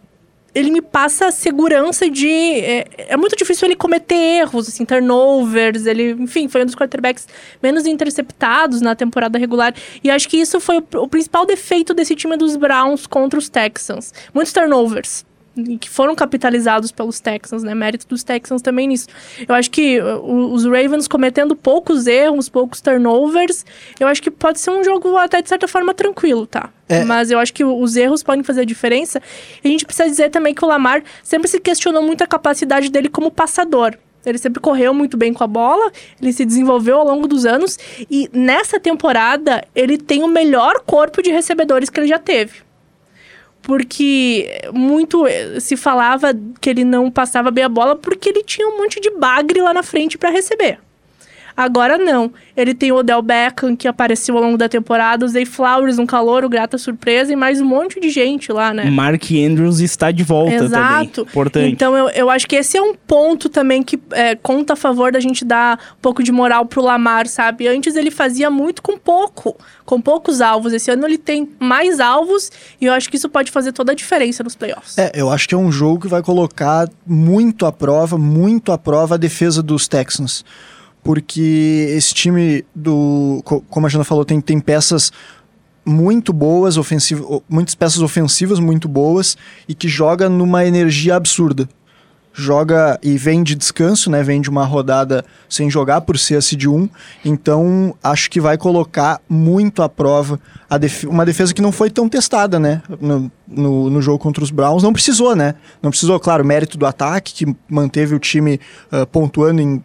Ele 0.55 0.71
me 0.71 0.81
passa 0.81 1.27
a 1.27 1.31
segurança 1.31 2.09
de. 2.09 2.29
É, 2.29 2.87
é 3.09 3.17
muito 3.17 3.35
difícil 3.35 3.67
ele 3.67 3.75
cometer 3.75 4.15
erros, 4.15 4.69
assim, 4.69 4.85
turnovers. 4.85 5.85
Ele, 5.85 6.11
enfim, 6.11 6.47
foi 6.47 6.61
um 6.61 6.65
dos 6.65 6.75
quarterbacks 6.75 7.27
menos 7.61 7.85
interceptados 7.85 8.79
na 8.79 8.95
temporada 8.95 9.37
regular. 9.37 9.75
E 10.01 10.09
acho 10.09 10.29
que 10.29 10.37
isso 10.37 10.59
foi 10.61 10.79
o, 10.79 11.01
o 11.01 11.07
principal 11.07 11.45
defeito 11.45 11.93
desse 11.93 12.15
time 12.15 12.37
dos 12.37 12.55
Browns 12.55 13.05
contra 13.05 13.37
os 13.37 13.49
Texans. 13.49 14.13
Muitos 14.33 14.53
turnovers. 14.53 15.25
E 15.57 15.77
que 15.77 15.89
foram 15.89 16.15
capitalizados 16.15 16.91
pelos 16.91 17.19
Texans, 17.19 17.63
né? 17.63 17.73
Mérito 17.73 18.07
dos 18.07 18.23
Texans 18.23 18.61
também 18.61 18.87
nisso. 18.87 19.07
Eu 19.47 19.55
acho 19.55 19.71
que 19.71 19.99
uh, 20.01 20.53
os 20.53 20.65
Ravens 20.65 21.07
cometendo 21.07 21.55
poucos 21.55 22.07
erros, 22.07 22.49
poucos 22.49 22.81
turnovers, 22.81 23.65
eu 23.99 24.07
acho 24.07 24.21
que 24.21 24.29
pode 24.29 24.59
ser 24.59 24.71
um 24.71 24.83
jogo 24.83 25.15
até 25.17 25.41
de 25.41 25.49
certa 25.49 25.67
forma 25.67 25.93
tranquilo, 25.93 26.45
tá? 26.45 26.69
É. 26.87 27.03
Mas 27.03 27.31
eu 27.31 27.39
acho 27.39 27.53
que 27.53 27.63
os 27.63 27.95
erros 27.95 28.21
podem 28.21 28.43
fazer 28.43 28.61
a 28.61 28.65
diferença. 28.65 29.21
E 29.63 29.67
a 29.67 29.71
gente 29.71 29.85
precisa 29.85 30.09
dizer 30.09 30.29
também 30.29 30.53
que 30.53 30.63
o 30.63 30.67
Lamar 30.67 31.03
sempre 31.23 31.47
se 31.47 31.59
questionou 31.59 32.03
muito 32.03 32.23
a 32.23 32.27
capacidade 32.27 32.89
dele 32.89 33.09
como 33.09 33.31
passador. 33.31 33.97
Ele 34.25 34.37
sempre 34.39 34.59
correu 34.59 34.93
muito 34.93 35.15
bem 35.15 35.31
com 35.33 35.43
a 35.43 35.47
bola, 35.47 35.91
ele 36.19 36.33
se 36.33 36.43
desenvolveu 36.43 36.97
ao 36.97 37.05
longo 37.05 37.27
dos 37.27 37.45
anos 37.45 37.77
e 38.09 38.27
nessa 38.33 38.79
temporada 38.79 39.63
ele 39.75 39.99
tem 39.99 40.23
o 40.23 40.27
melhor 40.27 40.81
corpo 40.81 41.21
de 41.21 41.29
recebedores 41.29 41.91
que 41.91 41.99
ele 41.99 42.07
já 42.07 42.17
teve 42.17 42.64
porque 43.65 44.61
muito 44.71 45.25
eh, 45.25 45.59
se 45.59 45.75
falava 45.75 46.31
que 46.61 46.69
ele 46.69 46.85
não 46.85 47.09
passava 47.09 47.49
bem 47.49 47.63
a 47.63 47.69
bola 47.69 47.95
porque 47.95 48.29
ele 48.29 48.43
tinha 48.43 48.67
um 48.67 48.77
monte 48.77 49.01
de 49.01 49.09
bagre 49.09 49.59
lá 49.59 49.73
na 49.73 49.81
frente 49.81 50.17
para 50.19 50.29
receber. 50.29 50.79
Agora 51.55 51.97
não. 51.97 52.33
Ele 52.55 52.73
tem 52.73 52.91
o 52.91 52.97
Odell 52.97 53.21
Beckham, 53.21 53.75
que 53.75 53.87
apareceu 53.87 54.35
ao 54.35 54.43
longo 54.43 54.57
da 54.57 54.67
temporada, 54.67 55.25
o 55.25 55.29
Zay 55.29 55.45
Flowers, 55.45 55.97
um 55.97 56.05
calor, 56.05 56.43
o 56.43 56.49
grata 56.49 56.77
surpresa, 56.77 57.31
e 57.31 57.35
mais 57.35 57.61
um 57.61 57.65
monte 57.65 57.99
de 57.99 58.09
gente 58.09 58.51
lá, 58.51 58.73
né? 58.73 58.89
Mark 58.89 59.23
Andrews 59.31 59.79
está 59.79 60.11
de 60.11 60.23
volta 60.23 60.53
Exato. 60.53 61.11
também. 61.11 61.29
Importante. 61.29 61.71
Então 61.71 61.95
eu, 61.95 62.09
eu 62.09 62.29
acho 62.29 62.45
que 62.47 62.55
esse 62.57 62.77
é 62.77 62.81
um 62.81 62.93
ponto 62.93 63.47
também 63.47 63.81
que 63.81 63.97
é, 64.11 64.35
conta 64.35 64.73
a 64.73 64.75
favor 64.75 65.11
da 65.11 65.19
gente 65.19 65.45
dar 65.45 65.79
um 65.97 66.01
pouco 66.01 66.21
de 66.21 66.31
moral 66.31 66.65
pro 66.65 66.81
Lamar, 66.81 67.27
sabe? 67.27 67.67
Antes 67.67 67.95
ele 67.95 68.11
fazia 68.11 68.49
muito 68.49 68.81
com 68.81 68.97
pouco, 68.97 69.55
com 69.85 70.01
poucos 70.01 70.41
alvos. 70.41 70.73
Esse 70.73 70.91
ano 70.91 71.05
ele 71.05 71.17
tem 71.17 71.47
mais 71.57 72.01
alvos 72.01 72.51
e 72.81 72.85
eu 72.85 72.93
acho 72.93 73.09
que 73.09 73.15
isso 73.15 73.29
pode 73.29 73.49
fazer 73.49 73.71
toda 73.71 73.93
a 73.93 73.95
diferença 73.95 74.43
nos 74.43 74.55
playoffs. 74.55 74.97
É, 74.97 75.11
eu 75.15 75.29
acho 75.29 75.47
que 75.47 75.55
é 75.55 75.57
um 75.57 75.71
jogo 75.71 76.01
que 76.01 76.07
vai 76.07 76.21
colocar 76.21 76.89
muito 77.07 77.65
à 77.65 77.71
prova, 77.71 78.17
muito 78.17 78.73
à 78.73 78.77
prova 78.77 79.15
a 79.15 79.17
defesa 79.17 79.63
dos 79.63 79.87
Texans 79.87 80.43
porque 81.05 81.85
esse 81.95 82.15
time 82.15 82.65
do. 82.73 83.39
Como 83.69 83.85
a 83.85 83.89
Jana 83.89 84.03
falou, 84.03 84.25
tem, 84.25 84.41
tem 84.41 84.59
peças 84.59 85.11
muito 85.85 86.33
boas, 86.33 86.77
ofensivas, 86.77 87.41
muitas 87.47 87.75
peças 87.75 88.01
ofensivas 88.01 88.59
muito 88.59 88.87
boas 88.87 89.37
e 89.69 89.75
que 89.75 89.87
joga 89.87 90.27
numa 90.27 90.65
energia 90.65 91.15
absurda. 91.15 91.69
Joga 92.33 92.99
e 93.03 93.17
vem 93.19 93.43
de 93.43 93.53
descanso, 93.53 94.09
né? 94.09 94.23
Vem 94.23 94.41
de 94.41 94.49
uma 94.49 94.65
rodada 94.65 95.23
sem 95.47 95.69
jogar 95.69 96.01
por 96.01 96.17
ser 96.17 96.37
a 96.37 96.41
seed 96.41 96.65
1. 96.65 96.89
Então, 97.23 97.95
acho 98.03 98.29
que 98.29 98.41
vai 98.41 98.57
colocar 98.57 99.21
muito 99.29 99.83
à 99.83 99.87
prova 99.87 100.39
def 100.79 101.03
uma 101.03 101.23
defesa 101.23 101.53
que 101.53 101.61
não 101.61 101.71
foi 101.71 101.91
tão 101.91 102.09
testada, 102.09 102.59
né? 102.59 102.81
No, 102.99 103.31
no, 103.47 103.89
no, 103.91 104.01
jogo 104.01 104.17
contra 104.17 104.43
os 104.43 104.49
Browns. 104.49 104.81
Não 104.81 104.91
precisou, 104.91 105.35
né? 105.35 105.53
Não 105.83 105.91
precisou, 105.91 106.19
claro, 106.19 106.43
mérito 106.43 106.79
do 106.79 106.85
ataque, 106.85 107.45
que 107.45 107.55
manteve 107.69 108.15
o 108.15 108.19
time 108.19 108.59
uh, 108.91 109.05
pontuando 109.05 109.61
em 109.61 109.81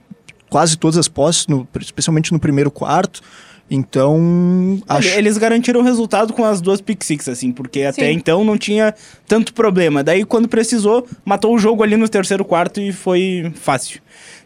quase 0.51 0.77
todas 0.77 0.99
as 0.99 1.09
posses, 1.09 1.47
no, 1.47 1.67
especialmente 1.81 2.33
no 2.33 2.39
primeiro 2.39 2.71
quarto. 2.71 3.23
Então, 3.71 4.83
acho... 4.89 5.09
Eles 5.11 5.39
garantiram 5.39 5.81
o 5.81 5.85
resultado 5.85 6.33
com 6.33 6.45
as 6.45 6.61
duas 6.61 6.81
pick 6.81 7.05
six, 7.05 7.29
assim, 7.29 7.53
porque 7.53 7.83
até 7.83 8.07
Sim. 8.07 8.15
então 8.15 8.45
não 8.45 8.59
tinha 8.59 8.93
tanto 9.29 9.55
problema. 9.55 10.03
Daí, 10.03 10.25
quando 10.25 10.49
precisou, 10.49 11.07
matou 11.25 11.55
o 11.55 11.59
jogo 11.59 11.85
ali 11.85 11.97
no 11.97 12.09
terceiro 12.09 12.45
quarto 12.45 12.81
e 12.81 12.93
foi 12.93 13.53
fácil. 13.55 14.01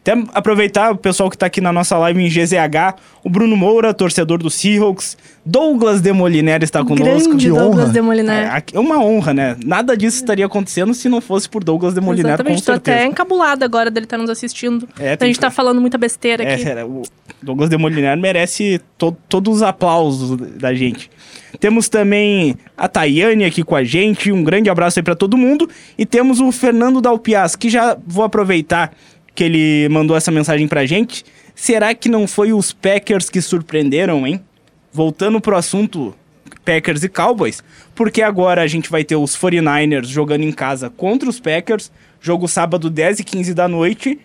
Até 0.05 0.23
aproveitar 0.35 0.93
o 0.93 0.99
pessoal 0.99 1.31
que 1.31 1.37
está 1.37 1.47
aqui 1.47 1.63
na 1.63 1.73
nossa 1.73 1.97
live 1.97 2.23
em 2.23 2.29
GZH, 2.29 2.95
o 3.25 3.31
Bruno 3.31 3.57
Moura, 3.57 3.95
torcedor 3.95 4.37
do 4.37 4.51
Seahawks, 4.51 5.17
Douglas 5.47 6.03
Demoliner 6.03 6.63
está 6.63 6.85
conosco. 6.85 7.31
Grande 7.31 7.49
Douglas 7.49 7.91
Demoliner. 7.91 8.55
É, 8.55 8.63
é, 8.75 8.79
uma 8.79 9.03
honra, 9.03 9.33
né? 9.33 9.57
Nada 9.65 9.97
disso 9.97 10.19
estaria 10.19 10.45
acontecendo 10.45 10.93
se 10.93 11.09
não 11.09 11.23
fosse 11.23 11.49
por 11.49 11.65
Douglas 11.65 11.95
Demoliner, 11.95 12.33
Exatamente, 12.33 12.59
com 12.59 12.65
certeza. 12.65 12.99
até 12.99 13.07
encabulado 13.07 13.65
agora 13.65 13.91
dele 13.91 14.05
estar 14.05 14.19
tá 14.19 14.21
nos 14.21 14.29
assistindo. 14.29 14.87
É, 14.99 15.17
a 15.19 15.25
gente 15.25 15.37
está 15.37 15.51
falando 15.51 15.81
muita 15.81 15.97
besteira 15.97 16.45
é, 16.45 16.55
aqui. 16.55 16.69
É, 16.69 16.85
o 16.85 17.03
Douglas 17.43 17.71
Demoliner 17.71 18.15
merece 18.19 18.83
to 18.99 19.17
todos 19.27 19.57
os 19.57 19.63
aplausos 19.63 20.37
da 20.59 20.75
gente. 20.75 21.11
Temos 21.61 21.89
também 21.89 22.57
a 22.77 22.89
Tayane 22.89 23.45
aqui 23.45 23.63
com 23.63 23.77
a 23.77 23.85
gente, 23.85 24.33
um 24.33 24.43
grande 24.43 24.69
abraço 24.69 24.99
aí 24.99 25.03
para 25.03 25.15
todo 25.15 25.37
mundo. 25.37 25.69
E 25.97 26.05
temos 26.05 26.41
o 26.41 26.51
Fernando 26.51 27.01
Dalpias, 27.01 27.55
que 27.57 27.71
já 27.71 27.97
vou 28.07 28.25
aproveitar 28.25 28.93
que 29.35 29.45
ele 29.45 29.89
mandou 29.89 30.17
essa 30.17 30.31
mensagem 30.31 30.69
pra 30.69 30.87
gente. 30.87 31.25
Será 31.55 31.95
que 31.95 32.09
não 32.09 32.27
foi 32.27 32.53
os 32.53 32.73
Packers 32.73 33.29
que 33.29 33.41
surpreenderam, 33.41 34.27
hein? 34.27 34.41
Voltando 34.93 35.41
pro 35.41 35.57
assunto 35.57 36.15
Packers 36.65 37.03
e 37.03 37.09
Cowboys, 37.09 37.63
porque 37.95 38.23
agora 38.23 38.63
a 38.63 38.67
gente 38.67 38.91
vai 38.91 39.05
ter 39.05 39.17
os 39.17 39.37
49ers 39.37 40.07
jogando 40.07 40.43
em 40.43 40.53
casa 40.53 40.89
contra 40.89 41.29
os 41.29 41.39
Packers, 41.39 41.91
jogo 42.21 42.49
sábado 42.49 42.89
10 42.89 43.21
e 43.21 43.25
15 43.25 43.55
da 43.55 43.69
noite. 43.69 44.19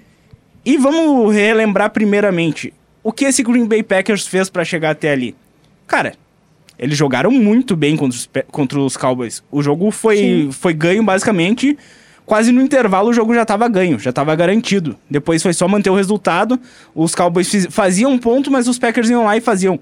E 0.65 0.78
vamos 0.78 1.34
relembrar 1.34 1.89
primeiramente 1.89 2.74
o 3.04 3.12
que 3.12 3.26
esse 3.26 3.43
Green 3.43 3.65
Bay 3.65 3.82
Packers 3.82 4.28
fez 4.28 4.50
para 4.50 4.65
chegar 4.65 4.91
até 4.91 5.12
ali. 5.12 5.36
Cara, 5.88 6.13
eles 6.78 6.98
jogaram 6.98 7.32
muito 7.32 7.76
bem 7.76 7.98
contra 7.98 8.17
os, 8.17 8.30
contra 8.52 8.80
os 8.80 8.95
Cowboys. 8.95 9.43
O 9.52 9.62
jogo 9.62 9.91
foi, 9.91 10.50
foi 10.52 10.74
ganho 10.74 11.04
basicamente 11.04 11.78
quase 12.30 12.52
no 12.52 12.62
intervalo 12.62 13.10
o 13.10 13.13
jogo 13.13 13.34
já 13.34 13.42
estava 13.42 13.68
ganho, 13.68 13.98
já 13.98 14.12
estava 14.12 14.36
garantido. 14.36 14.96
Depois 15.10 15.42
foi 15.42 15.52
só 15.52 15.68
manter 15.68 15.89
o 15.89 15.96
resultado. 15.96 16.60
Os 16.94 17.15
Cowboys 17.15 17.65
faziam 17.72 18.12
um 18.12 18.20
ponto, 18.20 18.52
mas 18.52 18.68
os 18.68 18.78
Packers 18.78 19.10
iam 19.10 19.26
lá 19.26 19.36
e 19.36 19.42
faziam 19.42 19.80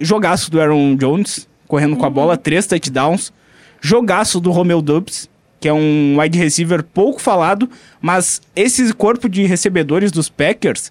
jogaço 0.00 0.50
do 0.50 0.60
Aaron 0.60 0.96
Jones, 0.96 1.48
correndo 1.68 1.92
uhum. 1.92 1.98
com 1.98 2.06
a 2.06 2.10
bola, 2.10 2.36
três 2.36 2.66
touchdowns. 2.66 3.32
Jogaço 3.80 4.40
do 4.40 4.50
Romeo 4.50 4.82
Dubs, 4.82 5.30
que 5.60 5.68
é 5.68 5.72
um 5.72 6.16
wide 6.18 6.36
receiver 6.36 6.82
pouco 6.82 7.20
falado, 7.20 7.70
mas 8.02 8.42
esse 8.56 8.92
corpo 8.92 9.28
de 9.28 9.44
recebedores 9.44 10.10
dos 10.10 10.28
Packers 10.28 10.90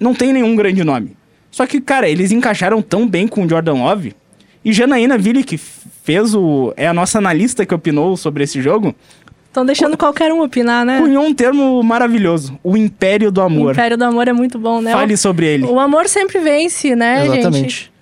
não 0.00 0.14
tem 0.14 0.32
nenhum 0.32 0.56
grande 0.56 0.82
nome. 0.82 1.14
Só 1.50 1.66
que, 1.66 1.78
cara, 1.78 2.08
eles 2.08 2.32
encaixaram 2.32 2.80
tão 2.80 3.06
bem 3.06 3.28
com 3.28 3.44
o 3.44 3.48
Jordan 3.48 3.74
Love. 3.74 4.14
E 4.64 4.72
Janaína 4.72 5.18
Ville, 5.18 5.44
que 5.44 5.58
fez 5.58 6.34
o. 6.34 6.72
é 6.76 6.86
a 6.86 6.94
nossa 6.94 7.18
analista 7.18 7.66
que 7.66 7.74
opinou 7.74 8.16
sobre 8.16 8.44
esse 8.44 8.62
jogo, 8.62 8.94
Estão 9.52 9.66
deixando 9.66 9.98
qualquer 9.98 10.32
um 10.32 10.40
opinar, 10.42 10.82
né? 10.82 10.98
Cunhou 10.98 11.22
um 11.26 11.34
termo 11.34 11.82
maravilhoso. 11.82 12.58
O 12.64 12.74
Império 12.74 13.30
do 13.30 13.42
Amor. 13.42 13.68
O 13.68 13.72
Império 13.72 13.98
do 13.98 14.04
Amor 14.04 14.26
é 14.26 14.32
muito 14.32 14.58
bom, 14.58 14.80
né? 14.80 14.92
Fale 14.92 15.14
sobre 15.14 15.44
ele. 15.44 15.66
O 15.66 15.78
amor 15.78 16.08
sempre 16.08 16.38
vence, 16.38 16.96
né, 16.96 17.26
Exatamente. 17.26 17.58
gente? 17.58 17.92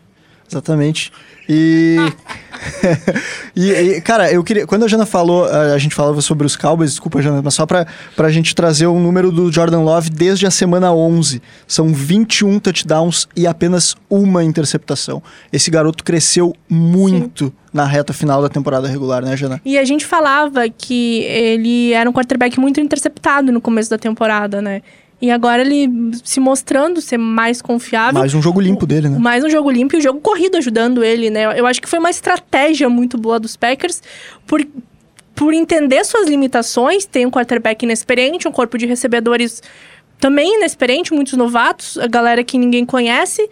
Exatamente. 0.49 1.13
E... 1.53 1.97
e, 3.57 3.73
e, 3.73 4.01
cara, 4.01 4.31
eu 4.31 4.45
queria. 4.45 4.67
Quando 4.69 4.85
a 4.85 4.89
Jana 4.89 5.05
falou, 5.05 5.47
a 5.47 5.77
gente 5.79 5.97
falava 5.97 6.21
sobre 6.21 6.47
os 6.47 6.55
Cowboys, 6.55 6.91
desculpa, 6.91 7.21
Jana, 7.21 7.43
mas 7.43 7.55
só 7.55 7.67
pra, 7.67 7.89
pra 8.15 8.31
gente 8.31 8.55
trazer 8.55 8.87
o 8.87 8.97
número 9.01 9.33
do 9.33 9.51
Jordan 9.51 9.81
Love 9.81 10.11
desde 10.11 10.47
a 10.47 10.51
semana 10.51 10.93
11. 10.93 11.43
São 11.67 11.93
21 11.93 12.61
touchdowns 12.61 13.27
e 13.35 13.49
apenas 13.49 13.97
uma 14.09 14.45
interceptação. 14.45 15.21
Esse 15.53 15.73
garoto 15.73 16.05
cresceu 16.05 16.55
muito 16.69 17.47
Sim. 17.47 17.53
na 17.73 17.85
reta 17.85 18.13
final 18.13 18.41
da 18.41 18.49
temporada 18.49 18.87
regular, 18.87 19.25
né, 19.25 19.37
Jana? 19.37 19.61
E 19.65 19.77
a 19.77 19.85
gente 19.85 20.07
falava 20.07 20.69
que 20.69 21.23
ele 21.23 21.93
era 21.93 22.09
um 22.09 22.13
quarterback 22.13 22.61
muito 22.61 22.81
interceptado 22.81 23.51
no 23.51 23.61
começo 23.61 23.91
da 23.91 23.99
temporada, 23.99 24.63
né? 24.63 24.83
E 25.21 25.31
agora 25.31 25.61
ele 25.61 26.13
se 26.25 26.41
mostrando 26.41 27.01
ser 27.01 27.19
mais 27.19 27.61
confiável. 27.61 28.19
Mais 28.19 28.33
um 28.33 28.41
jogo 28.41 28.61
limpo 28.61 28.87
dele, 28.87 29.09
né? 29.09 29.19
Mais 29.19 29.45
um 29.45 29.51
jogo 29.51 29.71
limpo 29.71 29.95
e 29.95 29.99
o 29.99 30.01
jogo 30.01 30.19
corrido 30.21 30.57
ajudando 30.57 31.05
ele, 31.05 31.29
né? 31.29 31.59
Eu 31.59 31.67
acho 31.67 31.81
que 31.81 31.89
foi 31.89 31.99
uma 31.99 32.09
estratégia 32.09 32.89
muito 32.89 33.19
boa 33.19 33.39
dos 33.39 33.55
Packers 33.55 34.03
por, 34.47 34.67
por 35.35 35.53
entender 35.53 36.05
suas 36.05 36.27
limitações. 36.27 37.05
Tem 37.05 37.27
um 37.27 37.31
quarterback 37.31 37.85
inexperiente, 37.85 38.49
um 38.49 38.53
corpo 38.53 38.79
de 38.79 38.87
recebedores 38.87 39.63
também 40.19 40.57
inexperiente, 40.57 41.13
muitos 41.13 41.35
novatos, 41.35 41.99
a 41.99 42.07
galera 42.07 42.43
que 42.43 42.57
ninguém 42.57 42.87
conhece 42.87 43.49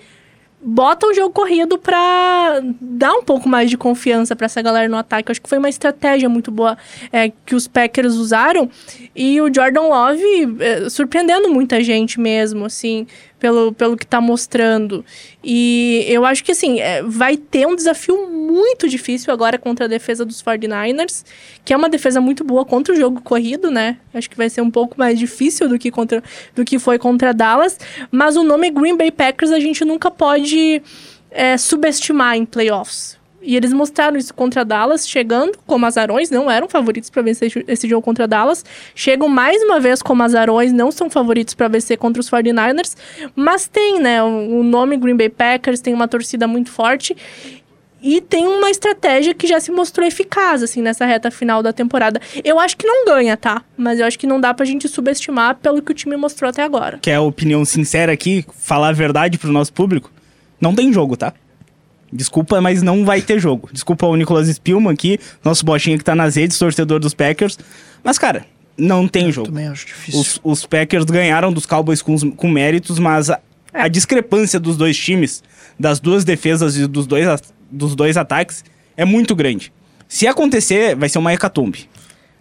bota 0.61 1.07
o 1.07 1.15
jogo 1.15 1.31
corrido 1.31 1.79
pra 1.79 2.61
dar 2.81 3.13
um 3.13 3.23
pouco 3.23 3.49
mais 3.49 3.71
de 3.71 3.77
confiança 3.77 4.35
para 4.35 4.47
essa 4.47 4.61
galera 4.61 4.89
no 4.89 4.97
ataque. 4.97 5.31
Eu 5.31 5.33
acho 5.33 5.43
que 5.43 5.49
foi 5.49 5.59
uma 5.59 5.69
estratégia 5.69 6.29
muito 6.29 6.51
boa 6.51 6.77
é, 7.13 7.31
que 7.47 7.55
os 7.55 7.69
Packers 7.69 8.15
usaram. 8.15 8.69
E 9.15 9.41
o 9.41 9.53
Jordan 9.53 9.83
Love 9.83 10.57
é, 10.61 10.91
surpreendendo 10.91 11.49
muita 11.49 11.83
gente 11.83 12.21
mesmo, 12.21 12.65
assim 12.65 13.07
pelo, 13.39 13.73
pelo 13.73 13.97
que 13.97 14.05
está 14.05 14.21
mostrando. 14.21 15.05
E 15.43 16.05
eu 16.09 16.25
acho 16.25 16.43
que, 16.43 16.53
assim, 16.53 16.81
é, 16.81 17.03
vai 17.03 17.37
ter 17.37 17.67
um 17.67 17.77
desafio 17.77 18.29
muito 18.29 18.89
difícil 18.89 19.33
agora 19.33 19.59
contra 19.59 19.87
a 19.87 19.89
defesa 19.89 20.25
dos 20.25 20.43
49ers, 20.43 21.25
que 21.65 21.73
é 21.73 21.77
uma 21.77 21.89
defesa 21.89 22.21
muito 22.21 22.45
boa 22.45 22.65
contra 22.65 22.95
o 22.95 22.97
jogo 22.97 23.21
corrido, 23.21 23.71
né? 23.71 23.99
Acho 24.13 24.29
que 24.29 24.37
vai 24.37 24.49
ser 24.49 24.61
um 24.61 24.71
pouco 24.71 24.99
mais 24.99 25.19
difícil 25.19 25.69
do 25.69 25.79
que, 25.79 25.91
contra, 25.91 26.23
do 26.55 26.65
que 26.65 26.79
foi 26.79 26.99
contra 26.99 27.35
Dallas. 27.35 27.79
Mas 28.11 28.37
o 28.37 28.43
nome 28.43 28.71
Green 28.71 28.97
Bay 28.97 29.11
Packers 29.11 29.51
a 29.51 29.61
gente 29.61 29.85
nunca 29.85 30.11
pode 30.11 30.83
é, 31.31 31.57
subestimar 31.57 32.37
em 32.37 32.45
playoffs. 32.45 33.18
E 33.41 33.57
eles 33.57 33.73
mostraram 33.73 34.17
isso 34.17 34.35
contra 34.35 34.65
Dallas, 34.65 35.09
chegando 35.09 35.59
como 35.67 35.87
azarões, 35.87 36.29
não 36.31 36.51
eram 36.51 36.69
favoritos 36.69 37.09
para 37.09 37.23
vencer 37.23 37.65
esse 37.69 37.89
jogo 37.89 38.03
contra 38.03 38.27
Dallas. 38.27 38.65
Chegam 38.95 39.29
mais 39.29 39.63
uma 39.63 39.79
vez 39.79 40.03
como 40.03 40.23
azarões, 40.23 40.73
não 40.73 40.91
são 40.91 41.09
favoritos 41.09 41.55
para 41.55 41.69
vencer 41.69 41.97
contra 41.99 42.21
os 42.21 42.29
49ers, 42.29 42.97
mas 43.37 43.69
tem, 43.69 44.01
né, 44.01 44.23
o 44.23 44.63
nome 44.63 44.97
Green 44.97 45.17
Bay 45.17 45.29
Packers, 45.29 45.81
tem 45.81 45.95
uma 45.95 46.09
torcida 46.09 46.49
muito 46.49 46.71
forte. 46.71 47.17
E 48.01 48.21
tem 48.21 48.47
uma 48.47 48.71
estratégia 48.71 49.35
que 49.35 49.47
já 49.47 49.59
se 49.59 49.73
mostrou 49.73 50.07
eficaz, 50.07 50.63
assim, 50.63 50.81
nessa 50.81 51.05
reta 51.05 51.33
final 51.33 51.65
da 51.65 51.73
temporada. 51.73 52.21
Eu 52.45 52.59
acho 52.59 52.77
que 52.77 52.87
não 52.87 53.05
ganha, 53.05 53.37
tá? 53.37 53.63
Mas 53.77 53.99
eu 53.99 54.07
acho 54.07 54.17
que 54.17 54.27
não 54.27 54.41
dá 54.41 54.55
pra 54.55 54.65
gente 54.65 54.87
subestimar 54.89 55.57
pelo 55.57 55.83
que 55.83 55.91
o 55.91 55.95
time 55.95 56.17
mostrou 56.17 56.49
até 56.49 56.63
agora. 56.63 56.99
Que 56.99 57.11
é 57.11 57.17
a 57.17 57.21
opinião 57.21 57.65
sincera 57.65 58.13
aqui, 58.13 58.45
falar 58.57 58.91
a 58.91 58.93
verdade 58.93 59.37
pro 59.37 59.51
nosso 59.51 59.73
público. 59.73 60.13
Não 60.61 60.75
tem 60.77 60.93
jogo, 60.93 61.17
tá? 61.17 61.35
Desculpa, 62.13 62.61
mas 62.61 62.83
não 62.83 63.05
vai 63.05 63.21
ter 63.21 63.39
jogo. 63.39 63.69
Desculpa 63.73 64.07
o 64.07 64.17
Nicolas 64.17 64.49
Spielman 64.49 64.93
aqui, 64.93 65.19
nosso 65.45 65.65
bochinha 65.65 65.99
que 65.99 66.05
tá 66.05 66.15
nas 66.15 66.37
redes, 66.37 66.59
torcedor 66.59 66.99
dos 67.01 67.13
Packers. 67.15 67.59
Mas, 68.03 68.19
cara, 68.19 68.47
não 68.77 69.07
tem 69.07 69.31
jogo. 69.31 69.49
Também 69.49 69.69
acho 69.69 69.87
difícil. 69.87 70.21
Os, 70.21 70.41
os 70.43 70.67
Packers 70.67 71.05
ganharam 71.05 71.53
dos 71.53 71.67
Cowboys 71.67 72.01
com, 72.01 72.17
com 72.33 72.49
méritos, 72.49 72.99
mas 72.99 73.29
a, 73.29 73.39
a 73.75 73.89
discrepância 73.89 74.59
dos 74.59 74.77
dois 74.77 74.97
times, 74.97 75.43
das 75.79 76.01
duas 76.01 76.25
defesas 76.25 76.77
e 76.77 76.87
dos 76.87 77.07
dois, 77.07 77.27
dos 77.71 77.95
dois 77.95 78.17
ataques, 78.17 78.65
é 78.97 79.05
muito 79.05 79.35
grande. 79.37 79.73
Se 80.09 80.27
acontecer, 80.27 80.97
vai 80.97 81.09
ser 81.11 81.19
uma 81.19 81.33
hecatombe. 81.35 81.89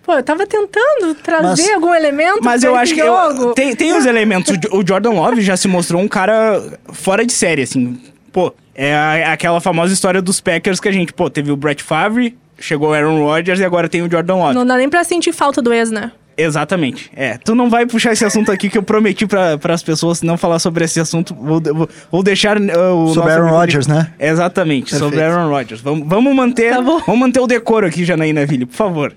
Pô, 0.03 0.13
eu 0.13 0.23
tava 0.23 0.47
tentando 0.47 1.13
trazer 1.21 1.63
Mas- 1.63 1.69
algum 1.73 1.93
elemento 1.93 2.39
Mas 2.41 2.61
pra 2.61 2.69
eu 2.69 2.75
acho 2.77 2.93
que 2.93 3.01
eu- 3.01 3.53
tem, 3.53 3.75
tem 3.75 3.91
os 3.97 4.05
elementos. 4.07 4.55
O 4.71 4.81
Jordan 4.87 5.09
Love 5.11 5.41
já 5.41 5.57
se 5.57 5.67
mostrou 5.67 6.01
um 6.01 6.07
cara 6.07 6.79
fora 6.93 7.25
de 7.25 7.33
série, 7.33 7.63
assim. 7.63 7.99
Pô, 8.31 8.53
é 8.77 8.93
a- 8.95 9.33
aquela 9.33 9.59
famosa 9.59 9.91
história 9.93 10.21
dos 10.21 10.39
Packers 10.39 10.79
que 10.79 10.87
a 10.87 10.91
gente, 10.91 11.11
pô, 11.11 11.29
teve 11.29 11.51
o 11.51 11.57
Brett 11.57 11.83
Favre, 11.83 12.37
chegou 12.59 12.89
o 12.91 12.93
Aaron 12.93 13.23
Rodgers 13.25 13.59
e 13.59 13.65
agora 13.65 13.89
tem 13.89 14.01
o 14.03 14.09
Jordan 14.09 14.35
Love. 14.35 14.53
Não 14.55 14.65
dá 14.65 14.77
nem 14.77 14.87
pra 14.87 15.03
sentir 15.03 15.33
falta 15.33 15.61
do 15.61 15.73
ex, 15.73 15.91
né? 15.91 16.11
Exatamente. 16.39 17.09
É, 17.15 17.35
tu 17.43 17.55
não 17.55 17.67
vai 17.67 17.87
puxar 17.87 18.13
esse 18.13 18.23
assunto 18.23 18.51
aqui 18.51 18.69
que 18.69 18.77
eu 18.77 18.83
prometi 18.83 19.25
para 19.25 19.57
as 19.73 19.81
pessoas 19.81 20.21
não 20.21 20.37
falar 20.37 20.59
sobre 20.59 20.85
esse 20.85 20.99
assunto. 20.99 21.33
Vou, 21.33 21.59
vou, 21.59 21.89
vou 22.11 22.21
deixar 22.21 22.57
uh, 22.59 22.61
o 22.61 23.07
Sobre 23.11 23.31
nosso 23.31 23.41
Aaron 23.43 23.49
Rodgers, 23.49 23.87
né? 23.87 24.13
Exatamente, 24.19 24.91
sobre 24.95 25.17
Perfeito. 25.17 25.35
Aaron 25.39 25.49
Rodgers. 25.49 25.81
Vamos, 25.81 26.07
vamos 26.07 26.35
manter, 26.35 26.75
Tá 26.75 26.79
vamos 26.81 27.17
manter 27.19 27.39
o 27.39 27.47
decoro 27.47 27.87
aqui, 27.87 28.05
Janaína 28.05 28.45
Ville, 28.45 28.67
por 28.67 28.75
favor. 28.75 29.13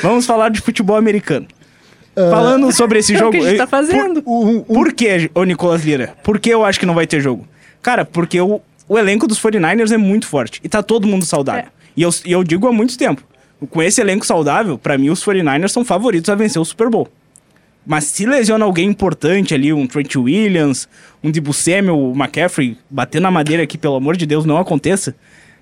Vamos 0.00 0.24
falar 0.26 0.48
de 0.50 0.60
futebol 0.60 0.94
americano. 0.96 1.48
Falando 2.14 2.70
sobre 2.72 2.98
esse 3.00 3.12
É 3.14 3.16
o 3.16 3.18
jogo. 3.18 3.32
que 3.32 3.38
a 3.38 3.42
gente 3.48 3.56
tá 3.58 3.66
fazendo. 3.66 4.22
Por, 4.22 4.30
um, 4.46 4.60
por 4.60 4.92
que, 4.92 5.30
ô 5.34 5.42
Nicolas 5.44 5.84
Lira? 5.84 6.14
Por 6.22 6.38
que 6.38 6.50
eu 6.50 6.64
acho 6.64 6.78
que 6.78 6.86
não 6.86 6.94
vai 6.94 7.06
ter 7.06 7.20
jogo? 7.20 7.46
Cara, 7.82 8.04
porque 8.04 8.40
o, 8.40 8.60
o 8.90 8.98
elenco 8.98 9.28
dos 9.28 9.40
49ers 9.40 9.92
é 9.92 9.96
muito 9.96 10.26
forte 10.26 10.60
e 10.64 10.68
tá 10.68 10.82
todo 10.82 11.06
mundo 11.06 11.24
saudável. 11.24 11.62
É. 11.62 11.68
E, 11.96 12.02
eu, 12.02 12.10
e 12.26 12.32
eu 12.32 12.42
digo 12.42 12.66
há 12.66 12.72
muito 12.72 12.98
tempo. 12.98 13.22
Com 13.70 13.80
esse 13.80 14.00
elenco 14.00 14.26
saudável, 14.26 14.76
pra 14.76 14.98
mim 14.98 15.10
os 15.10 15.24
49ers 15.24 15.68
são 15.68 15.84
favoritos 15.84 16.28
a 16.28 16.34
vencer 16.34 16.60
o 16.60 16.64
Super 16.64 16.90
Bowl. 16.90 17.06
Mas 17.86 18.02
se 18.04 18.26
lesiona 18.26 18.64
alguém 18.64 18.88
importante 18.88 19.54
ali, 19.54 19.72
um 19.72 19.86
Trent 19.86 20.16
Williams, 20.16 20.88
um 21.22 21.30
Debo 21.30 21.52
Samuel, 21.52 21.96
o 21.96 22.12
McCaffrey, 22.16 22.76
bater 22.90 23.20
na 23.20 23.30
madeira 23.30 23.62
aqui, 23.62 23.78
pelo 23.78 23.94
amor 23.94 24.16
de 24.16 24.26
Deus, 24.26 24.44
não 24.44 24.58
aconteça. 24.58 25.14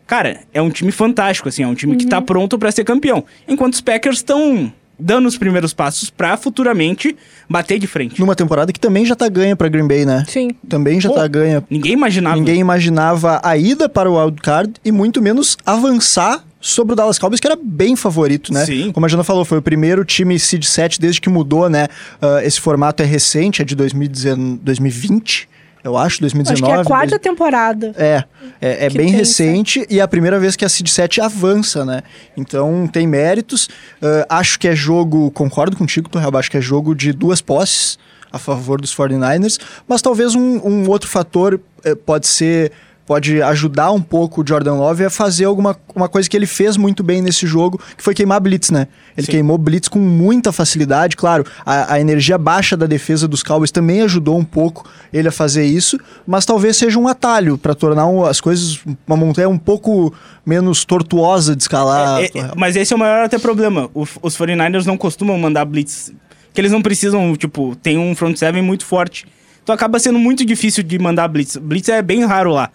Cara, 0.07 0.41
é 0.55 0.63
um 0.63 0.71
time 0.71 0.91
fantástico, 0.91 1.51
assim, 1.51 1.63
é 1.63 1.67
um 1.67 1.75
time 1.75 1.97
que 1.97 2.07
tá 2.07 2.23
pronto 2.23 2.59
pra 2.59 2.73
ser 2.73 2.83
campeão. 2.83 3.27
Enquanto 3.47 3.75
os 3.75 3.83
Packers 3.83 4.17
estão 4.17 4.73
dando 4.99 5.27
os 5.27 5.39
primeiros 5.39 5.73
passos 5.73 6.11
pra 6.11 6.37
futuramente 6.37 7.17
bater 7.49 7.79
de 7.79 7.87
frente. 7.87 8.21
Numa 8.21 8.35
temporada 8.35 8.73
que 8.73 8.81
também 8.81 9.07
já 9.07 9.15
tá 9.15 9.29
ganha 9.29 9.55
pra 9.55 9.69
Green 9.69 9.87
Bay, 9.87 10.05
né? 10.05 10.25
Sim. 10.27 10.51
Também 10.69 11.01
já 11.01 11.09
Pô, 11.09 11.15
tá 11.15 11.27
ganha. 11.27 11.63
Ninguém 11.71 11.93
imaginava. 11.93 12.37
Ninguém 12.37 12.61
imaginava 12.61 13.41
a 13.43 13.57
ida 13.57 13.89
para 13.89 14.11
o 14.11 14.19
wildcard 14.19 14.73
e 14.85 14.91
muito 14.91 15.23
menos 15.23 15.57
avançar 15.65 16.45
sobre 16.61 16.93
o 16.93 16.97
Dallas 16.97 17.19
Cowboys, 17.19 17.41
que 17.41 17.47
era 17.47 17.59
bem 17.61 17.95
favorito, 17.95 18.53
né? 18.53 18.65
Sim. 18.65 18.91
Como 18.91 19.07
a 19.07 19.09
Jana 19.09 19.23
falou, 19.23 19.45
foi 19.45 19.59
o 19.59 19.63
primeiro 19.63 20.05
time 20.05 20.39
seed 20.39 20.65
7 20.65 21.01
desde 21.01 21.21
que 21.21 21.29
mudou, 21.29 21.69
né? 21.69 21.87
Ah, 22.21 22.41
esse 22.43 22.61
formato 22.61 23.03
é 23.03 23.07
recente, 23.07 23.63
é 23.63 23.65
de 23.65 23.77
2019 23.77 24.59
2020, 24.63 25.49
eu 25.85 25.97
acho, 25.97 26.21
2019. 26.21 26.53
Acho 26.53 26.73
que 26.73 26.79
é 26.79 26.83
a 26.83 26.85
quarta 26.85 27.11
dois- 27.11 27.23
temporada. 27.23 27.95
É, 27.97 28.25
é, 28.61 28.87
é 28.87 28.91
bem 28.91 29.07
tem 29.07 29.11
recente 29.17 29.87
e 29.89 30.01
é 30.01 30.03
a 30.03 30.09
primeira 30.09 30.39
vez 30.39 30.57
que 30.57 30.65
a 30.65 30.69
Seed 30.69 30.89
7 30.89 31.21
avança, 31.21 31.85
né? 31.85 32.03
Então 32.37 32.87
tem 32.87 33.07
méritos. 33.07 33.69
Ah, 34.03 34.39
acho 34.39 34.59
que 34.59 34.67
é 34.69 34.75
jogo, 34.75 35.31
concordo 35.31 35.77
contigo, 35.77 36.09
Torreal, 36.09 36.37
acho 36.37 36.51
que 36.51 36.57
é 36.57 36.61
jogo 36.61 36.95
de 36.95 37.13
duas 37.13 37.41
posses 37.41 37.99
a 38.31 38.39
favor 38.39 38.81
dos 38.81 38.95
49ers, 38.95 39.59
mas 39.87 40.03
talvez 40.03 40.35
um, 40.35 40.61
um 40.67 40.89
outro 40.91 41.09
fator 41.09 41.59
eh, 41.85 41.95
pode 41.95 42.27
ser. 42.27 42.73
Pode 43.09 43.41
ajudar 43.43 43.91
um 43.91 44.03
pouco 44.03 44.43
o 44.43 44.47
Jordan 44.47 44.75
Love 44.75 45.07
a 45.07 45.09
fazer 45.09 45.47
alguma 45.47 45.75
uma 45.97 46.11
coisa 46.11 46.29
que 46.29 46.37
ele 46.37 46.47
fez 46.47 46.77
muito 46.77 47.03
bem 47.03 47.23
nesse 47.23 47.47
jogo, 47.47 47.81
que 47.97 48.05
foi 48.05 48.15
queimar 48.15 48.39
blitz, 48.39 48.71
né? 48.71 48.87
Ele 49.17 49.25
Sim. 49.25 49.33
queimou 49.33 49.57
blitz 49.57 49.89
com 49.89 49.99
muita 49.99 50.53
facilidade, 50.53 51.17
claro. 51.17 51.43
A, 51.65 51.95
a 51.95 52.01
energia 52.01 52.37
baixa 52.37 52.77
da 52.77 52.85
defesa 52.85 53.27
dos 53.27 53.43
Cowboys 53.43 53.71
também 53.71 54.03
ajudou 54.03 54.39
um 54.39 54.45
pouco 54.45 54.87
ele 55.11 55.27
a 55.27 55.33
fazer 55.33 55.65
isso, 55.65 55.99
mas 56.27 56.45
talvez 56.45 56.77
seja 56.77 56.99
um 56.99 57.09
atalho 57.09 57.57
para 57.57 57.75
tornar 57.75 58.07
um- 58.07 58.27
as 58.27 58.43
coisas 58.43 58.79
uma 59.07 59.17
montanha 59.17 59.49
um 59.49 59.57
pouco 59.59 60.13
menos 60.45 60.85
tortuosa 60.85 61.57
de 61.57 61.63
escalar. 61.63 62.21
É, 62.21 62.27
é, 62.27 62.51
mas 62.55 62.77
esse 62.77 62.93
é 62.93 62.97
o 62.97 62.99
maior 62.99 63.25
até 63.25 63.39
problema. 63.39 63.89
O- 63.95 64.07
os 64.21 64.37
49ers 64.37 64.85
não 64.85 64.99
costumam 64.99 65.39
mandar 65.39 65.65
blitz. 65.65 66.13
Que 66.53 66.61
eles 66.61 66.73
não 66.73 66.83
precisam, 66.83 67.35
tipo, 67.37 67.75
tem 67.77 67.97
um 67.97 68.15
front 68.15 68.37
seven 68.37 68.61
muito 68.63 68.85
forte. 68.85 69.25
Então 69.63 69.75
acaba 69.75 69.99
sendo 69.99 70.19
muito 70.19 70.45
difícil 70.45 70.83
de 70.83 70.99
mandar 70.99 71.27
blitz. 71.29 71.57
Blitz 71.57 71.89
é 71.89 72.03
bem 72.03 72.25
raro 72.27 72.53
lá. 72.53 72.71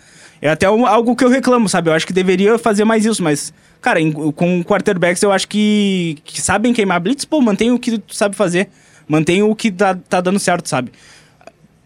É 0.45 0.49
até 0.49 0.69
um- 0.69 0.85
algo 0.85 1.15
que 1.15 1.23
eu 1.23 1.29
reclamo, 1.29 1.69
sabe? 1.69 1.89
Eu 1.89 1.93
acho 1.93 2.05
que 2.05 2.11
deveria 2.11 2.57
fazer 2.59 2.83
mais 2.83 3.05
isso, 3.05 3.23
mas, 3.23 3.53
cara, 3.81 4.01
em- 4.01 4.11
com 4.11 4.61
quarterbacks 4.61 5.23
eu 5.23 5.31
acho 5.31 5.47
que, 5.47 6.17
que 6.25 6.41
sabem 6.41 6.73
queimar 6.73 6.99
blitz, 6.99 7.23
pô, 7.23 7.39
mantém 7.39 7.71
o 7.71 7.79
que 7.79 7.97
tu 7.97 8.13
sabe 8.13 8.35
fazer. 8.35 8.67
Mantém 9.07 9.41
o 9.41 9.55
que 9.55 9.71
tá, 9.71 9.95
tá 10.09 10.19
dando 10.19 10.39
certo, 10.39 10.67
sabe? 10.67 10.91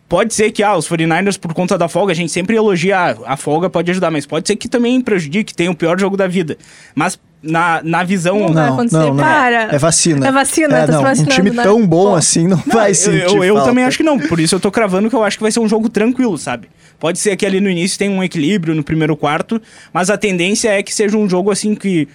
Pode 0.09 0.33
ser 0.33 0.51
que, 0.51 0.63
ah, 0.63 0.75
os 0.77 0.87
49ers, 0.87 1.37
por 1.37 1.53
conta 1.53 1.77
da 1.77 1.89
folga, 1.89 2.13
a 2.13 2.15
gente 2.15 2.31
sempre 2.31 2.55
elogia, 2.55 2.97
ah, 2.97 3.33
a 3.33 3.37
folga 3.37 3.69
pode 3.69 3.91
ajudar, 3.91 4.09
mas 4.09 4.25
pode 4.25 4.47
ser 4.47 4.55
que 4.55 4.69
também 4.69 5.01
prejudique, 5.01 5.53
tenha 5.53 5.69
o 5.69 5.75
pior 5.75 5.99
jogo 5.99 6.15
da 6.15 6.27
vida. 6.27 6.57
Mas 6.95 7.19
na, 7.43 7.81
na 7.83 8.03
visão... 8.03 8.39
Não 8.39 8.53
vai 8.53 8.69
acontecer. 8.69 9.13
Para. 9.15 9.75
É 9.75 9.77
vacina. 9.77 10.27
É 10.27 10.31
vacina, 10.31 10.77
É, 10.77 10.87
tá 10.87 11.15
se 11.15 11.23
não, 11.23 11.27
um 11.27 11.35
time 11.35 11.51
né? 11.51 11.61
tão 11.61 11.85
bom 11.85 12.11
Pô. 12.11 12.15
assim 12.15 12.47
não, 12.47 12.57
Não, 12.65 12.73
vai 12.73 12.91
eu, 12.91 12.95
sentir 12.95 13.35
eu, 13.35 13.43
eu 13.43 13.55
falta. 13.55 13.69
também 13.69 13.83
acho 13.83 13.97
que 13.97 14.03
não, 14.03 14.17
por 14.17 14.39
isso 14.39 14.55
eu 14.55 14.59
tô 14.61 14.71
cravando 14.71 15.09
que 15.09 15.15
eu 15.15 15.23
acho 15.23 15.37
que 15.37 15.43
vai 15.43 15.51
ser 15.51 15.59
um 15.59 15.67
jogo 15.67 15.89
tranquilo, 15.89 16.37
sabe? 16.37 16.69
Pode 16.99 17.19
ser 17.19 17.35
que 17.35 17.45
ali 17.45 17.59
no 17.59 17.69
início 17.69 17.99
tenha 17.99 18.11
um 18.11 18.23
equilíbrio 18.23 18.73
no 18.73 18.83
primeiro 18.83 19.15
quarto, 19.15 19.61
mas 19.93 20.09
a 20.09 20.17
tendência 20.17 20.69
é 20.69 20.81
que 20.81 20.93
seja 20.95 21.17
um 21.17 21.29
jogo 21.29 21.51
assim 21.51 21.75
que 21.75 22.07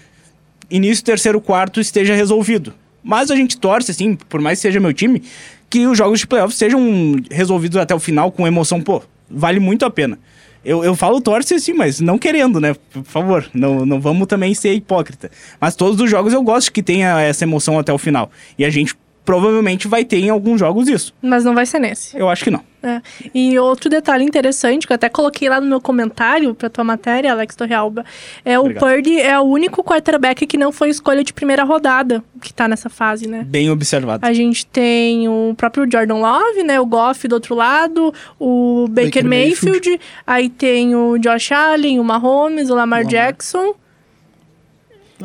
início, 0.70 1.05
terceiro, 1.05 1.40
quarto 1.40 1.78
esteja 1.78 2.14
resolvido. 2.14 2.72
Mas 3.03 3.30
a 3.30 3.36
gente 3.36 3.57
torce, 3.59 3.90
assim, 3.90 4.14
por 4.14 4.40
mais 4.40 4.59
que 4.59 4.62
seja 4.62 4.80
meu 4.80 4.92
time, 4.92 5.22
que 5.68 5.86
os 5.86 5.96
jogos 5.96 6.20
de 6.20 6.26
playoffs 6.26 6.59
sejam 6.59 7.16
resolvidos 7.30 7.78
até 7.78 7.94
o 7.94 7.98
final 7.98 8.30
com 8.30 8.46
emoção. 8.46 8.80
Pô, 8.80 9.03
vale 9.30 9.59
muito 9.59 9.84
a 9.84 9.90
pena. 9.90 10.18
Eu, 10.64 10.84
eu 10.84 10.94
falo 10.94 11.20
torce 11.20 11.55
assim, 11.55 11.72
mas 11.72 12.00
não 12.00 12.16
querendo, 12.16 12.61
né? 12.61 12.74
Por 12.92 13.05
favor, 13.05 13.50
não, 13.53 13.84
não 13.84 14.00
vamos 14.00 14.28
também 14.28 14.55
ser 14.55 14.72
hipócrita. 14.74 15.30
Mas 15.61 15.74
todos 15.74 16.00
os 16.00 16.09
jogos 16.09 16.32
eu 16.32 16.42
gosto 16.42 16.72
que 16.72 16.82
tenha 16.82 17.20
essa 17.20 17.44
emoção 17.44 17.78
até 17.78 17.92
o 17.92 17.98
final. 17.98 18.30
E 18.57 18.64
a 18.64 18.70
gente 18.70 18.94
provavelmente 19.25 19.89
vai 19.89 20.05
ter 20.05 20.18
em 20.18 20.31
alguns 20.31 20.59
jogos 20.59 20.89
isso. 20.89 21.14
Mas 21.23 21.45
não 21.45 21.55
vai 21.55 21.66
ser 21.66 21.79
nesse. 21.79 22.16
Eu 22.16 22.29
acho 22.29 22.45
que 22.45 22.51
não. 22.51 22.62
É. 22.83 23.01
E 23.33 23.57
outro 23.61 23.89
detalhe 23.89 24.25
interessante, 24.25 24.87
que 24.89 24.93
eu 24.93 24.97
até 24.97 25.09
coloquei 25.09 25.49
lá 25.49 25.61
no 25.61 25.66
meu 25.68 25.81
comentário 25.81 26.53
pra 26.53 26.68
tua 26.68 26.83
matéria, 26.83 27.31
Alex 27.31 27.55
Torrealba, 27.55 28.05
é 28.45 28.59
o 28.59 28.62
Obrigado. 28.62 28.83
Purdy 28.83 29.20
é 29.20 29.39
o 29.39 29.43
único 29.43 29.85
quarterback 29.85 30.45
que 30.47 30.59
não 30.59 30.73
foi 30.73 30.89
escolha 30.89 31.23
de 31.23 31.33
primeira 31.33 31.62
rodada, 31.62 32.25
que 32.41 32.53
tá 32.53 32.66
nessa 32.66 32.89
fase, 32.89 33.29
né? 33.29 33.45
Bem 33.47 33.70
observado. 33.70 34.27
A 34.27 34.33
gente 34.33 34.66
tem 34.66 35.29
o 35.29 35.55
próprio 35.57 35.87
Jordan 35.91 36.16
Love, 36.16 36.64
né? 36.64 36.81
O 36.81 36.87
Goff 36.87 37.29
do 37.29 37.35
outro 37.35 37.55
lado, 37.55 38.12
o 38.39 38.89
Baker, 38.89 39.05
Baker 39.05 39.25
Mayfield, 39.25 39.89
Mayfield. 39.91 40.01
aí 40.27 40.49
tem 40.49 40.97
o 40.97 41.18
Josh 41.18 41.53
Allen, 41.53 42.01
o 42.01 42.05
Mahomes, 42.05 42.68
o 42.68 42.75
Lamar 42.75 43.01
Lamar. 43.01 43.05
Jackson 43.05 43.75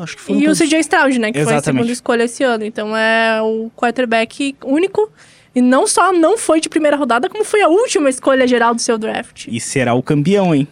Acho 0.02 0.16
que 0.16 0.22
foram 0.22 0.40
e 0.40 0.48
o. 0.48 0.54
CJ 0.54 0.80
Stroud, 0.80 1.18
né? 1.18 1.32
Que 1.32 1.42
foi 1.42 1.52
a 1.52 1.56
Exatamente. 1.56 1.80
segunda 1.80 1.92
escolha 1.92 2.22
esse 2.24 2.42
ano. 2.42 2.64
Então 2.64 2.96
é 2.96 3.40
o 3.42 3.70
quarterback 3.76 4.56
único. 4.64 5.10
E 5.54 5.60
não 5.60 5.86
só 5.86 6.12
não 6.12 6.38
foi 6.38 6.60
de 6.60 6.68
primeira 6.68 6.96
rodada, 6.96 7.28
como 7.28 7.44
foi 7.44 7.62
a 7.62 7.68
última 7.68 8.08
escolha 8.08 8.46
geral 8.46 8.74
do 8.74 8.80
seu 8.80 8.96
draft. 8.98 9.46
E 9.48 9.58
será 9.60 9.94
o 9.94 10.02
campeão, 10.02 10.54
hein? 10.54 10.68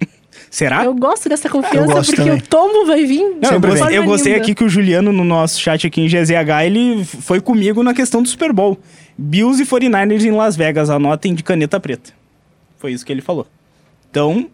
será? 0.48 0.84
Eu 0.84 0.94
gosto 0.94 1.28
dessa 1.28 1.50
confiança, 1.50 1.92
gosto 1.92 2.14
porque 2.14 2.30
também. 2.30 2.38
o 2.38 2.46
tombo 2.46 2.86
vai 2.86 3.04
vir. 3.04 3.36
Não, 3.42 3.50
eu 3.52 3.60
gostei, 3.60 3.98
eu 3.98 4.04
gostei 4.04 4.34
aqui 4.36 4.54
que 4.54 4.64
o 4.64 4.68
Juliano, 4.68 5.12
no 5.12 5.24
nosso 5.24 5.60
chat 5.60 5.86
aqui 5.86 6.00
em 6.00 6.06
GZH, 6.06 6.64
ele 6.64 7.04
foi 7.04 7.40
comigo 7.40 7.82
na 7.82 7.92
questão 7.92 8.22
do 8.22 8.28
Super 8.28 8.52
Bowl. 8.52 8.78
Bills 9.18 9.62
e 9.62 9.66
49ers 9.66 10.24
em 10.24 10.30
Las 10.30 10.56
Vegas, 10.56 10.88
anotem 10.88 11.34
de 11.34 11.42
caneta 11.42 11.78
preta. 11.78 12.12
Foi 12.78 12.92
isso 12.92 13.04
que 13.04 13.12
ele 13.12 13.20
falou. 13.20 13.46
Então, 14.10 14.48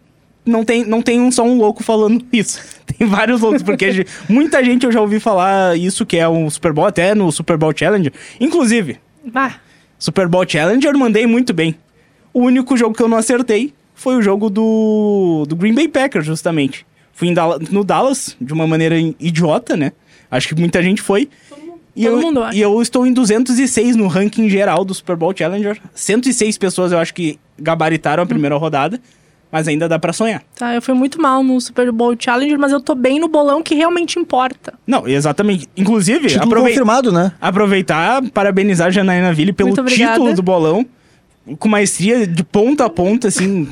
não 0.49 0.65
tem, 0.65 0.83
não 0.83 1.01
tem 1.01 1.21
um, 1.21 1.31
só 1.31 1.43
um 1.43 1.57
louco 1.57 1.83
falando 1.83 2.25
isso. 2.33 2.61
Tem 2.85 3.07
vários 3.07 3.41
loucos, 3.41 3.63
porque 3.63 4.05
muita 4.27 4.63
gente 4.63 4.85
eu 4.85 4.91
já 4.91 4.99
ouvi 4.99 5.19
falar 5.19 5.77
isso, 5.77 6.05
que 6.05 6.17
é 6.17 6.27
um 6.27 6.49
Super 6.49 6.73
Bowl, 6.73 6.85
até 6.85 7.15
no 7.15 7.31
Super 7.31 7.57
Bowl 7.57 7.73
Challenger. 7.75 8.11
Inclusive, 8.39 8.99
Bah, 9.25 9.55
Super 9.97 10.27
Bowl 10.27 10.47
Challenger 10.47 10.97
mandei 10.97 11.27
muito 11.27 11.53
bem. 11.53 11.75
O 12.33 12.41
único 12.41 12.75
jogo 12.77 12.95
que 12.95 13.03
eu 13.03 13.07
não 13.07 13.17
acertei 13.17 13.73
foi 13.93 14.15
o 14.15 14.21
jogo 14.21 14.49
do, 14.49 15.45
do 15.47 15.55
Green 15.55 15.73
Bay 15.73 15.87
Packers, 15.87 16.25
justamente. 16.25 16.85
Fui 17.13 17.33
no 17.69 17.83
Dallas, 17.83 18.35
de 18.39 18.53
uma 18.53 18.65
maneira 18.65 18.97
idiota, 18.97 19.75
né? 19.75 19.91
Acho 20.31 20.47
que 20.47 20.55
muita 20.55 20.81
gente 20.81 21.01
foi. 21.01 21.29
E 21.95 22.05
todo 22.05 22.15
eu, 22.15 22.21
mundo 22.21 22.43
acha. 22.43 22.57
e 22.57 22.61
eu 22.61 22.81
estou 22.81 23.05
em 23.05 23.11
206 23.11 23.97
no 23.97 24.07
ranking 24.07 24.47
geral 24.49 24.85
do 24.85 24.93
Super 24.93 25.17
Bowl 25.17 25.35
Challenger. 25.35 25.81
106 25.93 26.57
pessoas 26.57 26.93
eu 26.93 26.99
acho 26.99 27.13
que 27.13 27.37
gabaritaram 27.59 28.23
a 28.23 28.25
primeira 28.25 28.55
rodada. 28.55 29.01
Mas 29.51 29.67
ainda 29.67 29.87
dá 29.89 29.97
pra 29.97 30.13
sonhar. 30.13 30.43
Tá, 30.55 30.75
eu 30.75 30.81
fui 30.81 30.93
muito 30.93 31.21
mal 31.21 31.43
no 31.43 31.59
Super 31.59 31.91
Bowl 31.91 32.15
Challenger, 32.17 32.57
mas 32.59 32.71
eu 32.71 32.79
tô 32.79 32.93
bem 32.95 33.19
no 33.19 33.27
bolão 33.27 33.61
que 33.63 33.73
realmente 33.75 34.19
importa. 34.19 34.73
Não, 34.85 35.07
exatamente. 35.07 35.67
Inclusive, 35.75 36.27
Título 36.27 36.45
aprovei- 36.45 36.73
confirmado, 36.73 37.11
né? 37.11 37.31
aproveitar, 37.41 38.21
parabenizar 38.31 38.87
a 38.87 38.91
Janaína 38.91 39.33
Ville 39.33 39.53
pelo 39.53 39.73
título 39.85 40.33
do 40.33 40.41
bolão. 40.43 40.85
Com 41.57 41.67
maestria 41.67 42.27
de 42.27 42.43
ponta 42.43 42.85
a 42.85 42.89
ponta, 42.89 43.27
assim. 43.29 43.67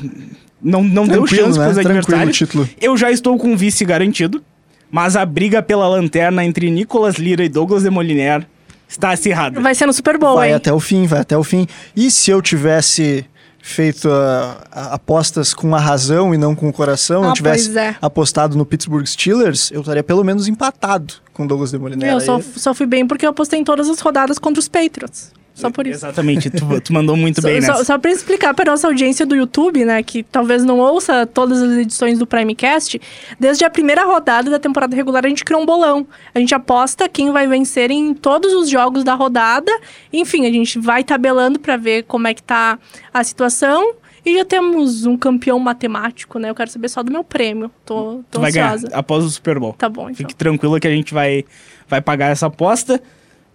Não, 0.60 0.82
não 0.82 1.06
deu 1.06 1.24
chance 1.26 1.56
né? 1.58 1.64
pros 1.66 1.78
adversários. 1.78 2.36
título. 2.36 2.68
Eu 2.80 2.96
já 2.96 3.10
estou 3.12 3.38
com 3.38 3.56
vice 3.56 3.84
garantido. 3.84 4.42
Mas 4.90 5.16
a 5.16 5.24
briga 5.26 5.62
pela 5.62 5.86
lanterna 5.86 6.42
entre 6.44 6.70
Nicolas 6.70 7.16
Lira 7.16 7.44
e 7.44 7.48
Douglas 7.48 7.82
de 7.82 7.90
Moliner 7.90 8.44
está 8.88 9.10
acirrada. 9.10 9.60
Vai 9.60 9.74
ser 9.74 9.84
no 9.84 9.92
Super 9.92 10.16
Bowl, 10.16 10.36
Vai 10.36 10.48
hein? 10.48 10.54
até 10.54 10.72
o 10.72 10.80
fim, 10.80 11.06
vai 11.06 11.20
até 11.20 11.36
o 11.36 11.44
fim. 11.44 11.66
E 11.94 12.10
se 12.10 12.30
eu 12.30 12.40
tivesse 12.40 13.24
feito 13.70 14.08
ah, 14.10 14.56
a- 14.70 14.94
apostas 14.94 15.52
com 15.54 15.74
a 15.74 15.78
razão 15.80 16.34
e 16.34 16.38
não 16.38 16.54
com 16.54 16.68
o 16.68 16.72
coração, 16.72 17.24
Ah, 17.24 17.28
eu 17.28 17.32
tivesse 17.34 17.76
é. 17.78 17.96
apostado 18.00 18.56
no 18.56 18.64
Pittsburgh 18.64 19.06
Steelers, 19.06 19.70
eu 19.70 19.80
estaria 19.80 20.02
pelo 20.02 20.24
menos 20.24 20.48
empatado 20.48 21.14
com 21.32 21.44
o 21.44 21.48
Douglas 21.48 21.70
de 21.70 21.78
Molinera. 21.78 22.12
Eu 22.12 22.20
só, 22.20 22.40
só 22.56 22.74
fui 22.74 22.86
bem 22.86 23.06
porque 23.06 23.24
eu 23.26 23.30
apostei 23.30 23.58
em 23.60 23.64
todas 23.64 23.88
as 23.88 24.00
rodadas 24.00 24.38
contra 24.38 24.58
os 24.60 24.68
Patriots. 24.68 25.32
Só 25.60 25.70
por 25.70 25.86
isso. 25.86 25.98
Exatamente, 25.98 26.50
tu, 26.50 26.80
tu 26.80 26.92
mandou 26.92 27.16
muito 27.16 27.42
bem 27.42 27.60
nessa. 27.60 27.74
só, 27.76 27.84
só 27.84 27.98
pra 27.98 28.10
explicar 28.10 28.54
pra 28.54 28.64
nossa 28.64 28.86
audiência 28.86 29.26
do 29.26 29.34
YouTube, 29.34 29.84
né, 29.84 30.02
que 30.02 30.22
talvez 30.22 30.64
não 30.64 30.78
ouça 30.78 31.26
todas 31.26 31.60
as 31.60 31.78
edições 31.78 32.18
do 32.18 32.26
Primecast, 32.26 33.00
desde 33.38 33.64
a 33.64 33.70
primeira 33.70 34.04
rodada 34.04 34.50
da 34.50 34.58
temporada 34.58 34.94
regular 34.94 35.24
a 35.24 35.28
gente 35.28 35.44
criou 35.44 35.62
um 35.62 35.66
bolão. 35.66 36.06
A 36.34 36.38
gente 36.38 36.54
aposta 36.54 37.08
quem 37.08 37.32
vai 37.32 37.46
vencer 37.46 37.90
em 37.90 38.14
todos 38.14 38.52
os 38.52 38.68
jogos 38.68 39.04
da 39.04 39.14
rodada. 39.14 39.72
Enfim, 40.12 40.46
a 40.46 40.50
gente 40.50 40.78
vai 40.78 41.02
tabelando 41.02 41.58
pra 41.58 41.76
ver 41.76 42.04
como 42.04 42.26
é 42.28 42.34
que 42.34 42.42
tá 42.42 42.78
a 43.12 43.24
situação. 43.24 43.94
E 44.24 44.36
já 44.36 44.44
temos 44.44 45.06
um 45.06 45.16
campeão 45.16 45.58
matemático, 45.58 46.38
né? 46.38 46.50
Eu 46.50 46.54
quero 46.54 46.70
saber 46.70 46.88
só 46.88 47.02
do 47.02 47.10
meu 47.10 47.24
prêmio. 47.24 47.70
Tô, 47.84 48.22
tô 48.30 48.38
Tu 48.38 48.40
vai 48.40 48.52
ganhar 48.52 48.74
ansiosa. 48.74 48.94
após 48.94 49.24
o 49.24 49.30
Super 49.30 49.58
Bowl. 49.58 49.72
Tá 49.72 49.88
bom, 49.88 50.02
então. 50.04 50.16
Fique 50.16 50.34
tranquilo 50.34 50.78
que 50.78 50.86
a 50.86 50.90
gente 50.90 51.14
vai, 51.14 51.44
vai 51.88 52.00
pagar 52.00 52.26
essa 52.26 52.46
aposta. 52.46 53.00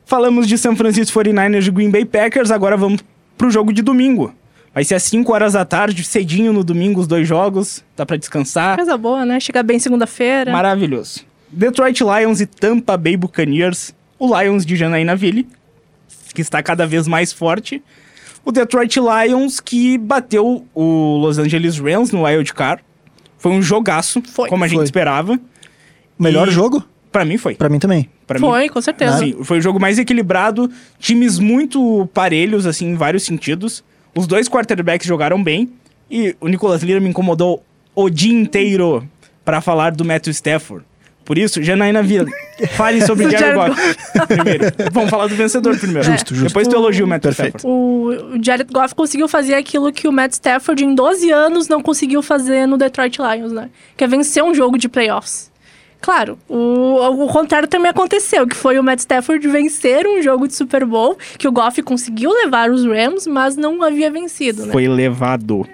Falamos 0.06 0.48
de 0.48 0.58
San 0.58 0.76
Francisco 0.76 1.18
49ers 1.20 1.68
e 1.68 1.72
Green 1.72 1.90
Bay 1.90 2.06
Packers, 2.06 2.52
agora 2.52 2.76
vamos 2.78 3.02
pro 3.38 3.50
jogo 3.50 3.72
de 3.74 3.82
domingo. 3.82 4.34
Vai 4.74 4.84
ser 4.84 4.96
às 4.96 5.04
5 5.04 5.32
horas 5.32 5.54
da 5.54 5.64
tarde, 5.64 6.04
cedinho 6.04 6.52
no 6.52 6.64
domingo, 6.64 7.00
os 7.00 7.08
dois 7.08 7.28
jogos. 7.28 7.84
Dá 7.96 8.06
pra 8.06 8.18
descansar. 8.18 8.76
Coisa 8.76 8.98
boa, 8.98 9.26
né? 9.26 9.40
Chegar 9.40 9.64
bem 9.64 9.78
segunda-feira. 9.80 10.52
Maravilhoso. 10.52 11.22
Detroit 11.52 12.02
Lions 12.02 12.42
e 12.42 12.46
Tampa 12.48 12.98
Bay 12.98 13.16
Buccaneers. 13.16 13.94
O 14.18 14.40
Lions 14.40 14.66
de 14.66 14.76
Janaína 14.76 15.16
Ville, 15.16 15.48
que 16.34 16.42
está 16.42 16.64
cada 16.64 16.88
vez 16.88 17.08
mais 17.08 17.32
forte. 17.32 17.84
O 18.44 18.52
Detroit 18.52 18.98
Lions 19.00 19.60
que 19.60 19.98
bateu 19.98 20.66
o 20.74 21.18
Los 21.22 21.38
Angeles 21.38 21.78
Rams 21.78 22.12
no 22.12 22.24
Wild 22.24 22.52
Card. 22.54 22.84
Foi 23.38 23.52
um 23.52 23.62
jogaço, 23.62 24.22
Foi. 24.24 24.50
como 24.50 24.64
a 24.64 24.68
gente 24.68 24.78
Foi. 24.78 24.86
esperava. 24.86 25.40
Melhor 26.18 26.48
E- 26.48 26.52
jogo? 26.52 26.84
Pra 27.12 27.24
mim 27.24 27.38
foi. 27.38 27.54
Pra 27.56 27.70
mim 27.70 27.78
também. 27.80 28.10
Pra 28.34 28.48
mim, 28.48 28.54
Foi, 28.54 28.70
com 28.70 28.82
certeza. 28.82 29.18
Sim, 29.18 29.44
foi 29.44 29.60
o 29.60 29.62
jogo 29.62 29.80
mais 29.80 29.98
equilibrado, 30.00 30.70
times 31.00 31.40
muito 31.40 32.08
parelhos, 32.14 32.66
assim, 32.66 32.88
em 32.92 32.96
vários 32.96 33.24
sentidos. 33.24 33.84
Os 34.16 34.28
dois 34.28 34.48
quarterbacks 34.48 35.08
jogaram 35.08 35.42
bem 35.42 35.70
e 36.10 36.36
o 36.40 36.48
Nicolas 36.48 36.84
Lira 36.84 37.00
me 37.00 37.10
incomodou 37.10 37.64
o 37.96 38.10
dia 38.10 38.34
inteiro 38.34 39.08
pra 39.44 39.62
falar 39.62 39.92
do 39.92 40.06
Matthew 40.06 40.32
Stafford. 40.32 40.86
Por 41.26 41.38
isso, 41.38 41.64
Janaína 41.64 42.04
Vila, 42.04 42.28
fale 42.76 43.02
sobre 43.06 43.26
Do 43.26 43.32
Jared 43.32 43.56
Jared 43.56 43.76
Goff 43.76 44.28
primeiro. 44.28 44.66
Vamos 44.92 45.10
falar 45.10 45.28
do 45.28 45.36
vencedor 45.36 45.78
primeiro. 45.80 46.04
Justo, 46.04 46.36
justo. 46.36 46.50
Depois 46.50 46.68
tu 46.68 46.76
elogia 46.76 47.06
o 47.06 47.08
Matthew 47.08 47.32
Perfeito. 47.34 47.58
Stafford. 47.60 47.82
O 47.82 47.94
o 48.34 48.44
Jared 48.44 48.72
Goff 48.72 48.94
conseguiu 48.94 49.28
fazer 49.28 49.56
aquilo 49.56 49.92
que 49.92 50.08
o 50.08 50.12
Matt 50.12 50.34
Stafford 50.34 50.84
em 50.84 50.94
12 50.94 51.32
anos 51.32 51.68
não 51.68 51.82
conseguiu 51.82 52.22
fazer 52.22 52.68
no 52.68 52.78
Detroit 52.78 53.18
Lions, 53.18 53.52
né? 53.52 53.70
Que 53.96 54.04
é 54.04 54.08
vencer 54.08 54.44
um 54.44 54.54
jogo 54.54 54.78
de 54.78 54.90
playoffs. 54.90 55.52
Claro, 56.04 56.38
o, 56.50 57.24
o 57.24 57.28
contrário 57.30 57.66
também 57.66 57.90
aconteceu, 57.90 58.46
que 58.46 58.58
foi 58.58 58.78
o 58.78 58.84
Matt 58.84 59.00
Stafford 59.00 59.48
vencer 59.48 60.06
um 60.06 60.22
jogo 60.22 60.50
de 60.50 60.54
Super 60.54 60.84
Bowl, 60.86 61.18
que 61.38 61.48
o 61.48 61.52
Goff 61.52 61.82
conseguiu 61.82 62.30
levar 62.30 62.70
os 62.70 62.84
Rams, 62.86 63.26
mas 63.26 63.56
não 63.56 63.82
havia 63.82 64.12
vencido, 64.12 64.66
né? 64.66 64.72
Foi 64.74 64.86
levado. 64.86 65.66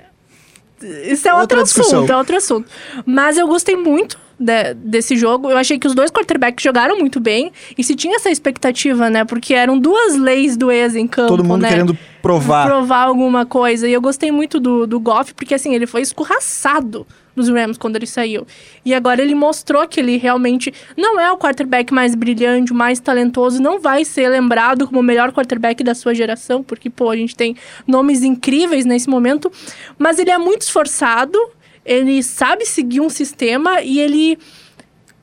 Isso 1.04 1.28
é 1.28 1.34
outro 1.34 1.64
discussão. 1.64 1.98
assunto, 2.00 2.12
é 2.12 2.16
outro 2.16 2.38
assunto. 2.38 2.70
Mas 3.08 3.40
eu 3.40 3.48
gostei 3.48 3.76
muito 3.76 4.20
de- 4.40 4.76
desse 4.76 5.18
jogo. 5.18 5.50
Eu 5.50 5.58
achei 5.58 5.80
que 5.80 5.88
os 5.88 5.96
dois 5.96 6.12
quarterbacks 6.12 6.64
jogaram 6.64 6.96
muito 6.98 7.20
bem. 7.20 7.52
E 7.76 7.84
se 7.84 7.96
tinha 7.96 8.16
essa 8.16 8.30
expectativa, 8.30 9.10
né? 9.10 9.26
Porque 9.26 9.56
eram 9.56 9.80
duas 9.80 10.16
leis 10.16 10.56
do 10.56 10.72
ex 10.72 10.96
em 10.96 11.08
campo, 11.08 11.30
Todo 11.30 11.44
mundo 11.44 11.64
né? 11.64 11.70
querendo 11.70 11.98
provar. 12.22 12.68
provar 12.68 13.02
alguma 13.08 13.46
coisa. 13.48 13.88
E 13.90 13.94
eu 13.94 14.00
gostei 14.00 14.32
muito 14.32 14.60
do, 14.60 14.86
do 14.86 15.00
Goff, 15.00 15.34
porque 15.34 15.56
assim, 15.56 15.74
ele 15.76 15.88
foi 15.88 16.02
escorraçado 16.02 17.06
nos 17.40 17.50
Rams 17.50 17.78
quando 17.78 17.96
ele 17.96 18.06
saiu. 18.06 18.46
E 18.86 18.94
agora 18.94 19.22
ele 19.22 19.34
mostrou 19.34 19.88
que 19.88 20.00
ele 20.00 20.18
realmente 20.18 20.74
não 20.96 21.20
é 21.20 21.32
o 21.32 21.38
quarterback 21.38 21.94
mais 21.94 22.14
brilhante, 22.14 22.74
mais 22.74 23.00
talentoso, 23.00 23.62
não 23.62 23.80
vai 23.80 24.06
ser 24.06 24.30
lembrado 24.30 24.86
como 24.86 25.00
o 25.00 25.04
melhor 25.04 25.32
quarterback 25.32 25.84
da 25.84 25.96
sua 25.96 26.14
geração, 26.14 26.62
porque, 26.62 26.90
pô, 26.90 27.10
a 27.10 27.16
gente 27.16 27.36
tem 27.36 27.56
nomes 27.88 28.24
incríveis 28.24 28.86
nesse 28.86 29.10
momento, 29.10 29.52
mas 29.98 30.20
ele 30.20 30.30
é 30.30 30.38
muito 30.38 30.62
esforçado, 30.62 31.40
ele 31.86 32.22
sabe 32.22 32.66
seguir 32.66 33.00
um 33.00 33.10
sistema 33.10 33.82
e 33.82 34.00
ele 34.00 34.38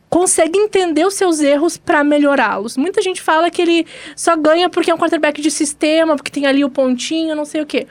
consegue 0.08 0.58
entender 0.58 1.04
os 1.04 1.14
seus 1.14 1.40
erros 1.40 1.76
pra 1.76 2.02
melhorá-los. 2.02 2.76
Muita 2.76 3.02
gente 3.02 3.20
fala 3.20 3.50
que 3.50 3.60
ele 3.60 3.86
só 4.14 4.36
ganha 4.36 4.68
porque 4.70 4.90
é 4.90 4.94
um 4.94 4.98
quarterback 4.98 5.42
de 5.42 5.50
sistema, 5.50 6.16
porque 6.16 6.30
tem 6.30 6.46
ali 6.46 6.64
o 6.64 6.70
pontinho, 6.70 7.36
não 7.36 7.44
sei 7.44 7.60
o 7.60 7.66
quê. 7.66 7.86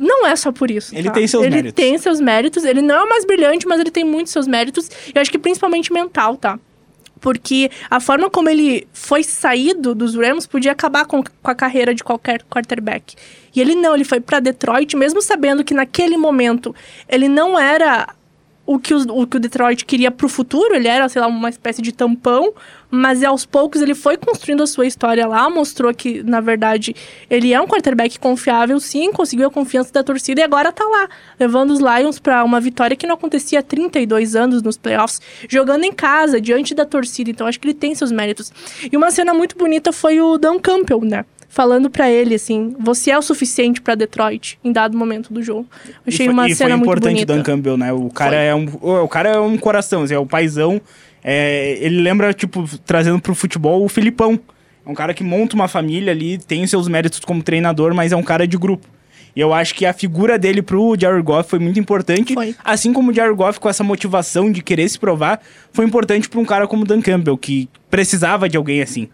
Não 0.00 0.26
é 0.26 0.34
só 0.34 0.50
por 0.50 0.70
isso. 0.70 0.96
Ele 0.96 1.08
tá? 1.08 1.12
tem 1.12 1.26
seus 1.26 1.44
ele 1.44 1.56
méritos. 1.56 1.74
tem 1.74 1.98
seus 1.98 2.20
méritos. 2.22 2.64
Ele 2.64 2.80
não 2.80 2.94
é 2.94 3.02
o 3.04 3.08
mais 3.08 3.26
brilhante, 3.26 3.66
mas 3.66 3.78
ele 3.78 3.90
tem 3.90 4.02
muitos 4.02 4.32
seus 4.32 4.46
méritos. 4.46 4.88
E 4.88 5.12
eu 5.14 5.20
acho 5.20 5.30
que 5.30 5.38
principalmente 5.38 5.92
mental, 5.92 6.38
tá? 6.38 6.58
Porque 7.20 7.70
a 7.90 8.00
forma 8.00 8.30
como 8.30 8.48
ele 8.48 8.88
foi 8.94 9.22
saído 9.22 9.94
dos 9.94 10.14
Rams 10.14 10.46
podia 10.46 10.72
acabar 10.72 11.04
com, 11.04 11.22
com 11.22 11.50
a 11.50 11.54
carreira 11.54 11.94
de 11.94 12.02
qualquer 12.02 12.42
quarterback. 12.44 13.14
E 13.54 13.60
ele 13.60 13.74
não, 13.74 13.94
ele 13.94 14.04
foi 14.04 14.20
pra 14.20 14.40
Detroit, 14.40 14.96
mesmo 14.96 15.20
sabendo 15.20 15.62
que 15.62 15.74
naquele 15.74 16.16
momento 16.16 16.74
ele 17.06 17.28
não 17.28 17.58
era 17.58 18.08
o 18.72 18.78
que, 18.78 18.94
os- 18.94 19.04
o 19.06 19.26
que 19.26 19.36
o 19.36 19.40
Detroit 19.40 19.84
queria 19.84 20.12
pro 20.12 20.28
futuro, 20.28 20.74
ele 20.76 20.86
era, 20.86 21.08
sei 21.08 21.20
lá, 21.20 21.26
uma 21.26 21.48
espécie 21.48 21.82
de 21.82 21.90
tampão, 21.90 22.52
mas 22.88 23.22
aos 23.24 23.44
poucos 23.44 23.82
ele 23.82 23.94
foi 23.96 24.16
construindo 24.16 24.62
a 24.62 24.66
sua 24.66 24.86
história 24.86 25.26
lá, 25.26 25.50
mostrou 25.50 25.92
que, 25.92 26.22
na 26.22 26.40
verdade, 26.40 26.94
ele 27.28 27.52
é 27.52 27.60
um 27.60 27.66
quarterback 27.66 28.18
confiável, 28.20 28.78
sim, 28.78 29.10
conseguiu 29.12 29.48
a 29.48 29.50
confiança 29.50 29.92
da 29.92 30.04
torcida 30.04 30.40
e 30.40 30.44
agora 30.44 30.70
tá 30.70 30.84
lá, 30.84 31.08
levando 31.38 31.72
os 31.72 31.80
Lions 31.80 32.20
pra 32.20 32.44
uma 32.44 32.60
vitória 32.60 32.96
que 32.96 33.06
não 33.08 33.14
acontecia 33.16 33.58
há 33.58 33.62
32 33.62 34.36
anos 34.36 34.62
nos 34.62 34.76
playoffs, 34.76 35.20
jogando 35.48 35.82
em 35.84 35.92
casa, 35.92 36.40
diante 36.40 36.72
da 36.72 36.84
torcida, 36.86 37.28
então 37.30 37.48
acho 37.48 37.58
que 37.58 37.66
ele 37.66 37.74
tem 37.74 37.92
seus 37.96 38.12
méritos. 38.12 38.52
E 38.92 38.96
uma 38.96 39.10
cena 39.10 39.34
muito 39.34 39.56
bonita 39.58 39.92
foi 39.92 40.20
o 40.20 40.38
Dan 40.38 40.60
Campbell, 40.60 41.00
né? 41.04 41.24
Falando 41.52 41.90
pra 41.90 42.08
ele 42.08 42.36
assim, 42.36 42.76
você 42.78 43.10
é 43.10 43.18
o 43.18 43.22
suficiente 43.22 43.80
pra 43.80 43.96
Detroit 43.96 44.56
em 44.62 44.70
dado 44.70 44.96
momento 44.96 45.34
do 45.34 45.42
jogo. 45.42 45.66
Achei 46.06 46.26
e 46.26 46.28
foi, 46.28 46.32
uma 46.32 46.48
e 46.48 46.54
cena 46.54 46.70
foi 46.70 46.76
muito 46.76 46.86
importante 46.88 47.14
bonita. 47.14 47.32
o 47.32 47.36
Dan 47.36 47.42
Campbell, 47.42 47.76
né? 47.76 47.92
O 47.92 48.08
cara, 48.08 48.36
Foi. 48.36 48.46
é 48.46 48.54
um, 48.54 48.68
o, 48.80 49.08
cara 49.08 49.30
é 49.30 49.40
um 49.40 49.58
coração, 49.58 50.04
assim, 50.04 50.14
é 50.14 50.18
o 50.18 50.24
paizão. 50.24 50.80
É, 51.24 51.76
ele 51.80 52.00
lembra, 52.00 52.32
tipo, 52.32 52.64
trazendo 52.86 53.20
pro 53.20 53.34
futebol 53.34 53.84
o 53.84 53.88
Filipão. 53.88 54.38
É 54.86 54.88
um 54.88 54.94
cara 54.94 55.12
que 55.12 55.24
monta 55.24 55.56
uma 55.56 55.66
família 55.66 56.12
ali, 56.12 56.38
tem 56.38 56.62
os 56.62 56.70
seus 56.70 56.86
méritos 56.86 57.18
como 57.18 57.42
treinador, 57.42 57.92
mas 57.94 58.12
é 58.12 58.16
um 58.16 58.22
cara 58.22 58.46
de 58.46 58.56
grupo. 58.56 58.86
E 59.34 59.40
eu 59.40 59.52
acho 59.52 59.74
que 59.74 59.84
a 59.84 59.92
figura 59.92 60.38
dele 60.38 60.62
pro 60.62 60.96
Jared 60.96 61.22
Goff 61.22 61.50
foi 61.50 61.58
muito 61.58 61.80
importante. 61.80 62.32
Foi. 62.32 62.54
Assim 62.64 62.92
como 62.92 63.10
o 63.10 63.14
Jared 63.14 63.36
Goff, 63.36 63.58
com 63.58 63.68
essa 63.68 63.82
motivação 63.82 64.52
de 64.52 64.62
querer 64.62 64.88
se 64.88 65.00
provar, 65.00 65.40
foi 65.72 65.84
importante 65.84 66.28
pra 66.28 66.38
um 66.38 66.44
cara 66.44 66.68
como 66.68 66.84
o 66.84 66.86
Dan 66.86 67.00
Campbell, 67.00 67.36
que 67.36 67.68
precisava 67.90 68.48
de 68.48 68.56
alguém 68.56 68.80
assim. 68.80 69.08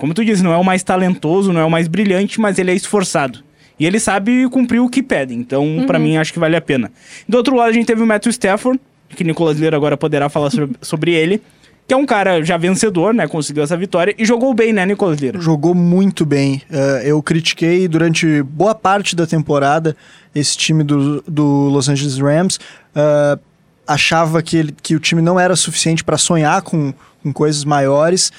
Como 0.00 0.14
tu 0.14 0.24
disse, 0.24 0.42
não 0.42 0.52
é 0.52 0.56
o 0.56 0.64
mais 0.64 0.82
talentoso, 0.82 1.52
não 1.52 1.60
é 1.60 1.64
o 1.64 1.70
mais 1.70 1.86
brilhante, 1.86 2.40
mas 2.40 2.58
ele 2.58 2.70
é 2.70 2.74
esforçado. 2.74 3.40
E 3.78 3.86
ele 3.86 4.00
sabe 4.00 4.48
cumprir 4.48 4.80
o 4.80 4.88
que 4.88 5.02
pede. 5.02 5.34
Então, 5.34 5.84
pra 5.86 5.98
mim, 5.98 6.16
acho 6.16 6.32
que 6.32 6.38
vale 6.38 6.56
a 6.56 6.60
pena. 6.60 6.90
Do 7.28 7.36
outro 7.36 7.54
lado, 7.54 7.68
a 7.68 7.72
gente 7.72 7.86
teve 7.86 8.02
o 8.02 8.06
Matthew 8.06 8.30
Stafford, 8.30 8.80
que 9.10 9.22
Nicolas 9.22 9.58
Lira 9.58 9.76
agora 9.76 9.96
poderá 9.96 10.28
falar 10.28 10.50
sobre, 10.50 10.76
sobre 10.82 11.12
ele, 11.12 11.42
que 11.86 11.92
é 11.94 11.96
um 11.96 12.06
cara 12.06 12.42
já 12.42 12.56
vencedor, 12.56 13.12
né? 13.12 13.26
Conseguiu 13.28 13.62
essa 13.62 13.76
vitória 13.76 14.14
e 14.16 14.24
jogou 14.24 14.54
bem, 14.54 14.72
né, 14.72 14.86
Nicolas 14.86 15.18
Lira? 15.20 15.40
Jogou 15.40 15.74
muito 15.74 16.24
bem. 16.24 16.62
Eh, 16.70 17.02
eu 17.06 17.22
critiquei 17.22 17.86
durante 17.88 18.42
boa 18.42 18.74
parte 18.74 19.14
da 19.16 19.26
temporada 19.26 19.96
esse 20.34 20.56
time 20.56 20.82
do, 20.84 21.20
do 21.26 21.44
Los 21.68 21.88
Angeles 21.88 22.16
Rams. 22.18 22.58
Eh, 22.94 23.38
achava 23.86 24.42
que, 24.42 24.56
ele- 24.56 24.74
que 24.82 24.94
o 24.94 25.00
time 25.00 25.20
não 25.20 25.38
era 25.40 25.56
suficiente 25.56 26.04
para 26.04 26.16
sonhar 26.16 26.62
com, 26.62 26.94
com 27.22 27.32
coisas 27.32 27.64
maiores, 27.64 28.30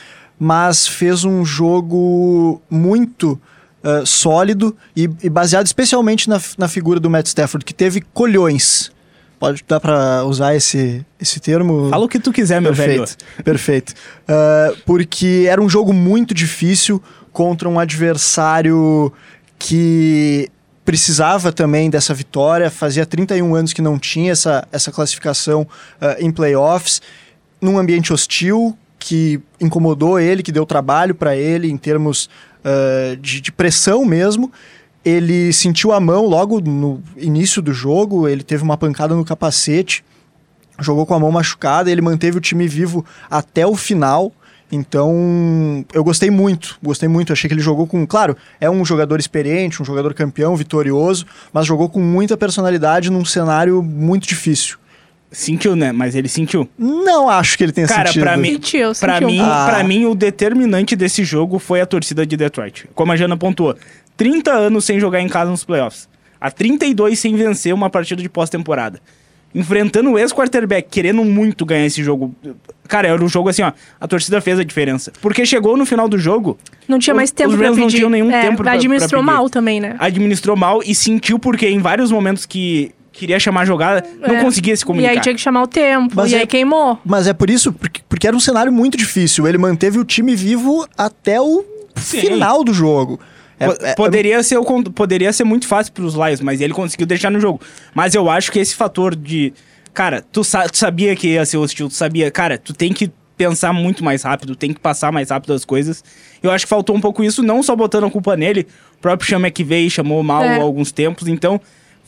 mas 0.44 0.88
fez 0.88 1.24
um 1.24 1.46
jogo 1.46 2.60
muito 2.68 3.40
eh, 3.84 4.02
sólido 4.08 4.76
e, 4.96 5.08
e 5.22 5.30
baseado 5.30 5.68
especialmente 5.68 6.28
na, 6.28 6.42
na 6.58 6.68
figura 6.68 7.00
do 7.00 7.12
Matt 7.12 7.28
Stafford, 7.28 7.64
que 7.64 7.76
teve 7.76 8.02
colhões. 8.02 8.92
Pode 9.40 9.64
dar 9.68 9.80
para 9.80 10.26
usar 10.26 10.56
esse, 10.56 11.06
esse 11.20 11.40
termo? 11.40 11.92
Fala 11.92 12.06
o 12.06 12.10
que 12.10 12.18
tu 12.18 12.32
quiser, 12.32 12.60
meu 12.60 12.74
velho. 12.74 13.06
Perfeito, 13.06 13.44
perfeito. 13.44 13.94
Ah, 14.28 14.74
porque 14.84 15.46
era 15.48 15.62
um 15.62 15.70
jogo 15.70 15.94
muito 15.94 16.34
difícil 16.34 17.00
contra 17.32 17.70
um 17.70 17.80
adversário 17.80 19.14
que 19.60 20.50
precisava 20.84 21.52
também 21.52 21.88
dessa 21.88 22.16
vitória, 22.16 22.72
fazia 22.72 23.06
31 23.06 23.54
anos 23.54 23.74
que 23.74 23.82
não 23.82 24.00
tinha 24.00 24.32
essa, 24.32 24.68
essa 24.72 24.92
classificação 24.92 25.62
uh, 25.62 26.16
em 26.18 26.32
playoffs, 26.32 27.00
num 27.62 27.78
ambiente 27.78 28.12
hostil 28.12 28.76
que 29.02 29.42
incomodou 29.60 30.20
ele, 30.20 30.44
que 30.44 30.52
deu 30.52 30.64
trabalho 30.64 31.16
para 31.16 31.36
ele 31.36 31.70
em 31.70 31.76
termos 31.76 32.30
uh, 32.64 33.18
de, 33.18 33.42
de 33.42 33.52
pressão 33.52 34.06
mesmo. 34.06 34.52
Ele 35.04 35.52
sentiu 35.52 35.92
a 35.92 36.00
mão 36.00 36.28
logo 36.28 36.62
no 36.62 37.02
início 37.18 37.64
do 37.64 37.74
jogo, 37.74 38.28
ele 38.28 38.44
teve 38.44 38.64
uma 38.64 38.78
pancada 38.78 39.16
no 39.16 39.26
capacete, 39.26 40.06
jogou 40.80 41.08
com 41.08 41.16
a 41.16 41.20
mão 41.20 41.32
machucada, 41.32 41.90
ele 41.90 42.02
manteve 42.02 42.38
o 42.38 42.42
time 42.42 42.68
vivo 42.68 43.04
até 43.28 43.66
o 43.66 43.76
final. 43.76 44.32
Então, 44.72 45.84
eu 45.92 46.04
gostei 46.04 46.30
muito, 46.30 46.78
gostei 46.82 47.10
muito. 47.10 47.34
Achei 47.34 47.48
que 47.48 47.56
ele 47.56 47.62
jogou 47.62 47.88
com. 47.88 48.06
Claro, 48.06 48.38
é 48.60 48.70
um 48.70 48.86
jogador 48.86 49.20
experiente, 49.20 49.82
um 49.82 49.86
jogador 49.86 50.14
campeão, 50.14 50.56
vitorioso, 50.56 51.26
mas 51.52 51.66
jogou 51.66 51.90
com 51.90 52.00
muita 52.00 52.38
personalidade 52.38 53.10
num 53.10 53.26
cenário 53.26 53.82
muito 53.82 54.28
difícil. 54.28 54.78
Sentiu, 55.32 55.76
né? 55.78 55.92
Mas 55.94 56.14
ele 56.14 56.28
sentiu. 56.28 56.68
Não 56.78 57.30
acho 57.30 57.58
que 57.58 57.64
ele 57.64 57.72
tenha 57.72 57.88
Cara, 57.88 58.08
sentido. 58.08 58.24
pra 58.24 58.36
mim, 58.36 58.54
Sentiu, 58.54 58.92
pra 59.00 59.14
sentiu. 59.14 59.28
mim, 59.30 59.40
Ah. 59.42 59.68
pra 59.70 59.84
mim, 59.84 60.06
o 60.06 60.14
determinante 60.14 60.94
desse 60.96 61.24
jogo 61.24 61.58
foi 61.58 61.80
a 61.80 61.86
torcida 61.86 62.26
de 62.26 62.36
Detroit. 62.36 62.90
Como 62.94 63.12
a 63.14 63.16
Jana 63.16 63.38
pontuou, 63.38 63.76
30 64.18 64.52
anos 64.52 64.84
sem 64.84 65.00
jogar 65.00 65.22
em 65.22 65.30
casa 65.30 65.50
nos 65.50 65.64
playoffs. 65.64 66.10
Há 66.40 66.52
32 66.52 67.18
sem 67.18 67.36
vencer 67.36 67.74
uma 67.74 67.90
partida 67.90 68.22
de 68.22 68.28
pós-temporada. 68.28 69.00
Enfrentando 69.54 70.12
o 70.12 70.18
ex-quarterback, 70.20 70.88
querendo 70.90 71.24
muito 71.26 71.66
ganhar 71.66 71.86
esse 71.86 72.02
jogo. 72.02 72.34
Cara, 72.88 73.10
era 73.10 73.22
um 73.24 73.28
jogo 73.28 73.50
assim, 73.50 73.62
ó. 73.62 73.72
A 74.00 74.08
torcida 74.08 74.40
fez 74.40 74.58
a 74.58 74.64
diferença. 74.64 75.12
Porque 75.22 75.46
chegou 75.46 75.76
no 75.76 75.86
final 75.86 76.08
do 76.08 76.18
jogo, 76.18 76.58
Não 76.88 76.98
tinha 76.98 77.14
mais 77.14 77.32
tempo 77.32 77.50
os 77.52 77.56
pra 77.58 77.66
Rams 77.68 77.76
pedir. 77.76 77.84
não 77.84 77.98
tinham 77.98 78.10
nenhum 78.10 78.32
É, 78.32 78.42
tempo 78.44 78.64
pra- 78.64 78.74
Administrou 78.74 79.10
pra 79.10 79.20
pedir. 79.34 79.38
mal 79.42 79.50
também, 79.50 79.80
né? 79.82 79.96
administrou 80.00 80.56
mal 80.56 80.82
e 80.86 80.96
sentiu 80.96 81.38
porque 81.38 81.68
em 81.68 81.80
vários 81.80 82.12
momentos 82.12 82.46
que 82.46 82.92
queria 83.12 83.40
chamar 83.40 83.62
a 83.62 83.66
jogada, 83.66 84.08
não 84.20 84.36
É. 84.38 84.42
conseguia 84.44 84.76
se 84.76 84.84
E 84.84 84.86
comunicar. 84.86 85.12
aí 85.14 85.20
tinha 85.20 85.36
que 85.36 85.42
chamar 85.42 85.64
o 85.64 85.68
tempo, 85.68 86.14
Mas 86.16 86.32
e 86.32 86.36
é- 86.36 86.40
aí 86.40 86.48
queimou. 86.48 87.00
Mas 87.06 87.28
é 87.28 87.34
por 87.34 87.50
isso, 87.50 87.72
porque, 87.74 88.02
porque 88.08 88.28
era 88.28 88.36
um 88.36 88.40
cenário 88.40 88.72
muito 88.72 88.98
difícil. 88.98 89.48
Ele 89.48 89.58
manteve 89.58 90.00
o 90.00 90.06
time 90.06 90.36
vivo 90.36 90.88
até 90.98 91.40
o 91.42 91.64
Sim. 91.96 92.22
final 92.22 92.64
do 92.64 92.74
jogo. 92.74 93.20
É- 93.60 93.92
é- 93.92 93.94
poderia, 93.96 94.42
ser, 94.42 94.58
o 94.58 94.64
con- 94.64 94.84
poderia 94.84 95.32
ser 95.32 95.44
muito 95.44 95.68
fácil 95.68 95.94
pros 95.94 96.16
Lions, 96.16 96.42
mas 96.42 96.62
ele 96.62 96.74
conseguiu 96.74 97.06
deixar 97.06 97.30
no 97.30 97.40
jogo. 97.40 97.62
Mas 97.94 98.16
eu 98.16 98.30
acho 98.30 98.52
que 98.52 98.58
esse 98.60 98.74
fator 98.76 99.16
de. 99.16 99.54
Cara, 99.94 100.24
tu, 100.32 100.44
sa- 100.44 100.68
tu 100.68 100.78
sabia 100.78 101.16
que 101.16 101.28
ia 101.28 101.46
ser 101.46 101.58
hostil, 101.58 101.88
tu 101.90 101.94
sabia. 101.94 102.32
Cara, 102.32 102.58
tu 102.58 102.74
tem 102.74 102.92
que 102.94 103.12
pensar 103.38 103.74
muito 103.74 104.04
mais 104.04 104.24
rápido, 104.24 104.56
tem 104.56 104.74
que 104.74 104.80
passar 104.80 105.12
mais 105.12 105.30
rápido 105.30 105.54
as 105.54 105.66
coisas. 105.66 106.04
Eu 106.42 106.50
acho 106.50 106.66
que 106.66 106.70
faltou 106.70 106.96
um 106.96 107.02
pouco 107.02 107.24
isso, 107.24 107.44
não 107.44 107.62
só 107.62 107.76
botando 107.76 108.06
a 108.06 108.10
culpa 108.10 108.36
nele. 108.38 108.66
O 108.96 109.02
próprio 109.02 109.28
Chama 109.30 109.52
que 109.52 109.64
veio 109.64 109.90
chamou 109.92 110.24
mal 110.24 110.44
É. 110.44 110.58
há 110.58 110.62
alguns 110.62 110.92
tempos. 110.92 111.28
Então, 111.28 111.60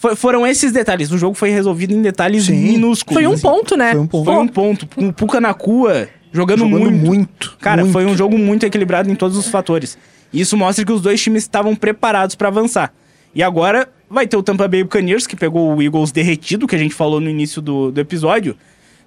fo- 0.10 0.16
foram 0.16 0.46
esses 0.46 0.72
detalhes. 0.72 1.12
O 1.12 1.18
jogo 1.18 1.36
foi 1.36 1.50
resolvido 1.50 1.94
em 1.94 2.02
detalhes 2.02 2.46
Sim. 2.46 2.54
minúsculos. 2.74 3.14
Foi 3.24 3.26
um 3.34 3.40
ponto, 3.40 3.78
né? 3.78 3.92
Foi 3.92 4.00
um 4.02 4.08
ponto. 4.08 4.26
Foi 4.26 4.36
um 4.36 4.48
ponto. 4.48 4.88
Com 4.88 5.08
o 5.08 5.14
Puka 5.14 5.40
na 5.40 5.54
cua, 5.54 6.10
jogando, 6.32 6.60
Jogando 6.60 6.80
muito. 6.92 7.06
muito, 7.06 7.58
Cara, 7.62 7.82
muito. 7.82 7.94
foi 7.94 8.06
um 8.06 8.16
jogo 8.18 8.38
muito 8.38 8.66
equilibrado 8.66 9.10
em 9.10 9.16
todos 9.16 9.38
os 9.38 9.48
fatores. 9.48 9.98
E 10.32 10.42
Isso 10.42 10.58
mostra 10.58 10.84
que 10.86 10.92
os 10.92 11.02
dois 11.02 11.22
times 11.22 11.44
estavam 11.44 11.76
preparados 11.76 12.36
pra 12.36 12.50
avançar. 12.50 12.92
E 13.36 13.42
agora 13.42 13.88
vai 14.10 14.28
ter 14.28 14.36
o 14.38 14.44
Tampa 14.44 14.68
Bay 14.68 14.84
Buccaneers, 14.84 15.26
que 15.26 15.36
pegou 15.36 15.76
o 15.76 15.82
Eagles 15.82 16.12
derretido, 16.12 16.68
que 16.68 16.76
a 16.76 16.80
gente 16.80 16.94
falou 16.94 17.20
no 17.22 17.30
início 17.30 17.62
do, 17.62 17.92
do 17.92 18.00
episódio. 18.02 18.56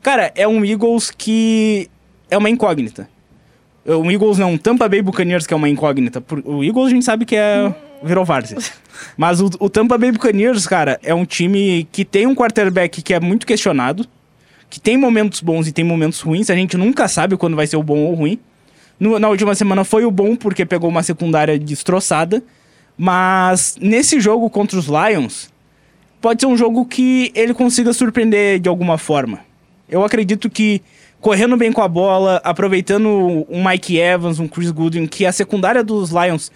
Cara, 0.03 0.33
é 0.35 0.47
um 0.49 0.65
Eagles 0.65 1.11
que 1.17 1.89
é 2.31 2.37
uma 2.39 2.49
incógnita. 2.51 3.09
O 3.85 4.11
Eagles 4.11 4.39
não, 4.39 4.57
Tampa 4.59 4.89
Bay 4.89 5.01
Buccaneers 5.03 5.47
que 5.47 5.55
é 5.55 5.57
uma 5.57 5.69
incógnita. 5.69 6.21
Por- 6.21 6.43
O 6.45 6.65
Eagles 6.65 6.87
a 6.87 6.91
gente 6.91 7.05
sabe 7.05 7.25
que 7.25 7.37
é 7.37 7.73
virou 8.03 8.25
várzea. 8.25 8.59
Mas 9.17 9.41
o, 9.41 9.51
o 9.61 9.69
Tampa 9.69 9.97
Bay 9.99 10.13
Buccaneers, 10.13 10.67
cara, 10.67 10.99
é 11.03 11.15
um 11.15 11.25
time 11.25 11.87
que 11.93 12.05
tem 12.05 12.27
um 12.27 12.35
quarterback 12.35 13.03
que 13.03 13.15
é 13.15 13.21
muito 13.21 13.47
questionado, 13.47 14.07
que 14.71 14.81
tem 14.81 14.97
momentos 14.97 15.41
bons 15.41 15.67
e 15.69 15.73
tem 15.73 15.85
momentos 15.85 16.21
ruins. 16.21 16.51
A 16.51 16.55
gente 16.55 16.77
nunca 16.77 17.09
sabe 17.09 17.37
quando 17.37 17.57
vai 17.57 17.67
ser 17.67 17.77
o 17.77 17.83
bom 17.83 17.99
ou 17.99 18.13
o 18.13 18.15
ruim. 18.15 18.39
No- 18.99 19.19
na 19.19 19.29
última 19.29 19.55
semana 19.55 19.85
foi 19.85 20.05
o 20.05 20.11
bom 20.11 20.35
porque 20.37 20.65
pegou 20.65 20.89
uma 20.89 21.03
secundária 21.03 21.59
destroçada. 21.59 22.43
Mas 22.99 23.77
nesse 23.81 24.19
jogo 24.21 24.49
contra 24.49 24.79
os 24.79 24.87
Lions, 24.87 25.53
pode 26.21 26.41
ser 26.41 26.47
um 26.47 26.57
jogo 26.57 26.85
que 26.87 27.31
ele 27.35 27.53
consiga 27.53 27.93
surpreender 27.93 28.59
de 28.59 28.69
alguma 28.69 28.97
forma. 28.97 29.41
Eu 29.89 30.03
acredito 30.05 30.49
que 30.49 30.81
correndo 31.21 31.57
bem 31.57 31.73
com 31.73 31.83
a 31.83 31.89
bola, 31.89 32.41
aproveitando 32.43 33.47
um 33.49 33.65
Mike 33.69 33.99
Evans, 33.99 34.39
um 34.39 34.49
Chris 34.49 34.71
Goodwin, 34.71 35.07
que 35.07 35.27
a 35.27 35.33
secundária 35.33 35.85
dos 35.85 36.11
Lions 36.11 36.51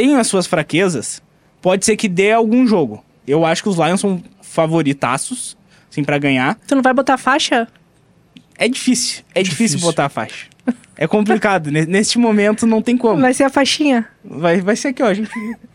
tem 0.00 0.16
as 0.16 0.26
suas 0.28 0.46
fraquezas, 0.46 1.22
pode 1.60 1.84
ser 1.84 1.94
que 1.94 2.08
dê 2.08 2.32
algum 2.32 2.66
jogo. 2.66 3.04
Eu 3.28 3.44
acho 3.44 3.62
que 3.62 3.68
os 3.68 3.76
Lions 3.76 4.00
são 4.00 4.22
favoritaços, 4.40 5.58
assim, 5.90 6.02
para 6.02 6.16
ganhar. 6.16 6.56
Tu 6.66 6.74
não 6.74 6.80
vai 6.82 6.94
botar 6.94 7.18
faixa? 7.18 7.68
É 8.56 8.66
difícil, 8.66 9.22
é 9.34 9.42
difícil, 9.42 9.66
Difícil. 9.76 9.80
botar 9.80 10.06
a 10.06 10.08
faixa. 10.08 10.46
É 10.96 11.06
complicado, 11.06 11.70
ne- 11.70 11.84
neste 11.84 12.18
momento 12.18 12.66
não 12.66 12.80
tem 12.80 12.96
como. 12.96 13.20
Vai 13.20 13.34
ser 13.34 13.44
a 13.44 13.50
faixinha? 13.50 14.06
Vai, 14.24 14.62
vai 14.62 14.74
ser 14.74 14.88
aqui, 14.88 15.02
ó, 15.02 15.06
a 15.08 15.14
gente... 15.14 15.30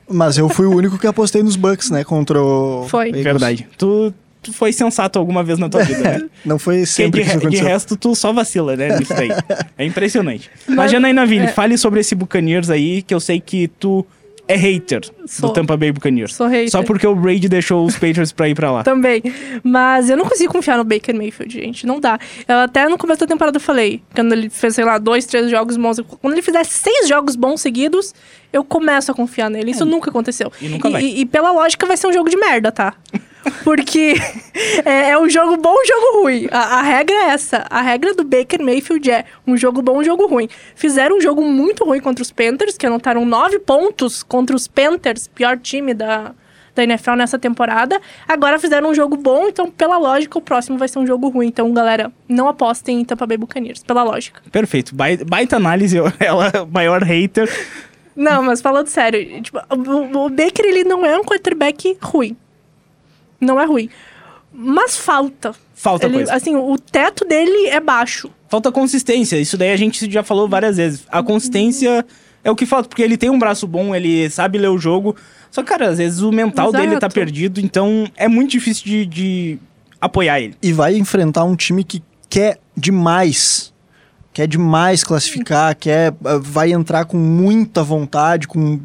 Mas 0.09 0.37
eu 0.39 0.49
fui 0.49 0.65
o 0.65 0.75
único 0.75 0.97
que 0.97 1.05
apostei 1.05 1.43
nos 1.43 1.55
Bucks, 1.55 1.89
né? 1.91 2.03
Contra 2.03 2.39
o. 2.41 2.87
Foi. 2.89 3.07
Eagles. 3.07 3.23
Verdade. 3.23 3.67
Tu, 3.77 4.11
tu 4.45 4.53
foi 4.53 4.71
sensato 4.73 5.19
alguma 5.19 5.43
vez 5.43 5.59
na 5.59 5.67
tua 5.69 5.81
vida, 5.85 6.01
né? 6.01 6.29
Não 6.45 6.57
foi 6.59 6.75
Porque 6.77 6.85
sempre 6.87 7.23
de, 7.23 7.37
que 7.39 7.47
de 7.49 7.57
resto, 7.57 7.95
tu 7.97 8.15
só 8.15 8.31
vacila, 8.33 8.75
né? 8.75 8.97
Nisso 8.97 9.13
daí. 9.13 9.29
É 9.77 9.85
impressionante. 9.85 10.49
Mas, 10.67 10.75
Mas- 10.77 10.91
Janaína 10.91 11.25
Vini, 11.25 11.45
é. 11.45 11.47
fale 11.49 11.77
sobre 11.77 11.99
esse 11.99 12.15
Buccaneers 12.15 12.69
aí, 12.69 13.01
que 13.01 13.13
eu 13.13 13.19
sei 13.19 13.39
que 13.39 13.67
tu 13.67 14.05
é 14.47 14.55
hater 14.55 15.01
Sou. 15.25 15.49
do 15.49 15.53
Tampa 15.53 15.75
Bay 15.75 15.91
Buccaneers. 15.91 16.35
Sou 16.35 16.45
hater. 16.47 16.69
Só 16.69 16.83
porque 16.83 17.05
o 17.07 17.15
Brady 17.15 17.49
deixou 17.49 17.83
os 17.83 17.95
Patriots 17.95 18.31
pra 18.31 18.47
ir 18.47 18.53
pra 18.53 18.71
lá. 18.71 18.83
Também. 18.83 19.23
Mas 19.63 20.07
eu 20.09 20.15
não 20.15 20.23
consigo 20.25 20.53
confiar 20.53 20.77
no 20.77 20.83
Baker 20.83 21.15
Mayfield, 21.15 21.51
gente. 21.51 21.87
Não 21.87 21.99
dá. 21.99 22.19
Eu 22.47 22.57
até 22.57 22.87
no 22.87 22.95
começo 22.95 23.19
da 23.21 23.25
temporada 23.27 23.57
eu 23.57 23.61
falei, 23.61 24.01
quando 24.13 24.33
ele 24.33 24.49
fez, 24.51 24.75
sei 24.75 24.85
lá, 24.85 24.99
dois, 24.99 25.25
três 25.25 25.49
jogos 25.49 25.75
bons. 25.77 25.99
Quando 26.21 26.33
ele 26.33 26.43
fizer 26.43 26.63
seis 26.63 27.07
jogos 27.09 27.35
bons 27.35 27.59
seguidos, 27.59 28.13
eu 28.53 28.63
começo 28.63 29.11
a 29.11 29.15
confiar 29.15 29.49
nele. 29.49 29.71
Isso 29.71 29.83
nunca 29.83 30.11
aconteceu. 30.11 30.51
É. 30.61 30.65
E 30.65 30.69
nunca 30.69 30.91
vai. 30.91 31.03
E, 31.03 31.21
e 31.21 31.25
pela 31.25 31.51
lógica 31.51 31.85
vai 31.87 31.97
ser 31.97 32.05
um 32.05 32.13
jogo 32.13 32.29
de 32.29 32.37
merda, 32.37 32.71
tá? 32.71 32.93
Porque 33.63 34.15
é, 34.85 35.11
é 35.11 35.17
um 35.19 35.29
jogo 35.29 35.57
bom, 35.57 35.73
um 35.73 35.85
jogo 35.85 36.21
ruim. 36.23 36.47
A, 36.51 36.79
a 36.79 36.81
regra 36.81 37.15
é 37.15 37.29
essa. 37.29 37.65
A 37.69 37.81
regra 37.81 38.13
do 38.13 38.23
Baker 38.23 38.61
Mayfield 38.63 39.09
é 39.11 39.25
um 39.45 39.55
jogo 39.57 39.81
bom, 39.81 39.99
um 39.99 40.03
jogo 40.03 40.27
ruim. 40.27 40.47
Fizeram 40.75 41.17
um 41.17 41.21
jogo 41.21 41.41
muito 41.41 41.83
ruim 41.83 41.99
contra 41.99 42.21
os 42.21 42.31
Panthers, 42.31 42.77
que 42.77 42.85
anotaram 42.85 43.25
nove 43.25 43.59
pontos 43.59 44.23
contra 44.23 44.55
os 44.55 44.67
Panthers, 44.67 45.27
pior 45.27 45.57
time 45.57 45.93
da, 45.93 46.31
da 46.73 46.83
NFL 46.83 47.13
nessa 47.13 47.37
temporada. 47.39 47.99
Agora 48.27 48.57
fizeram 48.59 48.89
um 48.89 48.93
jogo 48.93 49.15
bom, 49.15 49.47
então, 49.47 49.69
pela 49.69 49.97
lógica, 49.97 50.37
o 50.37 50.41
próximo 50.41 50.77
vai 50.77 50.87
ser 50.87 50.99
um 50.99 51.07
jogo 51.07 51.29
ruim. 51.29 51.47
Então, 51.47 51.71
galera, 51.73 52.11
não 52.27 52.47
apostem 52.47 52.99
em 53.01 53.05
Tampa 53.05 53.25
Bay 53.25 53.37
Buccaneers, 53.37 53.83
pela 53.83 54.03
lógica. 54.03 54.41
Perfeito. 54.51 54.93
Bai- 54.95 55.17
Baita 55.17 55.55
análise, 55.57 55.97
ela 56.19 56.51
é 56.53 56.61
o 56.61 56.67
maior 56.67 57.03
hater. 57.03 57.49
Não, 58.15 58.41
mas 58.43 58.61
falando 58.61 58.87
sério, 58.87 59.41
tipo, 59.41 59.59
o, 59.69 60.25
o 60.25 60.29
Baker, 60.29 60.65
ele 60.65 60.85
não 60.85 61.05
é 61.05 61.17
um 61.17 61.23
quarterback 61.23 61.97
ruim. 62.01 62.35
Não 63.45 63.59
é 63.59 63.65
ruim. 63.65 63.89
Mas 64.53 64.95
falta. 64.97 65.53
Falta 65.73 66.05
Ele- 66.07 66.15
coisa. 66.17 66.33
Assim, 66.33 66.55
o 66.55 66.77
teto 66.77 67.25
dele 67.25 67.67
é 67.67 67.79
baixo. 67.79 68.29
Falta 68.49 68.71
consistência. 68.71 69.37
Isso 69.37 69.57
daí 69.57 69.71
a 69.71 69.77
gente 69.77 70.09
já 70.09 70.23
falou 70.23 70.47
várias 70.47 70.77
vezes. 70.77 71.03
A 71.09 71.21
consistência 71.21 72.05
é 72.43 72.49
o 72.51 72.55
que 72.55 72.65
falta, 72.65 72.87
porque 72.87 73.01
ele 73.01 73.17
tem 73.17 73.29
um 73.29 73.37
braço 73.39 73.67
bom, 73.67 73.93
ele 73.93 74.29
sabe 74.29 74.57
ler 74.57 74.69
o 74.69 74.77
jogo. 74.77 75.15
Só 75.51 75.61
que, 75.61 75.69
cara, 75.69 75.89
às 75.89 75.97
vezes 75.97 76.21
o 76.21 76.31
mental 76.31 76.69
Exato. 76.69 76.83
dele 76.85 76.99
tá 76.99 77.09
perdido, 77.09 77.59
então 77.59 78.05
é 78.15 78.27
muito 78.27 78.51
difícil 78.51 78.85
de, 78.85 79.05
de 79.05 79.59
apoiar 79.99 80.39
ele. 80.39 80.55
E 80.61 80.71
vai 80.71 80.95
enfrentar 80.95 81.43
um 81.43 81.55
time 81.55 81.83
que 81.83 82.01
quer 82.29 82.59
demais. 82.77 83.73
Quer 84.31 84.47
demais 84.47 85.03
classificar, 85.03 85.75
quer, 85.75 86.13
ah, 86.25 86.37
vai 86.41 86.71
entrar 86.73 87.05
com 87.05 87.17
muita 87.17 87.81
vontade, 87.83 88.47
com 88.47 88.79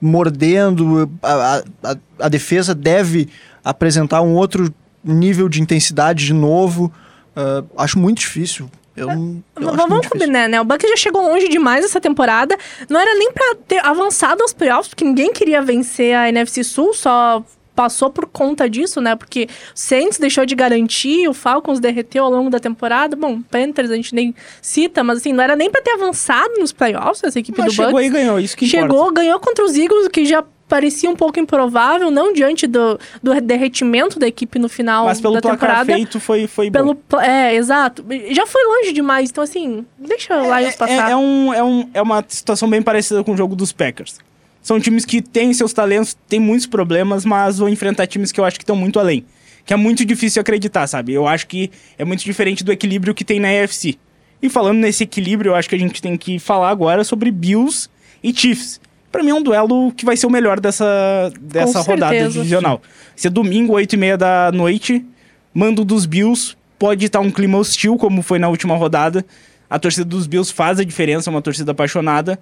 mordendo. 0.00 1.10
A, 1.22 1.62
a- 1.84 1.96
a 2.20 2.28
defesa 2.28 2.74
deve 2.74 3.28
apresentar 3.64 4.22
um 4.22 4.34
outro 4.34 4.72
nível 5.04 5.48
de 5.48 5.60
intensidade 5.60 6.26
de 6.26 6.34
novo. 6.34 6.92
Ah, 7.36 7.62
acho 7.78 7.98
muito 7.98 8.18
difícil. 8.18 8.70
Eu, 8.96 9.06
não- 9.06 9.42
eu 9.58 9.74
Vamos 9.74 10.06
combinar, 10.08 10.48
né? 10.48 10.60
O 10.60 10.64
Bucks 10.64 10.88
já 10.90 10.96
chegou 10.96 11.22
longe 11.22 11.48
demais 11.48 11.84
essa 11.84 12.00
temporada. 12.00 12.56
Não 12.88 13.00
era 13.00 13.14
nem 13.18 13.32
pra 13.32 13.54
ter 13.66 13.78
avançado 13.84 14.42
aos 14.42 14.52
playoffs, 14.52 14.88
porque 14.88 15.04
ninguém 15.04 15.32
queria 15.32 15.62
vencer 15.62 16.14
a 16.14 16.28
NFC 16.28 16.62
Sul, 16.64 16.92
só 16.92 17.42
passou 17.74 18.10
por 18.10 18.26
conta 18.26 18.68
disso, 18.68 19.00
né? 19.00 19.16
Porque 19.16 19.44
o 19.44 19.48
Saints 19.74 20.18
deixou 20.18 20.44
de 20.44 20.54
garantir, 20.54 21.26
o 21.28 21.32
Falcons 21.32 21.80
derreteu 21.80 22.24
ao 22.24 22.30
longo 22.30 22.50
da 22.50 22.58
temporada. 22.60 23.16
Bom, 23.16 23.40
Panthers 23.40 23.90
a 23.90 23.94
gente 23.94 24.14
nem 24.14 24.34
cita, 24.60 25.02
mas 25.02 25.18
assim, 25.18 25.32
não 25.32 25.42
era 25.42 25.56
nem 25.56 25.70
pra 25.70 25.80
ter 25.80 25.92
avançado 25.92 26.52
nos 26.58 26.72
playoffs 26.72 27.22
essa 27.24 27.38
equipe 27.38 27.56
Mas 27.58 27.68
do 27.68 27.76
chegou 27.76 27.92
Bucks. 27.92 28.06
e 28.06 28.10
ganhou, 28.10 28.38
isso 28.38 28.54
que 28.56 28.66
Chegou, 28.66 28.86
importa. 28.98 29.14
ganhou 29.22 29.40
contra 29.40 29.64
os 29.64 29.74
Eagles, 29.78 30.08
que 30.08 30.26
já 30.26 30.44
parecia 30.70 31.10
um 31.10 31.16
pouco 31.16 31.40
improvável, 31.40 32.12
não 32.12 32.32
diante 32.32 32.68
do, 32.68 32.98
do 33.20 33.38
derretimento 33.40 34.20
da 34.20 34.28
equipe 34.28 34.56
no 34.56 34.68
final 34.68 35.06
Mas 35.06 35.20
pelo 35.20 35.34
da 35.34 35.40
placar 35.40 35.58
temporada. 35.60 35.92
feito 35.92 36.20
foi, 36.20 36.46
foi 36.46 36.70
Pelo, 36.70 36.94
bom. 36.94 37.20
é, 37.20 37.56
exato. 37.56 38.04
Já 38.30 38.46
foi 38.46 38.62
longe 38.64 38.92
demais, 38.92 39.30
então 39.30 39.42
assim, 39.42 39.84
deixa 39.98 40.40
o 40.40 40.58
Lions 40.58 40.76
passar. 40.76 41.08
É, 41.08 41.12
é 41.12 41.16
um, 41.16 41.52
é, 41.52 41.62
um, 41.62 41.90
é 41.92 42.00
uma 42.00 42.24
situação 42.28 42.70
bem 42.70 42.80
parecida 42.80 43.24
com 43.24 43.32
o 43.32 43.36
jogo 43.36 43.56
dos 43.56 43.72
Packers. 43.72 44.18
São 44.62 44.78
times 44.78 45.04
que 45.04 45.20
têm 45.20 45.52
seus 45.52 45.72
talentos, 45.72 46.16
têm 46.28 46.38
muitos 46.38 46.68
problemas, 46.68 47.24
mas 47.24 47.58
vão 47.58 47.68
enfrentar 47.68 48.06
times 48.06 48.30
que 48.30 48.38
eu 48.38 48.44
acho 48.44 48.56
que 48.56 48.62
estão 48.62 48.76
muito 48.76 49.00
além. 49.00 49.24
Que 49.66 49.74
é 49.74 49.76
muito 49.76 50.04
difícil 50.04 50.40
acreditar, 50.40 50.86
sabe? 50.86 51.12
Eu 51.12 51.26
acho 51.26 51.48
que 51.48 51.70
é 51.98 52.04
muito 52.04 52.22
diferente 52.22 52.62
do 52.62 52.70
equilíbrio 52.70 53.12
que 53.12 53.24
tem 53.24 53.40
na 53.40 53.52
EFC. 53.52 53.98
E 54.40 54.48
falando 54.48 54.78
nesse 54.78 55.02
equilíbrio, 55.02 55.50
eu 55.50 55.56
acho 55.56 55.68
que 55.68 55.74
a 55.74 55.78
gente 55.78 56.00
tem 56.00 56.16
que 56.16 56.38
falar 56.38 56.70
agora 56.70 57.02
sobre 57.02 57.30
Bills 57.30 57.88
e 58.22 58.32
Chiefs. 58.32 58.80
Pra 59.10 59.22
mim 59.22 59.30
é 59.30 59.34
um 59.34 59.42
duelo 59.42 59.92
que 59.92 60.04
vai 60.04 60.16
ser 60.16 60.26
o 60.26 60.30
melhor 60.30 60.60
dessa, 60.60 61.32
dessa 61.40 61.82
Com 61.84 61.90
rodada 61.90 62.12
certeza. 62.12 62.32
divisional. 62.32 62.80
Se 63.16 63.26
é 63.26 63.30
domingo, 63.30 63.72
8 63.72 63.92
e 63.92 63.96
meia 63.96 64.16
da 64.16 64.52
noite, 64.52 65.04
mando 65.52 65.84
dos 65.84 66.06
Bills. 66.06 66.56
Pode 66.78 67.04
estar 67.04 67.20
um 67.20 67.30
clima 67.30 67.58
hostil, 67.58 67.96
como 67.96 68.22
foi 68.22 68.38
na 68.38 68.48
última 68.48 68.76
rodada. 68.76 69.24
A 69.68 69.78
torcida 69.78 70.04
dos 70.04 70.26
Bills 70.26 70.52
faz 70.52 70.78
a 70.78 70.84
diferença, 70.84 71.28
é 71.28 71.30
uma 71.30 71.42
torcida 71.42 71.72
apaixonada. 71.72 72.38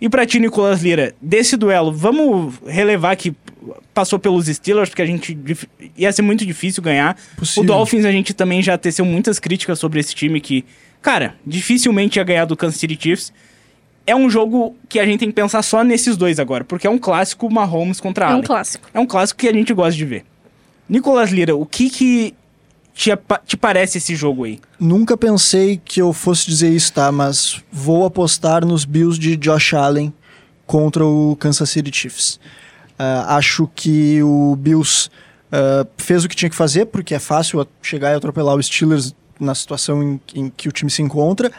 E 0.00 0.08
pra 0.08 0.26
ti, 0.26 0.38
Nicolas 0.38 0.82
Lira, 0.82 1.14
desse 1.20 1.56
duelo, 1.56 1.92
vamos 1.92 2.54
relevar 2.66 3.16
que 3.16 3.34
passou 3.92 4.18
pelos 4.18 4.46
Steelers, 4.46 4.88
porque 4.88 5.02
a 5.02 5.06
gente 5.06 5.38
ia 5.96 6.12
ser 6.12 6.22
muito 6.22 6.44
difícil 6.44 6.82
ganhar. 6.82 7.16
Possível. 7.36 7.62
O 7.62 7.66
Dolphins 7.66 8.04
a 8.04 8.12
gente 8.12 8.34
também 8.34 8.62
já 8.62 8.76
teceu 8.76 9.04
muitas 9.04 9.38
críticas 9.38 9.78
sobre 9.78 10.00
esse 10.00 10.14
time 10.14 10.40
que, 10.40 10.64
cara, 11.00 11.34
dificilmente 11.46 12.18
ia 12.18 12.24
ganhar 12.24 12.44
do 12.44 12.56
Kansas 12.56 12.78
City 12.80 12.98
Chiefs. 13.00 13.32
É 14.06 14.14
um 14.14 14.28
jogo 14.28 14.76
que 14.88 14.98
a 15.00 15.06
gente 15.06 15.20
tem 15.20 15.28
que 15.28 15.34
pensar 15.34 15.62
só 15.62 15.82
nesses 15.82 16.16
dois 16.16 16.38
agora, 16.38 16.64
porque 16.64 16.86
é 16.86 16.90
um 16.90 16.98
clássico 16.98 17.50
Mahomes 17.50 18.00
contra 18.00 18.26
É 18.26 18.28
um 18.28 18.32
Allen. 18.32 18.42
clássico. 18.44 18.88
É 18.92 19.00
um 19.00 19.06
clássico 19.06 19.40
que 19.40 19.48
a 19.48 19.52
gente 19.52 19.72
gosta 19.72 19.92
de 19.96 20.04
ver. 20.04 20.24
Nicolas 20.88 21.30
Lira, 21.30 21.56
o 21.56 21.64
que 21.64 21.88
que 21.88 22.34
te, 22.94 23.10
te 23.46 23.56
parece 23.56 23.96
esse 23.98 24.14
jogo 24.14 24.44
aí? 24.44 24.60
Nunca 24.78 25.16
pensei 25.16 25.80
que 25.82 26.00
eu 26.02 26.12
fosse 26.12 26.46
dizer 26.46 26.70
isso, 26.70 26.92
tá? 26.92 27.10
Mas 27.10 27.62
vou 27.72 28.04
apostar 28.04 28.64
nos 28.66 28.84
Bills 28.84 29.18
de 29.18 29.36
Josh 29.36 29.72
Allen 29.72 30.12
contra 30.66 31.04
o 31.04 31.34
Kansas 31.36 31.70
City 31.70 31.90
Chiefs. 31.92 32.38
Ah, 32.98 33.36
acho 33.36 33.68
que 33.74 34.22
o 34.22 34.54
Bills 34.56 35.08
ah, 35.50 35.86
fez 35.96 36.24
o 36.24 36.28
que 36.28 36.36
tinha 36.36 36.50
que 36.50 36.54
fazer, 36.56 36.84
porque 36.86 37.14
é 37.14 37.18
fácil 37.18 37.66
chegar 37.82 38.12
e 38.12 38.14
atropelar 38.16 38.54
os 38.54 38.66
Steelers 38.66 39.14
na 39.40 39.54
situação 39.54 40.02
em, 40.02 40.20
em 40.34 40.50
que 40.54 40.68
o 40.68 40.72
time 40.72 40.90
se 40.90 41.00
encontra, 41.02 41.50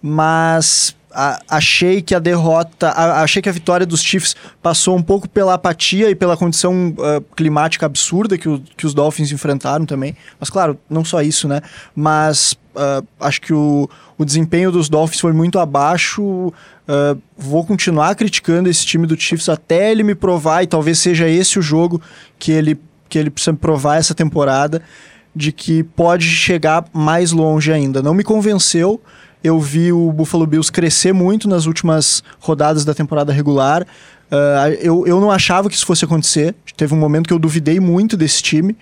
mas 0.00 0.96
a- 1.12 1.40
achei 1.48 2.00
que 2.02 2.14
a 2.14 2.18
derrota, 2.18 2.88
a- 2.88 3.22
achei 3.22 3.40
que 3.42 3.48
a 3.48 3.52
vitória 3.52 3.84
dos 3.86 4.02
Chiefs 4.02 4.34
passou 4.62 4.96
um 4.96 5.02
pouco 5.02 5.28
pela 5.28 5.54
apatia 5.54 6.10
e 6.10 6.14
pela 6.14 6.36
condição 6.36 6.94
ah, 6.98 7.22
climática 7.36 7.86
absurda 7.86 8.38
que, 8.38 8.48
o- 8.48 8.62
que 8.76 8.86
os 8.86 8.94
Dolphins 8.94 9.32
enfrentaram 9.32 9.84
também. 9.86 10.16
Mas 10.38 10.50
claro, 10.50 10.78
não 10.88 11.04
só 11.04 11.20
isso, 11.22 11.48
né? 11.48 11.60
Mas 11.94 12.56
ah, 12.76 13.02
acho 13.20 13.40
que 13.40 13.52
o, 13.52 13.88
o 14.16 14.24
desempenho 14.24 14.70
dos 14.70 14.88
Dolphins 14.88 15.20
foi 15.20 15.32
muito 15.32 15.58
abaixo. 15.58 16.52
Ah, 16.88 17.16
vou 17.36 17.64
continuar 17.64 18.14
criticando 18.14 18.68
esse 18.68 18.84
time 18.86 19.06
do 19.06 19.18
Chiefs 19.18 19.48
até 19.48 19.90
ele 19.90 20.02
me 20.02 20.14
provar, 20.14 20.62
e 20.62 20.66
talvez 20.66 20.98
seja 20.98 21.28
esse 21.28 21.58
o 21.58 21.62
jogo 21.62 22.00
que 22.38 22.52
ele, 22.52 22.78
que 23.08 23.18
ele 23.18 23.30
precisa 23.30 23.52
me 23.52 23.58
provar 23.58 23.96
essa 23.96 24.14
temporada, 24.14 24.82
de 25.34 25.52
que 25.52 25.84
pode 25.84 26.24
chegar 26.26 26.84
mais 26.92 27.30
longe 27.30 27.72
ainda. 27.72 28.02
Não 28.02 28.12
me 28.14 28.24
convenceu. 28.24 29.00
Eu 29.42 29.58
vi 29.58 29.92
o 29.92 30.12
Buffalo 30.12 30.46
Bills 30.46 30.70
crescer 30.70 31.12
muito 31.12 31.48
nas 31.48 31.66
últimas 31.66 32.22
rodadas 32.38 32.84
da 32.84 32.94
temporada 32.94 33.32
regular. 33.32 33.86
Ah, 34.30 34.70
eu, 34.80 35.06
eu 35.06 35.20
não 35.20 35.30
achava 35.30 35.68
que 35.68 35.74
isso 35.74 35.86
fosse 35.86 36.04
acontecer. 36.04 36.54
Teve 36.76 36.94
um 36.94 36.98
momento 36.98 37.26
que 37.26 37.32
eu 37.32 37.38
duvidei 37.38 37.80
muito 37.80 38.16
desse 38.16 38.42
time, 38.42 38.76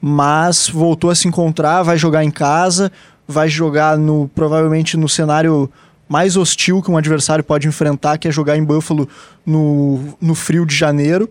mas 0.00 0.68
voltou 0.68 1.10
a 1.10 1.14
se 1.14 1.26
encontrar, 1.26 1.82
vai 1.82 1.96
jogar 1.96 2.22
em 2.22 2.30
casa, 2.30 2.92
vai 3.26 3.48
jogar 3.48 3.96
no 3.96 4.28
provavelmente 4.34 4.96
no 4.96 5.08
cenário 5.08 5.70
mais 6.06 6.36
hostil 6.36 6.82
que 6.82 6.90
um 6.90 6.98
adversário 6.98 7.42
pode 7.42 7.66
enfrentar, 7.66 8.18
que 8.18 8.28
é 8.28 8.30
jogar 8.30 8.56
em 8.58 8.64
Buffalo 8.64 9.08
no, 9.44 10.14
no 10.20 10.34
frio 10.34 10.66
de 10.66 10.76
janeiro. 10.76 11.30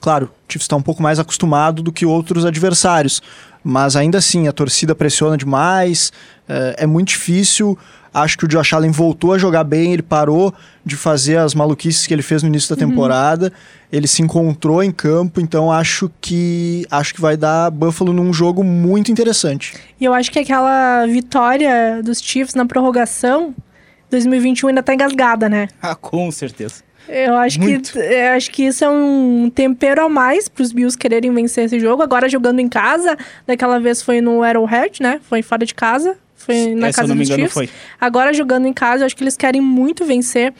Claro, 0.00 0.26
o 0.26 0.52
Chiefs 0.52 0.64
está 0.64 0.76
um 0.76 0.82
pouco 0.82 1.02
mais 1.02 1.18
acostumado 1.18 1.82
do 1.82 1.90
que 1.90 2.04
outros 2.04 2.44
adversários, 2.44 3.22
mas 3.64 3.96
ainda 3.96 4.18
assim 4.18 4.46
a 4.46 4.52
torcida 4.52 4.94
pressiona 4.94 5.36
demais, 5.36 6.12
é, 6.48 6.76
é 6.78 6.86
muito 6.86 7.08
difícil. 7.08 7.78
Acho 8.12 8.38
que 8.38 8.46
o 8.46 8.48
Josh 8.48 8.72
Allen 8.72 8.90
voltou 8.90 9.34
a 9.34 9.38
jogar 9.38 9.64
bem, 9.64 9.92
ele 9.92 10.02
parou 10.02 10.52
de 10.84 10.96
fazer 10.96 11.36
as 11.36 11.54
maluquices 11.54 12.06
que 12.06 12.14
ele 12.14 12.22
fez 12.22 12.42
no 12.42 12.48
início 12.48 12.74
da 12.74 12.78
temporada, 12.78 13.52
ele 13.92 14.08
se 14.08 14.22
encontrou 14.22 14.82
em 14.82 14.90
campo, 14.90 15.40
então 15.40 15.70
acho 15.70 16.10
que 16.20 16.86
acho 16.90 17.14
que 17.14 17.20
vai 17.20 17.36
dar 17.36 17.70
Buffalo 17.70 18.12
num 18.12 18.32
jogo 18.32 18.64
muito 18.64 19.12
interessante. 19.12 19.74
E 20.00 20.04
eu 20.04 20.14
acho 20.14 20.32
que 20.32 20.38
aquela 20.38 21.06
vitória 21.06 22.02
dos 22.02 22.20
Chiefs 22.20 22.54
na 22.54 22.64
prorrogação 22.64 23.54
2021 24.10 24.68
ainda 24.68 24.82
tá 24.82 24.94
engasgada, 24.94 25.48
né? 25.48 25.68
Ah, 25.80 25.94
com 25.94 26.30
certeza. 26.30 26.88
Eu 27.08 27.36
acho 27.36 27.58
Muito. 27.58 27.92
que 27.92 27.98
eu 27.98 28.32
acho 28.32 28.50
que 28.50 28.64
isso 28.64 28.84
é 28.84 28.88
um 28.88 29.50
tempero 29.54 30.04
a 30.04 30.08
mais 30.10 30.46
pros 30.46 30.72
Bills 30.72 30.96
quererem 30.96 31.32
vencer 31.32 31.64
esse 31.64 31.80
jogo. 31.80 32.02
Agora 32.02 32.28
jogando 32.28 32.60
em 32.60 32.68
casa, 32.68 33.16
daquela 33.46 33.80
vez 33.80 34.02
foi 34.02 34.20
no 34.20 34.42
Arrowhead, 34.42 35.02
né? 35.02 35.18
Foi 35.22 35.40
fora 35.40 35.64
de 35.64 35.74
casa, 35.74 36.18
foi 36.38 36.74
na 36.74 36.88
É, 36.88 36.92
casa 36.92 37.08
não 37.08 37.14
me 37.14 37.20
dos 37.22 37.28
engano, 37.28 37.48
Chiefs. 37.50 37.54
foi. 37.54 37.70
Agora 38.00 38.32
jogando 38.32 38.66
em 38.66 38.72
casa, 38.72 39.02
eu 39.02 39.06
acho 39.06 39.14
que 39.16 39.22
eles 39.22 39.36
querem 39.36 39.60
muito 39.60 40.04
vencer. 40.04 40.54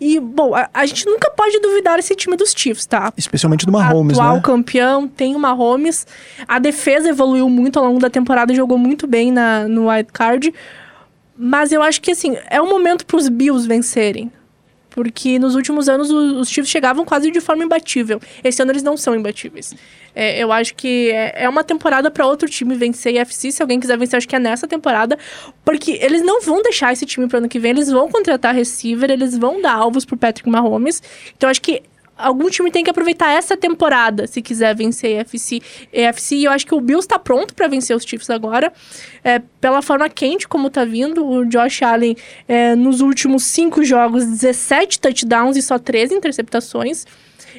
E, 0.00 0.18
bom, 0.18 0.54
a, 0.54 0.68
a 0.74 0.84
gente 0.84 1.06
nunca 1.06 1.30
pode 1.30 1.58
duvidar 1.60 1.98
esse 1.98 2.14
time 2.16 2.36
dos 2.36 2.52
Chiefs, 2.54 2.84
tá? 2.84 3.12
Especialmente 3.16 3.64
do 3.64 3.70
Mahomes, 3.72 4.18
atual 4.18 4.36
né? 4.36 4.42
campeão, 4.42 5.06
tem 5.06 5.36
o 5.36 5.38
Mahomes. 5.38 6.06
A 6.48 6.58
defesa 6.58 7.08
evoluiu 7.08 7.48
muito 7.48 7.78
ao 7.78 7.86
longo 7.86 8.00
da 8.00 8.10
temporada, 8.10 8.52
jogou 8.52 8.76
muito 8.76 9.06
bem 9.06 9.30
na, 9.30 9.68
no 9.68 9.88
wild 9.88 10.10
card. 10.12 10.52
Mas 11.36 11.72
eu 11.72 11.80
acho 11.82 12.00
que, 12.00 12.10
assim, 12.10 12.36
é 12.50 12.60
um 12.60 12.68
momento 12.68 13.06
para 13.06 13.16
os 13.16 13.28
Bills 13.28 13.66
vencerem. 13.66 14.30
Porque 14.94 15.40
nos 15.40 15.56
últimos 15.56 15.88
anos 15.88 16.08
os 16.08 16.48
Chiefs 16.48 16.70
chegavam 16.70 17.04
quase 17.04 17.28
de 17.28 17.40
forma 17.40 17.64
imbatível. 17.64 18.20
Esse 18.44 18.62
ano 18.62 18.70
eles 18.70 18.82
não 18.84 18.96
são 18.96 19.12
imbatíveis. 19.12 19.74
É, 20.14 20.38
eu 20.38 20.52
acho 20.52 20.72
que 20.76 21.10
é, 21.10 21.42
é 21.42 21.48
uma 21.48 21.64
temporada 21.64 22.12
para 22.12 22.24
outro 22.24 22.48
time 22.48 22.76
vencer 22.76 23.18
a 23.18 23.22
FC. 23.22 23.50
Se 23.50 23.60
alguém 23.60 23.80
quiser 23.80 23.98
vencer, 23.98 24.18
acho 24.18 24.28
que 24.28 24.36
é 24.36 24.38
nessa 24.38 24.68
temporada. 24.68 25.18
Porque 25.64 25.98
eles 26.00 26.22
não 26.22 26.40
vão 26.40 26.62
deixar 26.62 26.92
esse 26.92 27.04
time 27.04 27.26
pro 27.26 27.38
ano 27.38 27.48
que 27.48 27.58
vem. 27.58 27.72
Eles 27.72 27.90
vão 27.90 28.08
contratar 28.08 28.54
receiver, 28.54 29.10
eles 29.10 29.36
vão 29.36 29.60
dar 29.60 29.74
alvos 29.74 30.04
pro 30.04 30.16
Patrick 30.16 30.48
Mahomes. 30.48 31.02
Então 31.36 31.50
acho 31.50 31.60
que 31.60 31.82
algum 32.16 32.48
time 32.48 32.70
tem 32.70 32.84
que 32.84 32.90
aproveitar 32.90 33.30
essa 33.30 33.56
temporada 33.56 34.26
se 34.26 34.40
quiser 34.40 34.74
vencer 34.74 35.18
a 35.18 35.20
EFC. 35.20 35.60
EFC 35.92 36.36
e 36.36 36.44
eu 36.44 36.52
acho 36.52 36.66
que 36.66 36.74
o 36.74 36.80
Bills 36.80 37.06
tá 37.06 37.18
pronto 37.18 37.54
para 37.54 37.68
vencer 37.68 37.96
os 37.96 38.04
Chiefs 38.04 38.30
agora. 38.30 38.72
É, 39.22 39.40
pela 39.60 39.82
forma 39.82 40.08
quente 40.08 40.46
como 40.46 40.70
tá 40.70 40.84
vindo, 40.84 41.26
o 41.26 41.44
Josh 41.46 41.82
Allen 41.82 42.16
é, 42.46 42.74
nos 42.74 43.00
últimos 43.00 43.44
cinco 43.44 43.84
jogos, 43.84 44.24
17 44.24 45.00
touchdowns 45.00 45.56
e 45.56 45.62
só 45.62 45.78
13 45.78 46.14
interceptações. 46.14 47.04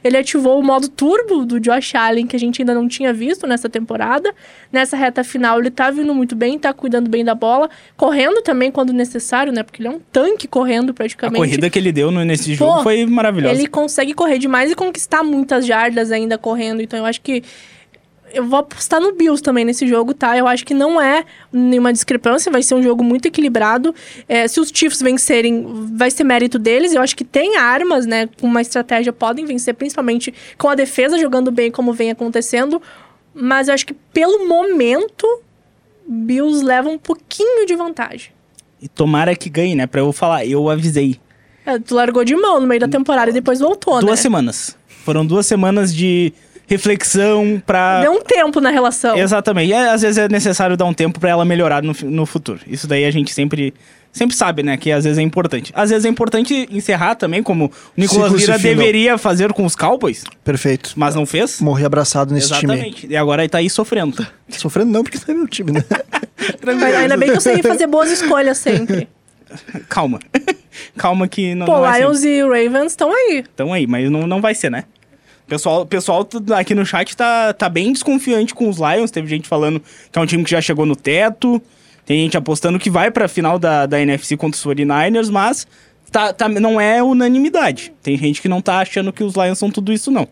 Ele 0.04 0.18
ativou 0.18 0.60
o 0.60 0.64
modo 0.64 0.88
turbo 0.90 1.46
do 1.46 1.60
Josh 1.60 1.96
Allen, 1.96 2.28
que 2.28 2.36
a 2.36 2.40
gente 2.40 2.62
ainda 2.62 2.74
não 2.74 2.88
tinha 2.88 3.14
visto 3.14 3.48
nessa 3.48 3.70
temporada. 3.70 4.34
Nessa 4.72 4.98
reta 4.98 5.24
final, 5.24 5.60
ele 5.60 5.72
tá 5.72 5.90
vindo 5.90 6.14
muito 6.14 6.36
bem, 6.36 6.60
tá 6.60 6.74
cuidando 6.74 7.10
bem 7.10 7.24
da 7.24 7.34
bola, 7.34 7.70
correndo 7.96 8.42
também 8.42 8.72
quando 8.72 8.92
necessário, 8.92 9.54
né? 9.54 9.64
Porque 9.64 9.82
ele 9.82 9.88
é 9.88 9.92
um 9.92 10.00
tanque 10.12 10.48
correndo 10.48 10.92
A 10.92 10.94
praticamente. 10.94 11.40
corrida 11.40 11.70
que 11.70 11.80
ele 11.80 11.92
deu 11.92 12.12
nesse 12.12 12.54
jogo 12.54 12.78
Pô, 12.78 12.84
foi 12.84 13.06
maravilhosa. 13.06 13.54
Ele 13.56 13.68
consegue 13.68 14.14
correr 14.14 14.38
demais 14.46 14.72
e 14.72 14.76
conquistar 14.76 15.24
muitas 15.24 15.66
jardas 15.66 16.12
ainda 16.12 16.38
correndo. 16.38 16.82
Então 16.82 17.00
eu 17.00 17.06
acho 17.06 17.22
que. 17.22 17.44
Eu 18.34 18.44
vou 18.44 18.60
apostar 18.60 19.00
no 19.00 19.14
Bills 19.14 19.42
também 19.42 19.64
nesse 19.64 19.88
jogo, 19.88 20.14
tá? 20.14 20.38
Eu 20.38 20.46
acho 20.46 20.66
que 20.66 20.74
não 20.74 21.00
é 21.00 21.24
nenhuma 21.54 21.94
discrepância, 21.94 22.52
vai 22.52 22.62
ser 22.62 22.76
um 22.76 22.84
jogo 22.84 23.02
muito 23.02 23.28
equilibrado. 23.28 23.96
É, 24.28 24.46
se 24.48 24.60
os 24.60 24.72
Chiefs 24.74 25.02
vencerem, 25.02 25.66
vai 25.96 26.12
ser 26.12 26.26
mérito 26.26 26.60
deles. 26.60 26.94
Eu 26.94 27.02
acho 27.02 27.16
que 27.16 27.24
tem 27.24 27.56
armas, 27.56 28.06
né? 28.06 28.28
Com 28.42 28.48
uma 28.48 28.62
estratégia 28.62 29.14
podem 29.14 29.46
vencer, 29.46 29.74
principalmente 29.74 30.34
com 30.58 30.68
a 30.68 30.76
defesa 30.76 31.18
jogando 31.18 31.50
bem, 31.50 31.72
como 31.72 31.94
vem 31.94 32.12
acontecendo. 32.12 32.82
Mas 33.34 33.68
eu 33.68 33.74
acho 33.74 33.86
que 33.86 33.94
pelo 33.94 34.48
momento, 34.48 35.26
Bills 36.06 36.66
leva 36.66 36.90
um 36.90 36.98
pouquinho 36.98 37.66
de 37.66 37.76
vantagem. 37.76 38.32
E 38.82 38.88
tomara 38.88 39.36
que 39.36 39.50
ganhe, 39.50 39.76
né? 39.76 39.88
Pra 39.88 40.02
eu 40.02 40.12
falar, 40.12 40.46
eu 40.46 40.70
avisei. 40.70 41.20
É, 41.66 41.80
tu 41.80 41.96
largou 41.96 42.24
de 42.24 42.36
mão 42.36 42.60
no 42.60 42.68
meio 42.68 42.80
da 42.80 42.88
temporada 42.88 43.32
e 43.32 43.34
depois 43.34 43.60
voltou, 43.60 44.00
duas 44.00 44.20
né? 44.20 44.22
semanas. 44.22 44.78
Foram 45.04 45.26
duas 45.26 45.46
semanas 45.46 45.94
de 45.94 46.34
reflexão 46.68 47.62
pra. 47.66 48.02
Deu 48.02 48.12
um 48.12 48.22
tempo 48.22 48.60
na 48.60 48.70
relação. 48.70 49.18
Exatamente. 49.18 49.70
E 49.70 49.74
é, 49.74 49.90
às 49.90 50.02
vezes 50.02 50.18
é 50.18 50.28
necessário 50.28 50.76
dar 50.76 50.86
um 50.86 50.94
tempo 50.94 51.20
pra 51.20 51.30
ela 51.30 51.46
melhorar 51.46 51.84
no, 51.84 51.94
no 52.04 52.26
futuro. 52.26 52.60
Isso 52.68 52.88
daí 52.88 53.06
a 53.06 53.12
gente 53.12 53.34
sempre, 53.34 53.74
sempre 54.12 54.36
sabe, 54.36 54.64
né? 54.64 54.78
Que 54.78 54.92
às 54.92 55.04
vezes 55.04 55.18
é 55.18 55.22
importante. 55.22 55.72
Às 55.76 55.90
vezes 55.90 56.06
é 56.06 56.10
importante 56.10 56.68
encerrar 56.72 57.16
também, 57.16 57.42
como 57.42 57.66
o 57.66 57.72
Nicolas 57.96 58.32
Ciclo 58.32 58.40
Lira 58.40 58.60
deveria 58.60 59.18
fazer 59.18 59.54
com 59.54 59.66
os 59.66 59.76
Cowboys, 59.76 60.24
Perfeito. 60.44 60.94
mas 60.96 61.16
não 61.16 61.26
fez. 61.26 61.62
Morri 61.62 61.86
abraçado 61.86 62.34
nesse 62.34 62.52
time. 62.54 62.74
Exatamente. 62.74 63.08
E 63.08 63.16
agora 63.16 63.44
ele 63.44 63.50
tá 63.50 63.60
aí 63.60 63.70
sofrendo. 63.70 64.26
Sofrendo 64.50 64.92
não, 64.92 65.04
porque 65.04 65.20
não 65.28 65.36
é 65.36 65.38
meu 65.38 65.48
time, 65.48 65.72
né? 65.72 65.84
Mas 66.64 66.96
ainda 66.96 67.18
bem 67.18 67.30
que 67.30 67.38
eu 67.38 67.42
sei 67.42 67.62
fazer 67.62 67.88
boas 67.88 68.12
escolhas 68.12 68.58
sempre. 68.58 69.08
Calma. 69.90 70.20
Calma 70.98 71.28
que 71.28 71.56
não, 71.56 71.66
Pô, 71.66 71.74
não 71.78 71.86
assim. 71.86 72.00
Lions 72.02 72.24
e 72.24 72.42
Ravens 72.42 72.92
estão 72.92 73.12
aí. 73.12 73.44
Então 73.54 73.72
aí, 73.74 73.88
mas 73.88 74.10
não, 74.10 74.28
não 74.28 74.42
vai 74.42 74.54
ser, 74.54 74.70
né? 74.70 74.86
O 75.46 75.48
pessoal, 75.48 75.86
pessoal 75.86 76.28
aqui 76.58 76.74
no 76.74 76.86
chat 76.86 77.16
tá, 77.16 77.54
tá 77.54 77.70
bem 77.70 77.94
desconfiante 77.94 78.54
com 78.54 78.68
os 78.68 78.78
Lions. 78.78 79.12
Teve 79.12 79.28
gente 79.28 79.48
falando 79.48 79.82
que 80.12 80.18
é 80.18 80.22
um 80.22 80.26
time 80.26 80.44
que 80.44 80.52
já 80.52 80.60
chegou 80.60 80.86
no 80.86 80.96
teto. 80.96 81.62
Tem 82.06 82.20
gente 82.24 82.38
apostando 82.38 82.80
que 82.80 82.90
vai 82.90 83.12
pra 83.12 83.28
final 83.28 83.58
da, 83.60 83.86
da 83.86 84.00
NFC 84.02 84.36
contra 84.38 84.58
os 84.58 84.64
49ers, 84.66 85.30
mas 85.32 85.68
tá, 86.12 86.34
tá, 86.34 86.48
não 86.50 86.80
é 86.82 87.02
unanimidade. 87.02 87.94
Tem 88.02 88.18
gente 88.18 88.42
que 88.42 88.48
não 88.50 88.62
tá 88.62 88.80
achando 88.80 89.14
que 89.14 89.24
os 89.24 89.36
Lions 89.36 89.58
são 89.58 89.70
tudo 89.72 89.92
isso, 89.94 90.10
não. 90.12 90.28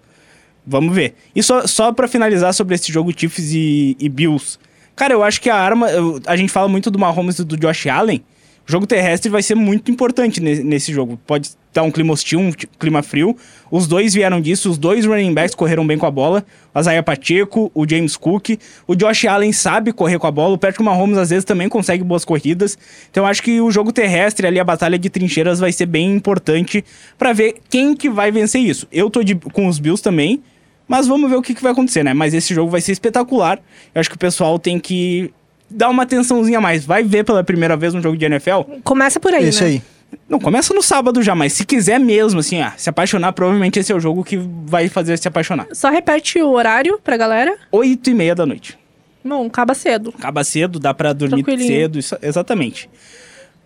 Vamos 0.65 0.95
ver. 0.95 1.15
E 1.35 1.43
só, 1.43 1.67
só 1.67 1.91
para 1.91 2.07
finalizar 2.07 2.53
sobre 2.53 2.75
esse 2.75 2.91
jogo 2.91 3.11
Chiefs 3.15 3.51
e, 3.53 3.97
e 3.99 4.07
Bills. 4.09 4.57
Cara, 4.95 5.13
eu 5.13 5.23
acho 5.23 5.41
que 5.41 5.49
a 5.49 5.55
arma. 5.55 5.89
eu- 5.89 6.21
A 6.25 6.35
gente 6.35 6.51
fala 6.51 6.67
muito 6.67 6.89
do 6.89 6.97
Mahomes 6.99 7.39
e 7.39 7.43
do 7.43 7.57
Josh 7.57 7.87
Allen. 7.87 8.23
O 8.67 8.71
jogo 8.71 8.87
terrestre 8.87 9.29
vai 9.29 9.43
ser 9.43 9.55
muito 9.55 9.91
importante 9.91 10.39
ne- 10.39 10.63
nesse 10.63 10.93
jogo. 10.93 11.19
Pode 11.27 11.47
estar 11.47 11.83
um 11.83 11.91
clima 11.91 12.13
hostil, 12.13 12.39
um 12.39 12.51
clima 12.79 13.03
frio. 13.03 13.35
Os 13.69 13.87
dois 13.87 14.13
vieram 14.13 14.39
disso, 14.39 14.69
os 14.71 14.77
dois 14.77 15.05
running 15.05 15.33
backs 15.33 15.53
correram 15.53 15.85
bem 15.85 15.97
com 15.97 16.05
a 16.05 16.11
bola. 16.11 16.45
O 16.73 16.79
Isaiah 16.79 17.03
Pacheco, 17.03 17.69
o 17.75 17.85
James 17.89 18.15
Cook. 18.15 18.51
O 18.87 18.95
Josh 18.95 19.25
Allen 19.25 19.51
sabe 19.51 19.91
correr 19.91 20.17
com 20.17 20.27
a 20.27 20.31
bola. 20.31 20.53
O 20.53 20.57
Patrick 20.57 20.81
Mahomes 20.81 21.17
às 21.17 21.29
vezes 21.29 21.43
também 21.43 21.67
consegue 21.67 22.03
boas 22.05 22.23
corridas. 22.23 22.77
Então 23.11 23.25
acho 23.25 23.43
que 23.43 23.59
o 23.59 23.69
jogo 23.69 23.91
terrestre 23.91 24.47
ali, 24.47 24.59
a 24.59 24.63
batalha 24.63 24.97
de 24.97 25.09
trincheiras, 25.09 25.59
vai 25.59 25.73
ser 25.73 25.85
bem 25.85 26.13
importante 26.15 26.85
para 27.17 27.33
ver 27.33 27.55
quem 27.69 27.93
que 27.95 28.09
vai 28.09 28.31
vencer 28.31 28.61
isso. 28.61 28.87
Eu 28.91 29.09
tô 29.09 29.23
de- 29.23 29.35
com 29.35 29.67
os 29.67 29.77
Bills 29.77 30.01
também. 30.01 30.41
Mas 30.87 31.07
vamos 31.07 31.29
ver 31.29 31.37
o 31.37 31.41
que, 31.41 31.55
que 31.55 31.63
vai 31.63 31.71
acontecer, 31.71 32.03
né? 32.03 32.13
Mas 32.13 32.33
esse 32.33 32.53
jogo 32.53 32.69
vai 32.69 32.81
ser 32.81 32.91
espetacular. 32.91 33.57
Eu 33.95 33.99
acho 34.01 34.09
que 34.09 34.17
o 34.17 34.19
pessoal 34.19 34.59
tem 34.59 34.77
que 34.77 35.31
dar 35.73 35.89
uma 35.89 36.03
atençãozinha 36.03 36.57
a 36.57 36.61
mais. 36.61 36.85
Vai 36.85 37.03
ver 37.03 37.23
pela 37.23 37.43
primeira 37.43 37.75
vez 37.75 37.93
um 37.93 38.01
jogo 38.01 38.15
de 38.17 38.25
NFL? 38.25 38.61
Começa 38.83 39.19
por 39.19 39.33
aí, 39.33 39.45
Esse 39.49 39.61
né? 39.63 39.67
aí. 39.69 39.81
Não, 40.29 40.39
começa 40.39 40.73
no 40.73 40.81
sábado 40.83 41.21
já, 41.23 41.33
mas 41.33 41.53
se 41.53 41.65
quiser 41.65 41.99
mesmo, 41.99 42.39
assim, 42.39 42.61
ah, 42.61 42.73
se 42.77 42.87
apaixonar, 42.89 43.33
provavelmente 43.33 43.79
esse 43.79 43.91
é 43.91 43.95
o 43.95 43.99
jogo 43.99 44.23
que 44.23 44.37
vai 44.65 44.87
fazer 44.87 45.17
se 45.17 45.27
apaixonar. 45.27 45.65
Só 45.73 45.89
repete 45.89 46.39
o 46.41 46.51
horário 46.51 46.99
pra 47.03 47.17
galera. 47.17 47.57
Oito 47.71 48.09
e 48.09 48.13
meia 48.13 48.35
da 48.35 48.45
noite. 48.45 48.77
Bom, 49.25 49.47
acaba 49.47 49.73
cedo. 49.73 50.13
Acaba 50.17 50.43
cedo, 50.43 50.79
dá 50.79 50.93
pra 50.93 51.13
dormir 51.13 51.43
cedo, 51.65 51.97
isso- 51.97 52.17
exatamente. 52.21 52.89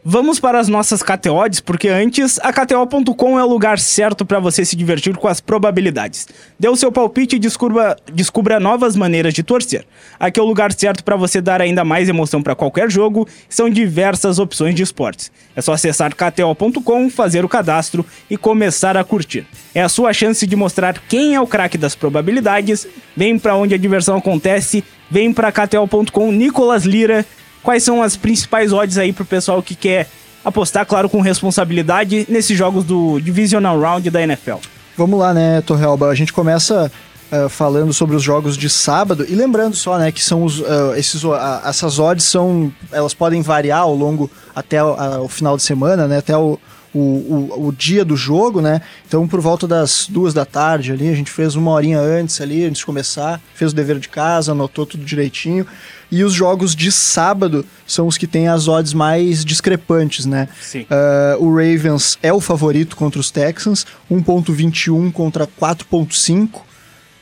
Vamos 0.09 0.39
para 0.39 0.57
as 0.57 0.69
nossas 0.69 1.03
KTOs, 1.03 1.59
porque 1.59 1.89
antes 1.89 2.39
a 2.39 2.53
KTO.com 2.53 3.37
é 3.37 3.43
o 3.43 3.49
lugar 3.49 3.77
certo 3.77 4.25
para 4.25 4.39
você 4.39 4.63
se 4.63 4.73
divertir 4.73 5.17
com 5.17 5.27
as 5.27 5.41
probabilidades. 5.41 6.25
Dê 6.57 6.69
o 6.69 6.77
seu 6.77 6.93
palpite 6.93 7.35
e 7.35 7.39
descubra, 7.39 7.97
descubra 8.13 8.57
novas 8.57 8.95
maneiras 8.95 9.33
de 9.33 9.43
torcer. 9.43 9.85
Aqui 10.17 10.39
é 10.39 10.43
o 10.43 10.45
lugar 10.45 10.71
certo 10.71 11.03
para 11.03 11.17
você 11.17 11.41
dar 11.41 11.61
ainda 11.61 11.83
mais 11.83 12.07
emoção 12.07 12.41
para 12.41 12.55
qualquer 12.55 12.89
jogo. 12.89 13.27
São 13.49 13.69
diversas 13.69 14.39
opções 14.39 14.73
de 14.75 14.81
esportes. 14.81 15.29
É 15.53 15.61
só 15.61 15.73
acessar 15.73 16.15
KTO.com, 16.15 17.09
fazer 17.09 17.43
o 17.43 17.49
cadastro 17.49 18.05
e 18.29 18.37
começar 18.37 18.95
a 18.95 19.03
curtir. 19.03 19.45
É 19.75 19.81
a 19.81 19.89
sua 19.89 20.13
chance 20.13 20.47
de 20.47 20.55
mostrar 20.55 21.03
quem 21.09 21.35
é 21.35 21.41
o 21.41 21.45
craque 21.45 21.77
das 21.77 21.95
probabilidades. 21.95 22.87
Vem 23.13 23.37
para 23.37 23.57
onde 23.57 23.75
a 23.75 23.77
diversão 23.77 24.15
acontece. 24.15 24.85
Vem 25.11 25.33
para 25.33 25.51
KTO.com, 25.51 26.31
Nicolas 26.31 26.85
Lira. 26.85 27.25
Quais 27.67 27.83
são 27.83 28.01
as 28.01 28.15
principais 28.15 28.71
odds 28.71 28.97
aí 28.97 29.11
pro 29.11 29.25
pessoal 29.25 29.61
que 29.61 29.75
quer 29.75 30.07
apostar, 30.45 30.85
claro, 30.85 31.09
com 31.09 31.19
responsabilidade 31.19 32.25
nesses 32.29 32.57
jogos 32.57 32.85
do 32.85 33.19
Divisional 33.19 33.77
Round 33.77 34.09
da 34.09 34.21
NFL? 34.21 34.59
Vamos 34.95 35.19
lá, 35.19 35.33
né, 35.33 35.59
Torrealba? 35.59 36.07
A 36.07 36.15
gente 36.15 36.31
começa 36.31 36.89
eh, 37.29 37.49
falando 37.49 37.91
sobre 37.91 38.15
os 38.15 38.23
jogos 38.23 38.55
de 38.55 38.69
sábado 38.69 39.25
e 39.27 39.35
lembrando 39.35 39.75
só, 39.75 39.97
né, 39.97 40.13
que 40.13 40.23
são 40.23 40.45
os, 40.45 40.61
eh, 40.61 40.93
esses, 40.97 41.25
a- 41.25 41.63
essas 41.65 41.99
odds 41.99 42.23
são, 42.25 42.71
elas 42.89 43.13
podem 43.13 43.41
variar 43.41 43.81
ao 43.81 43.93
longo 43.93 44.31
até 44.55 44.81
o 44.81 45.27
final 45.27 45.57
de 45.57 45.63
semana, 45.63 46.07
né, 46.07 46.19
até 46.19 46.37
o, 46.37 46.57
o, 46.93 46.99
o, 46.99 47.67
o 47.67 47.73
dia 47.73 48.05
do 48.05 48.15
jogo, 48.15 48.61
né? 48.61 48.81
Então, 49.05 49.27
por 49.27 49.41
volta 49.41 49.67
das 49.67 50.07
duas 50.09 50.33
da 50.33 50.45
tarde 50.45 50.93
ali, 50.93 51.09
a 51.09 51.13
gente 51.13 51.29
fez 51.29 51.53
uma 51.55 51.71
horinha 51.71 51.99
antes 51.99 52.39
ali, 52.39 52.65
antes 52.65 52.79
de 52.79 52.85
começar, 52.85 53.41
fez 53.53 53.73
o 53.73 53.75
dever 53.75 53.99
de 53.99 54.07
casa, 54.07 54.53
anotou 54.53 54.85
tudo 54.85 55.03
direitinho. 55.03 55.67
E 56.09 56.23
os 56.23 56.33
jogos 56.33 56.75
de 56.75 56.91
sábado 56.91 57.65
são 57.85 58.07
os 58.07 58.17
que 58.17 58.27
têm 58.27 58.47
as 58.47 58.67
odds 58.67 58.93
mais 58.93 59.43
discrepantes, 59.43 60.25
né? 60.25 60.47
Sim. 60.61 60.81
Uh, 60.83 61.43
o 61.43 61.49
Ravens 61.49 62.17
é 62.23 62.31
o 62.31 62.39
favorito 62.39 62.95
contra 62.95 63.19
os 63.19 63.29
Texans, 63.29 63.85
1.21 64.09 65.11
contra 65.11 65.45
4.5. 65.45 66.61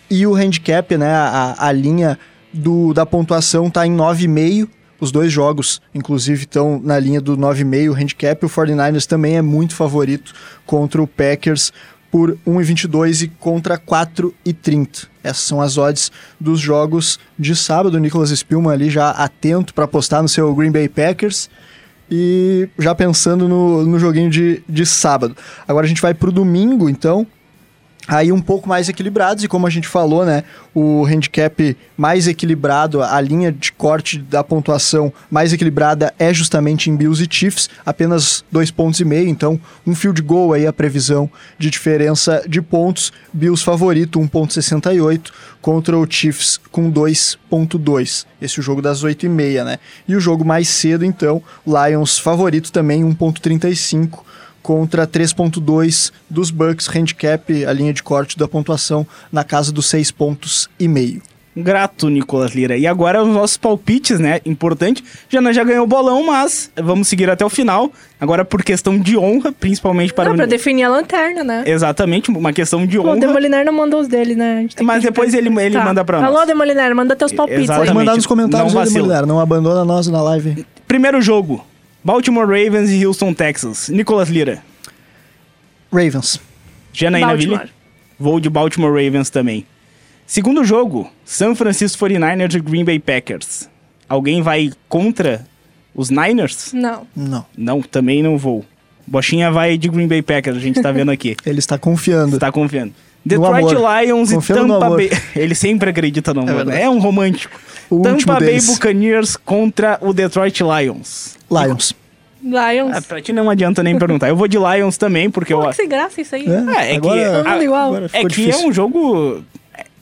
E 0.09 0.27
o 0.27 0.35
handicap, 0.35 0.95
né, 0.97 1.11
a, 1.11 1.55
a 1.57 1.71
linha 1.71 2.19
do, 2.53 2.93
da 2.93 3.05
pontuação 3.05 3.69
tá 3.69 3.85
em 3.87 3.95
9,5. 3.95 4.69
Os 4.99 5.11
dois 5.11 5.31
jogos, 5.31 5.81
inclusive, 5.93 6.43
estão 6.43 6.79
na 6.81 6.97
linha 6.97 7.19
do 7.19 7.35
9,5 7.35 7.89
o 7.89 7.93
handicap. 7.93 8.45
O 8.45 8.49
49ers 8.49 9.05
também 9.05 9.35
é 9.35 9.41
muito 9.41 9.75
favorito 9.75 10.33
contra 10.65 11.01
o 11.01 11.07
Packers 11.07 11.73
por 12.15 12.37
1,22 12.47 13.23
e 13.23 13.27
contra 13.27 13.77
4,30. 13.77 15.07
Essas 15.21 15.43
são 15.43 15.59
as 15.59 15.77
odds 15.77 16.09
dos 16.39 16.61
jogos 16.61 17.19
de 17.37 17.53
sábado. 17.53 17.95
O 17.95 17.99
Nicholas 17.99 18.29
Spielman 18.29 18.71
ali 18.71 18.89
já 18.89 19.09
atento 19.09 19.73
para 19.73 19.83
apostar 19.83 20.21
no 20.21 20.29
seu 20.29 20.55
Green 20.55 20.71
Bay 20.71 20.87
Packers. 20.87 21.49
E 22.09 22.69
já 22.79 22.95
pensando 22.95 23.49
no, 23.49 23.83
no 23.85 23.99
joguinho 23.99 24.29
de, 24.29 24.63
de 24.65 24.85
sábado. 24.85 25.35
Agora 25.67 25.85
a 25.85 25.89
gente 25.89 26.01
vai 26.01 26.13
pro 26.13 26.31
domingo, 26.31 26.87
então. 26.87 27.27
Aí 28.07 28.31
um 28.31 28.41
pouco 28.41 28.69
mais 28.69 28.87
equilibrados, 28.87 29.43
e 29.43 29.47
como 29.47 29.65
a 29.65 29.69
gente 29.69 29.87
falou, 29.87 30.25
né? 30.25 30.43
O 30.73 31.05
handicap 31.05 31.75
mais 31.97 32.27
equilibrado, 32.27 33.01
a 33.01 33.19
linha 33.19 33.51
de 33.51 33.71
corte 33.71 34.19
da 34.19 34.43
pontuação 34.43 35.11
mais 35.29 35.53
equilibrada 35.53 36.13
é 36.19 36.33
justamente 36.33 36.89
em 36.89 36.95
Bills 36.95 37.23
e 37.23 37.27
Chiefs, 37.29 37.69
apenas 37.85 38.43
dois 38.51 38.69
pontos 38.69 38.99
e 38.99 39.05
meio, 39.05 39.27
então 39.27 39.59
um 39.87 39.95
field 39.95 40.21
goal 40.21 40.53
aí 40.53 40.67
a 40.67 40.73
previsão 40.73 41.29
de 41.57 41.69
diferença 41.69 42.43
de 42.47 42.61
pontos. 42.61 43.11
Bills 43.33 43.63
favorito, 43.63 44.19
1.68, 44.19 45.31
contra 45.61 45.97
o 45.97 46.05
Chiefs 46.07 46.59
com 46.71 46.91
2.2. 46.91 48.25
Esse 48.41 48.59
é 48.59 48.61
o 48.61 48.63
jogo 48.63 48.81
das 48.81 49.03
8 49.03 49.25
e 49.25 49.29
meia, 49.29 49.63
né? 49.63 49.79
E 50.07 50.15
o 50.15 50.19
jogo 50.19 50.45
mais 50.45 50.67
cedo, 50.67 51.03
então, 51.03 51.41
Lions 51.65 52.19
favorito 52.19 52.71
também, 52.71 53.03
1.35 53.03 54.19
contra 54.65 55.05
3.2 55.05 56.11
dos 56.27 56.49
Bucks, 56.49 56.89
handicap, 56.89 57.65
a 57.65 57.71
linha 57.71 57.93
de 57.93 58.01
corte 58.01 58.35
da 58.35 58.47
pontuação 58.47 59.05
na 59.31 59.43
casa 59.43 59.71
dos 59.71 59.85
6 59.85 60.09
pontos 60.09 60.67
e 60.79 60.87
meio. 60.87 61.21
Grato, 61.57 62.09
Nicolas 62.09 62.51
Lira. 62.53 62.75
E 62.75 62.85
agora 62.85 63.21
os 63.23 63.29
nossos 63.29 63.55
palpites, 63.55 64.19
né? 64.19 64.41
Importante. 64.45 65.01
Jana 65.29 65.53
já 65.53 65.63
ganhou 65.63 65.85
o 65.85 65.87
bolão, 65.87 66.25
mas 66.25 66.69
vamos 66.75 67.07
seguir 67.07 67.29
até 67.29 67.45
o 67.45 67.49
final. 67.49 67.89
Agora 68.19 68.43
por 68.43 68.61
questão 68.63 68.99
de 68.99 69.15
honra, 69.17 69.53
principalmente 69.53 70.13
para 70.13 70.25
Não, 70.25 70.33
o... 70.33 70.35
pra 70.35 70.45
definir 70.47 70.83
a 70.83 70.89
lanterna, 70.89 71.43
né? 71.45 71.63
Exatamente, 71.65 72.29
uma 72.29 72.51
questão 72.51 72.85
de 72.85 72.97
Pô, 72.97 73.03
o 73.03 73.07
honra. 73.11 73.19
Demoliner 73.21 73.63
não 73.63 73.71
mandou 73.71 74.01
os 74.01 74.07
dele, 74.09 74.35
né? 74.35 74.57
A 74.57 74.61
gente 74.61 74.75
tem 74.75 74.83
que 74.85 74.91
Mas 74.91 75.01
depois 75.03 75.33
ele- 75.33 75.47
ele 75.61 75.77
manda 75.77 76.03
pra 76.03 76.25
Alô, 76.25 76.39
nós. 76.39 76.47
Demoliner, 76.47 76.93
manda 76.93 77.15
teus 77.15 77.31
palpites 77.31 77.63
Exatamente. 77.65 77.87
Pode 77.87 77.89
aí. 77.99 78.05
mandar 78.05 78.15
nos 78.17 78.25
comentários 78.25 78.73
não 78.73 78.81
aí, 78.81 78.87
vacila. 78.87 79.05
mulher. 79.07 79.25
Não 79.25 79.39
abandona 79.39 79.85
nós 79.85 80.07
na 80.07 80.21
live. 80.23 80.65
Primeiro 80.87 81.21
jogo, 81.21 81.65
Baltimore 82.05 82.45
Ravens 82.45 82.91
e 82.91 83.03
Houston 83.03 83.33
Texans. 83.33 83.89
Nicolas 83.89 84.29
Lira. 84.29 84.63
Ravens. 85.91 86.39
Janaína. 86.93 87.35
Ville. 87.35 87.59
Vou 88.19 88.39
de 88.39 88.47
Baltimore 88.47 88.91
Ravens 88.91 89.31
também. 89.31 89.65
Segundo 90.27 90.63
jogo, 90.63 91.09
San 91.25 91.55
Francisco 91.55 92.05
49ers 92.05 92.53
e 92.53 92.59
Green 92.59 92.85
Bay 92.85 92.99
Packers. 92.99 93.67
Alguém 94.07 94.43
vai 94.43 94.71
contra 94.87 95.47
os 95.95 96.11
Niners? 96.11 96.73
Não. 96.73 97.07
Não. 97.15 97.43
Não, 97.57 97.81
também 97.81 98.21
não 98.21 98.37
vou. 98.37 98.63
Bochinha 99.07 99.49
vai 99.49 99.75
de 99.75 99.89
Green 99.89 100.07
Bay 100.07 100.21
Packers, 100.21 100.57
a 100.57 100.59
gente 100.59 100.79
tá 100.79 100.91
vendo 100.91 101.09
aqui. 101.09 101.35
Ele 101.43 101.57
está 101.57 101.79
confiando. 101.79 102.33
Você 102.33 102.39
tá 102.39 102.51
confiando. 102.51 102.93
Detroit 103.25 103.75
amor. 103.75 104.03
Lions 104.03 104.31
Confiando 104.31 104.75
e 104.75 104.79
Tampa. 104.79 104.89
Bay. 104.95 105.09
Ele 105.35 105.55
sempre 105.55 105.89
acredita 105.89 106.35
no 106.35 106.41
amor. 106.41 106.55
verdade. 106.57 106.81
É, 106.81 106.87
um 106.87 106.99
romântico. 106.99 107.59
O 107.89 108.03
Tampa 108.03 108.33
Bay 108.35 108.49
deles. 108.49 108.67
Buccaneers 108.67 109.35
contra 109.35 109.97
o 110.01 110.13
Detroit 110.13 110.61
Lions. 110.61 111.34
Lions. 111.51 111.93
Lions. 112.43 112.95
Ah, 112.95 113.01
pra 113.01 113.21
ti 113.21 113.33
não 113.33 113.49
adianta 113.49 113.81
nem 113.81 113.97
perguntar. 113.97 114.27
Eu 114.29 114.35
vou 114.35 114.47
de 114.47 114.57
Lions 114.57 114.97
também, 114.97 115.29
porque 115.31 115.51
eu 115.53 115.57
Pô, 115.57 115.63
que 115.63 115.69
acho. 115.69 115.77
sem 115.77 115.87
graça 115.89 116.21
isso 116.21 116.35
aí. 116.35 116.45
É, 116.47 116.93
é 116.93 116.95
agora, 116.97 117.43
que- 117.43 117.49
mundo 117.49 117.63
igual. 117.63 117.95
É 117.97 118.07
que 118.07 118.17
é 118.17 118.23
difícil. 118.25 118.67
um 118.67 118.73
jogo. 118.73 119.43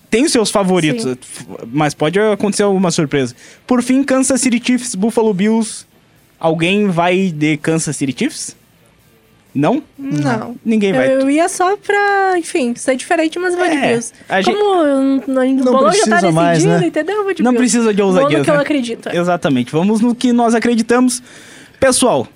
Tem 0.09 0.25
os 0.25 0.31
seus 0.31 0.51
favoritos, 0.51 1.03
Sim. 1.03 1.17
mas 1.71 1.93
pode 1.93 2.19
acontecer 2.19 2.63
alguma 2.63 2.91
surpresa. 2.91 3.33
Por 3.65 3.81
fim, 3.81 4.03
Kansas 4.03 4.39
City 4.41 4.61
Chiefs, 4.63 4.93
Buffalo 4.93 5.33
Bills. 5.33 5.85
Alguém 6.39 6.87
vai 6.87 7.31
de 7.35 7.57
Kansas 7.57 7.95
City 7.95 8.13
Chiefs? 8.17 8.55
Não? 9.55 9.83
Não. 9.99 10.55
Ninguém 10.65 10.91
vai. 10.93 11.13
Eu 11.13 11.29
ia 11.29 11.47
só 11.47 11.77
pra, 11.77 12.33
enfim, 12.37 12.73
ser 12.75 12.95
diferente, 12.95 13.37
mas 13.37 13.53
vou 13.55 13.65
de 13.69 13.75
É, 13.75 13.87
Bills. 13.89 14.11
a 14.27 14.41
gente- 14.41 14.55
Como 14.57 14.83
eu 14.83 15.23
não, 15.27 15.47
o 15.47 15.63
bolão 15.63 15.91
já 15.93 15.99
tá 16.05 16.09
precisa 16.09 16.31
mais, 16.31 16.57
decidido, 16.57 16.81
né? 16.81 16.87
entendeu? 16.87 17.15
Eu 17.17 17.23
vou 17.23 17.33
de 17.33 17.43
Não 17.43 17.51
Bills. 17.51 17.59
precisa 17.71 17.93
de 17.93 18.01
Vou 18.01 18.11
no 18.11 18.17
ousadias, 18.17 18.43
que 18.43 18.49
eu 18.49 18.55
né? 18.55 18.61
acredito. 18.61 19.09
é. 19.09 19.15
Exatamente. 19.17 19.71
Vamos 19.71 20.01
no 20.01 20.15
que 20.15 20.33
nós 20.33 20.55
acreditamos. 20.55 21.21
Pessoal, 21.79 22.27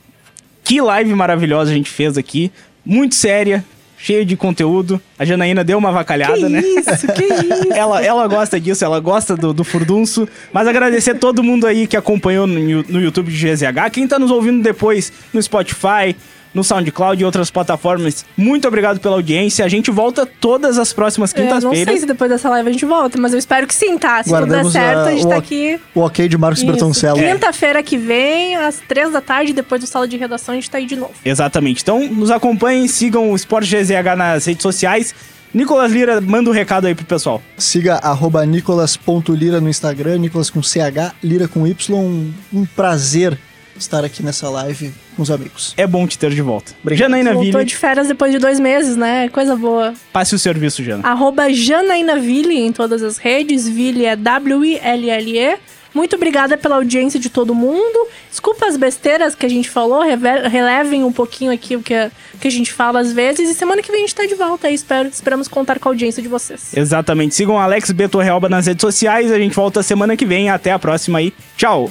que 0.63 0.79
live 0.81 1.13
maravilhosa 1.15 1.71
a 1.71 1.73
gente 1.73 1.89
fez 1.89 2.17
aqui. 2.17 2.51
Muito 2.85 3.15
séria, 3.15 3.65
cheia 3.97 4.23
de 4.25 4.35
conteúdo. 4.37 5.01
A 5.17 5.25
Janaína 5.25 5.63
deu 5.63 5.77
uma 5.77 5.89
avacalhada, 5.89 6.35
Que 6.37 6.49
né? 6.49 6.59
isso, 6.59 7.07
que 7.13 7.23
isso. 7.33 7.73
Ela, 7.73 8.03
ela 8.05 8.27
gosta 8.27 8.59
disso, 8.59 8.85
ela 8.85 8.99
gosta 8.99 9.35
do, 9.35 9.53
do 9.53 9.63
furdunço. 9.63 10.27
Mas 10.53 10.67
agradecer 10.67 11.15
todo 11.15 11.41
mundo 11.43 11.65
aí 11.65 11.87
que 11.87 11.97
acompanhou 11.97 12.45
no, 12.45 12.59
Yu- 12.59 12.85
no 12.87 13.01
YouTube 13.01 13.31
de 13.31 13.37
GZH. 13.37 13.89
Quem 13.91 14.07
tá 14.07 14.19
nos 14.19 14.29
ouvindo 14.29 14.61
depois 14.61 15.11
no 15.33 15.41
Spotify, 15.41 16.15
no 16.53 16.63
SoundCloud 16.63 17.21
e 17.21 17.25
outras 17.25 17.49
plataformas. 17.51 18.25
Muito 18.35 18.67
obrigado 18.67 18.99
pela 18.99 19.15
audiência. 19.15 19.63
A 19.63 19.67
gente 19.67 19.91
volta 19.91 20.25
todas 20.25 20.77
as 20.77 20.91
próximas 20.93 21.33
É, 21.33 21.39
não 21.39 21.45
sei 21.49 21.59
quintas-feiras. 21.61 21.99
se 22.01 22.05
depois 22.05 22.29
dessa 22.29 22.49
live 22.49 22.69
a 22.69 22.71
gente 22.71 22.85
volta, 22.85 23.17
mas 23.19 23.33
eu 23.33 23.39
espero 23.39 23.67
que 23.67 23.73
sim, 23.75 23.97
tá? 23.97 24.23
Se 24.23 24.29
tudo 24.29 24.39
der 24.41 24.45
Guardamos 24.47 24.73
certo, 24.73 24.97
a- 24.99 25.03
a 25.05 25.11
gente 25.11 25.25
o 25.25 25.29
tá 25.29 25.37
ok- 25.37 25.73
aqui. 25.75 25.81
O 25.95 25.99
ok 26.01 26.27
de 26.27 26.37
Marcos. 26.37 26.63
Bertoncello. 26.63 27.17
Quinta-feira 27.19 27.81
que 27.83 27.97
vem, 27.97 28.55
às 28.55 28.79
três 28.87 29.11
da 29.11 29.21
tarde, 29.21 29.53
depois 29.53 29.79
do 29.81 29.87
sala 29.87 30.07
de 30.07 30.17
redação, 30.17 30.53
a 30.53 30.55
gente 30.55 30.69
tá 30.69 30.77
aí 30.77 30.85
de 30.85 30.95
novo. 30.95 31.13
Exatamente. 31.23 31.81
Então, 31.81 32.07
nos 32.07 32.31
acompanhem, 32.31 32.87
sigam 32.87 33.31
o 33.31 33.35
Esporte 33.35 33.69
GZH 33.69 34.15
nas 34.17 34.45
redes 34.45 34.63
sociais. 34.63 35.13
Nicolas 35.53 35.91
Lira, 35.91 36.19
manda 36.19 36.49
um 36.49 36.53
recado 36.53 36.87
aí 36.87 36.93
pro 36.93 37.05
pessoal. 37.05 37.41
Siga 37.57 37.95
arroba 37.95 38.45
nicolas.lira 38.45 39.59
no 39.61 39.69
Instagram, 39.69 40.17
Nicolas 40.19 40.49
com 40.49 40.61
CH, 40.61 41.13
Lira 41.23 41.47
com 41.47 41.65
Y. 41.65 42.31
Um 42.53 42.65
prazer 42.75 43.37
estar 43.81 44.03
aqui 44.03 44.23
nessa 44.23 44.49
live 44.49 44.93
com 45.15 45.21
os 45.21 45.31
amigos. 45.31 45.73
É 45.77 45.85
bom 45.87 46.07
te 46.07 46.17
ter 46.17 46.31
de 46.31 46.41
volta. 46.41 46.73
Obrigado. 46.81 47.07
Janaína 47.07 47.33
Voltou 47.33 47.51
Ville, 47.53 47.65
de 47.65 47.75
férias 47.75 48.07
depois 48.07 48.31
de 48.31 48.39
dois 48.39 48.59
meses, 48.59 48.95
né? 48.95 49.29
Coisa 49.29 49.55
boa. 49.55 49.93
passe 50.11 50.35
o 50.35 50.39
serviço, 50.39 50.83
Jana. 50.83 51.07
Arroba 51.07 51.51
Janainaville 51.51 52.57
em 52.59 52.71
todas 52.71 53.03
as 53.03 53.17
redes. 53.17 53.67
Ville 53.67 54.05
é 54.05 54.15
W-I-L-L-E. 54.15 55.57
Muito 55.97 56.15
obrigada 56.15 56.55
pela 56.57 56.75
audiência 56.75 57.19
de 57.19 57.27
todo 57.27 57.55
mundo. 57.55 58.07
Desculpa 58.29 58.67
as 58.67 58.77
besteiras 58.77 59.33
que 59.33 59.45
a 59.47 59.49
gente 59.49 59.67
falou, 59.67 60.03
relevem 60.03 61.03
um 61.03 61.11
pouquinho 61.11 61.51
aqui 61.51 61.75
o 61.75 61.81
que 61.81 61.93
a, 61.93 62.11
que 62.39 62.47
a 62.47 62.51
gente 62.51 62.71
fala 62.71 62.99
às 62.99 63.11
vezes. 63.11 63.49
E 63.49 63.55
semana 63.55 63.81
que 63.81 63.91
vem 63.91 64.03
a 64.03 64.05
gente 64.05 64.13
tá 64.13 64.25
de 64.27 64.35
volta 64.35 64.67
aí. 64.67 64.75
Espero, 64.75 65.07
esperamos 65.07 65.47
contar 65.47 65.79
com 65.79 65.89
a 65.89 65.91
audiência 65.91 66.21
de 66.21 66.29
vocês. 66.29 66.71
Exatamente. 66.75 67.33
Sigam 67.33 67.57
Alex 67.57 67.89
Beto 67.89 68.19
Realba 68.19 68.47
nas 68.47 68.67
redes 68.67 68.81
sociais. 68.81 69.31
A 69.31 69.39
gente 69.39 69.55
volta 69.55 69.81
semana 69.81 70.15
que 70.15 70.25
vem. 70.25 70.51
Até 70.51 70.71
a 70.71 70.77
próxima 70.77 71.17
aí. 71.17 71.33
Tchau. 71.57 71.89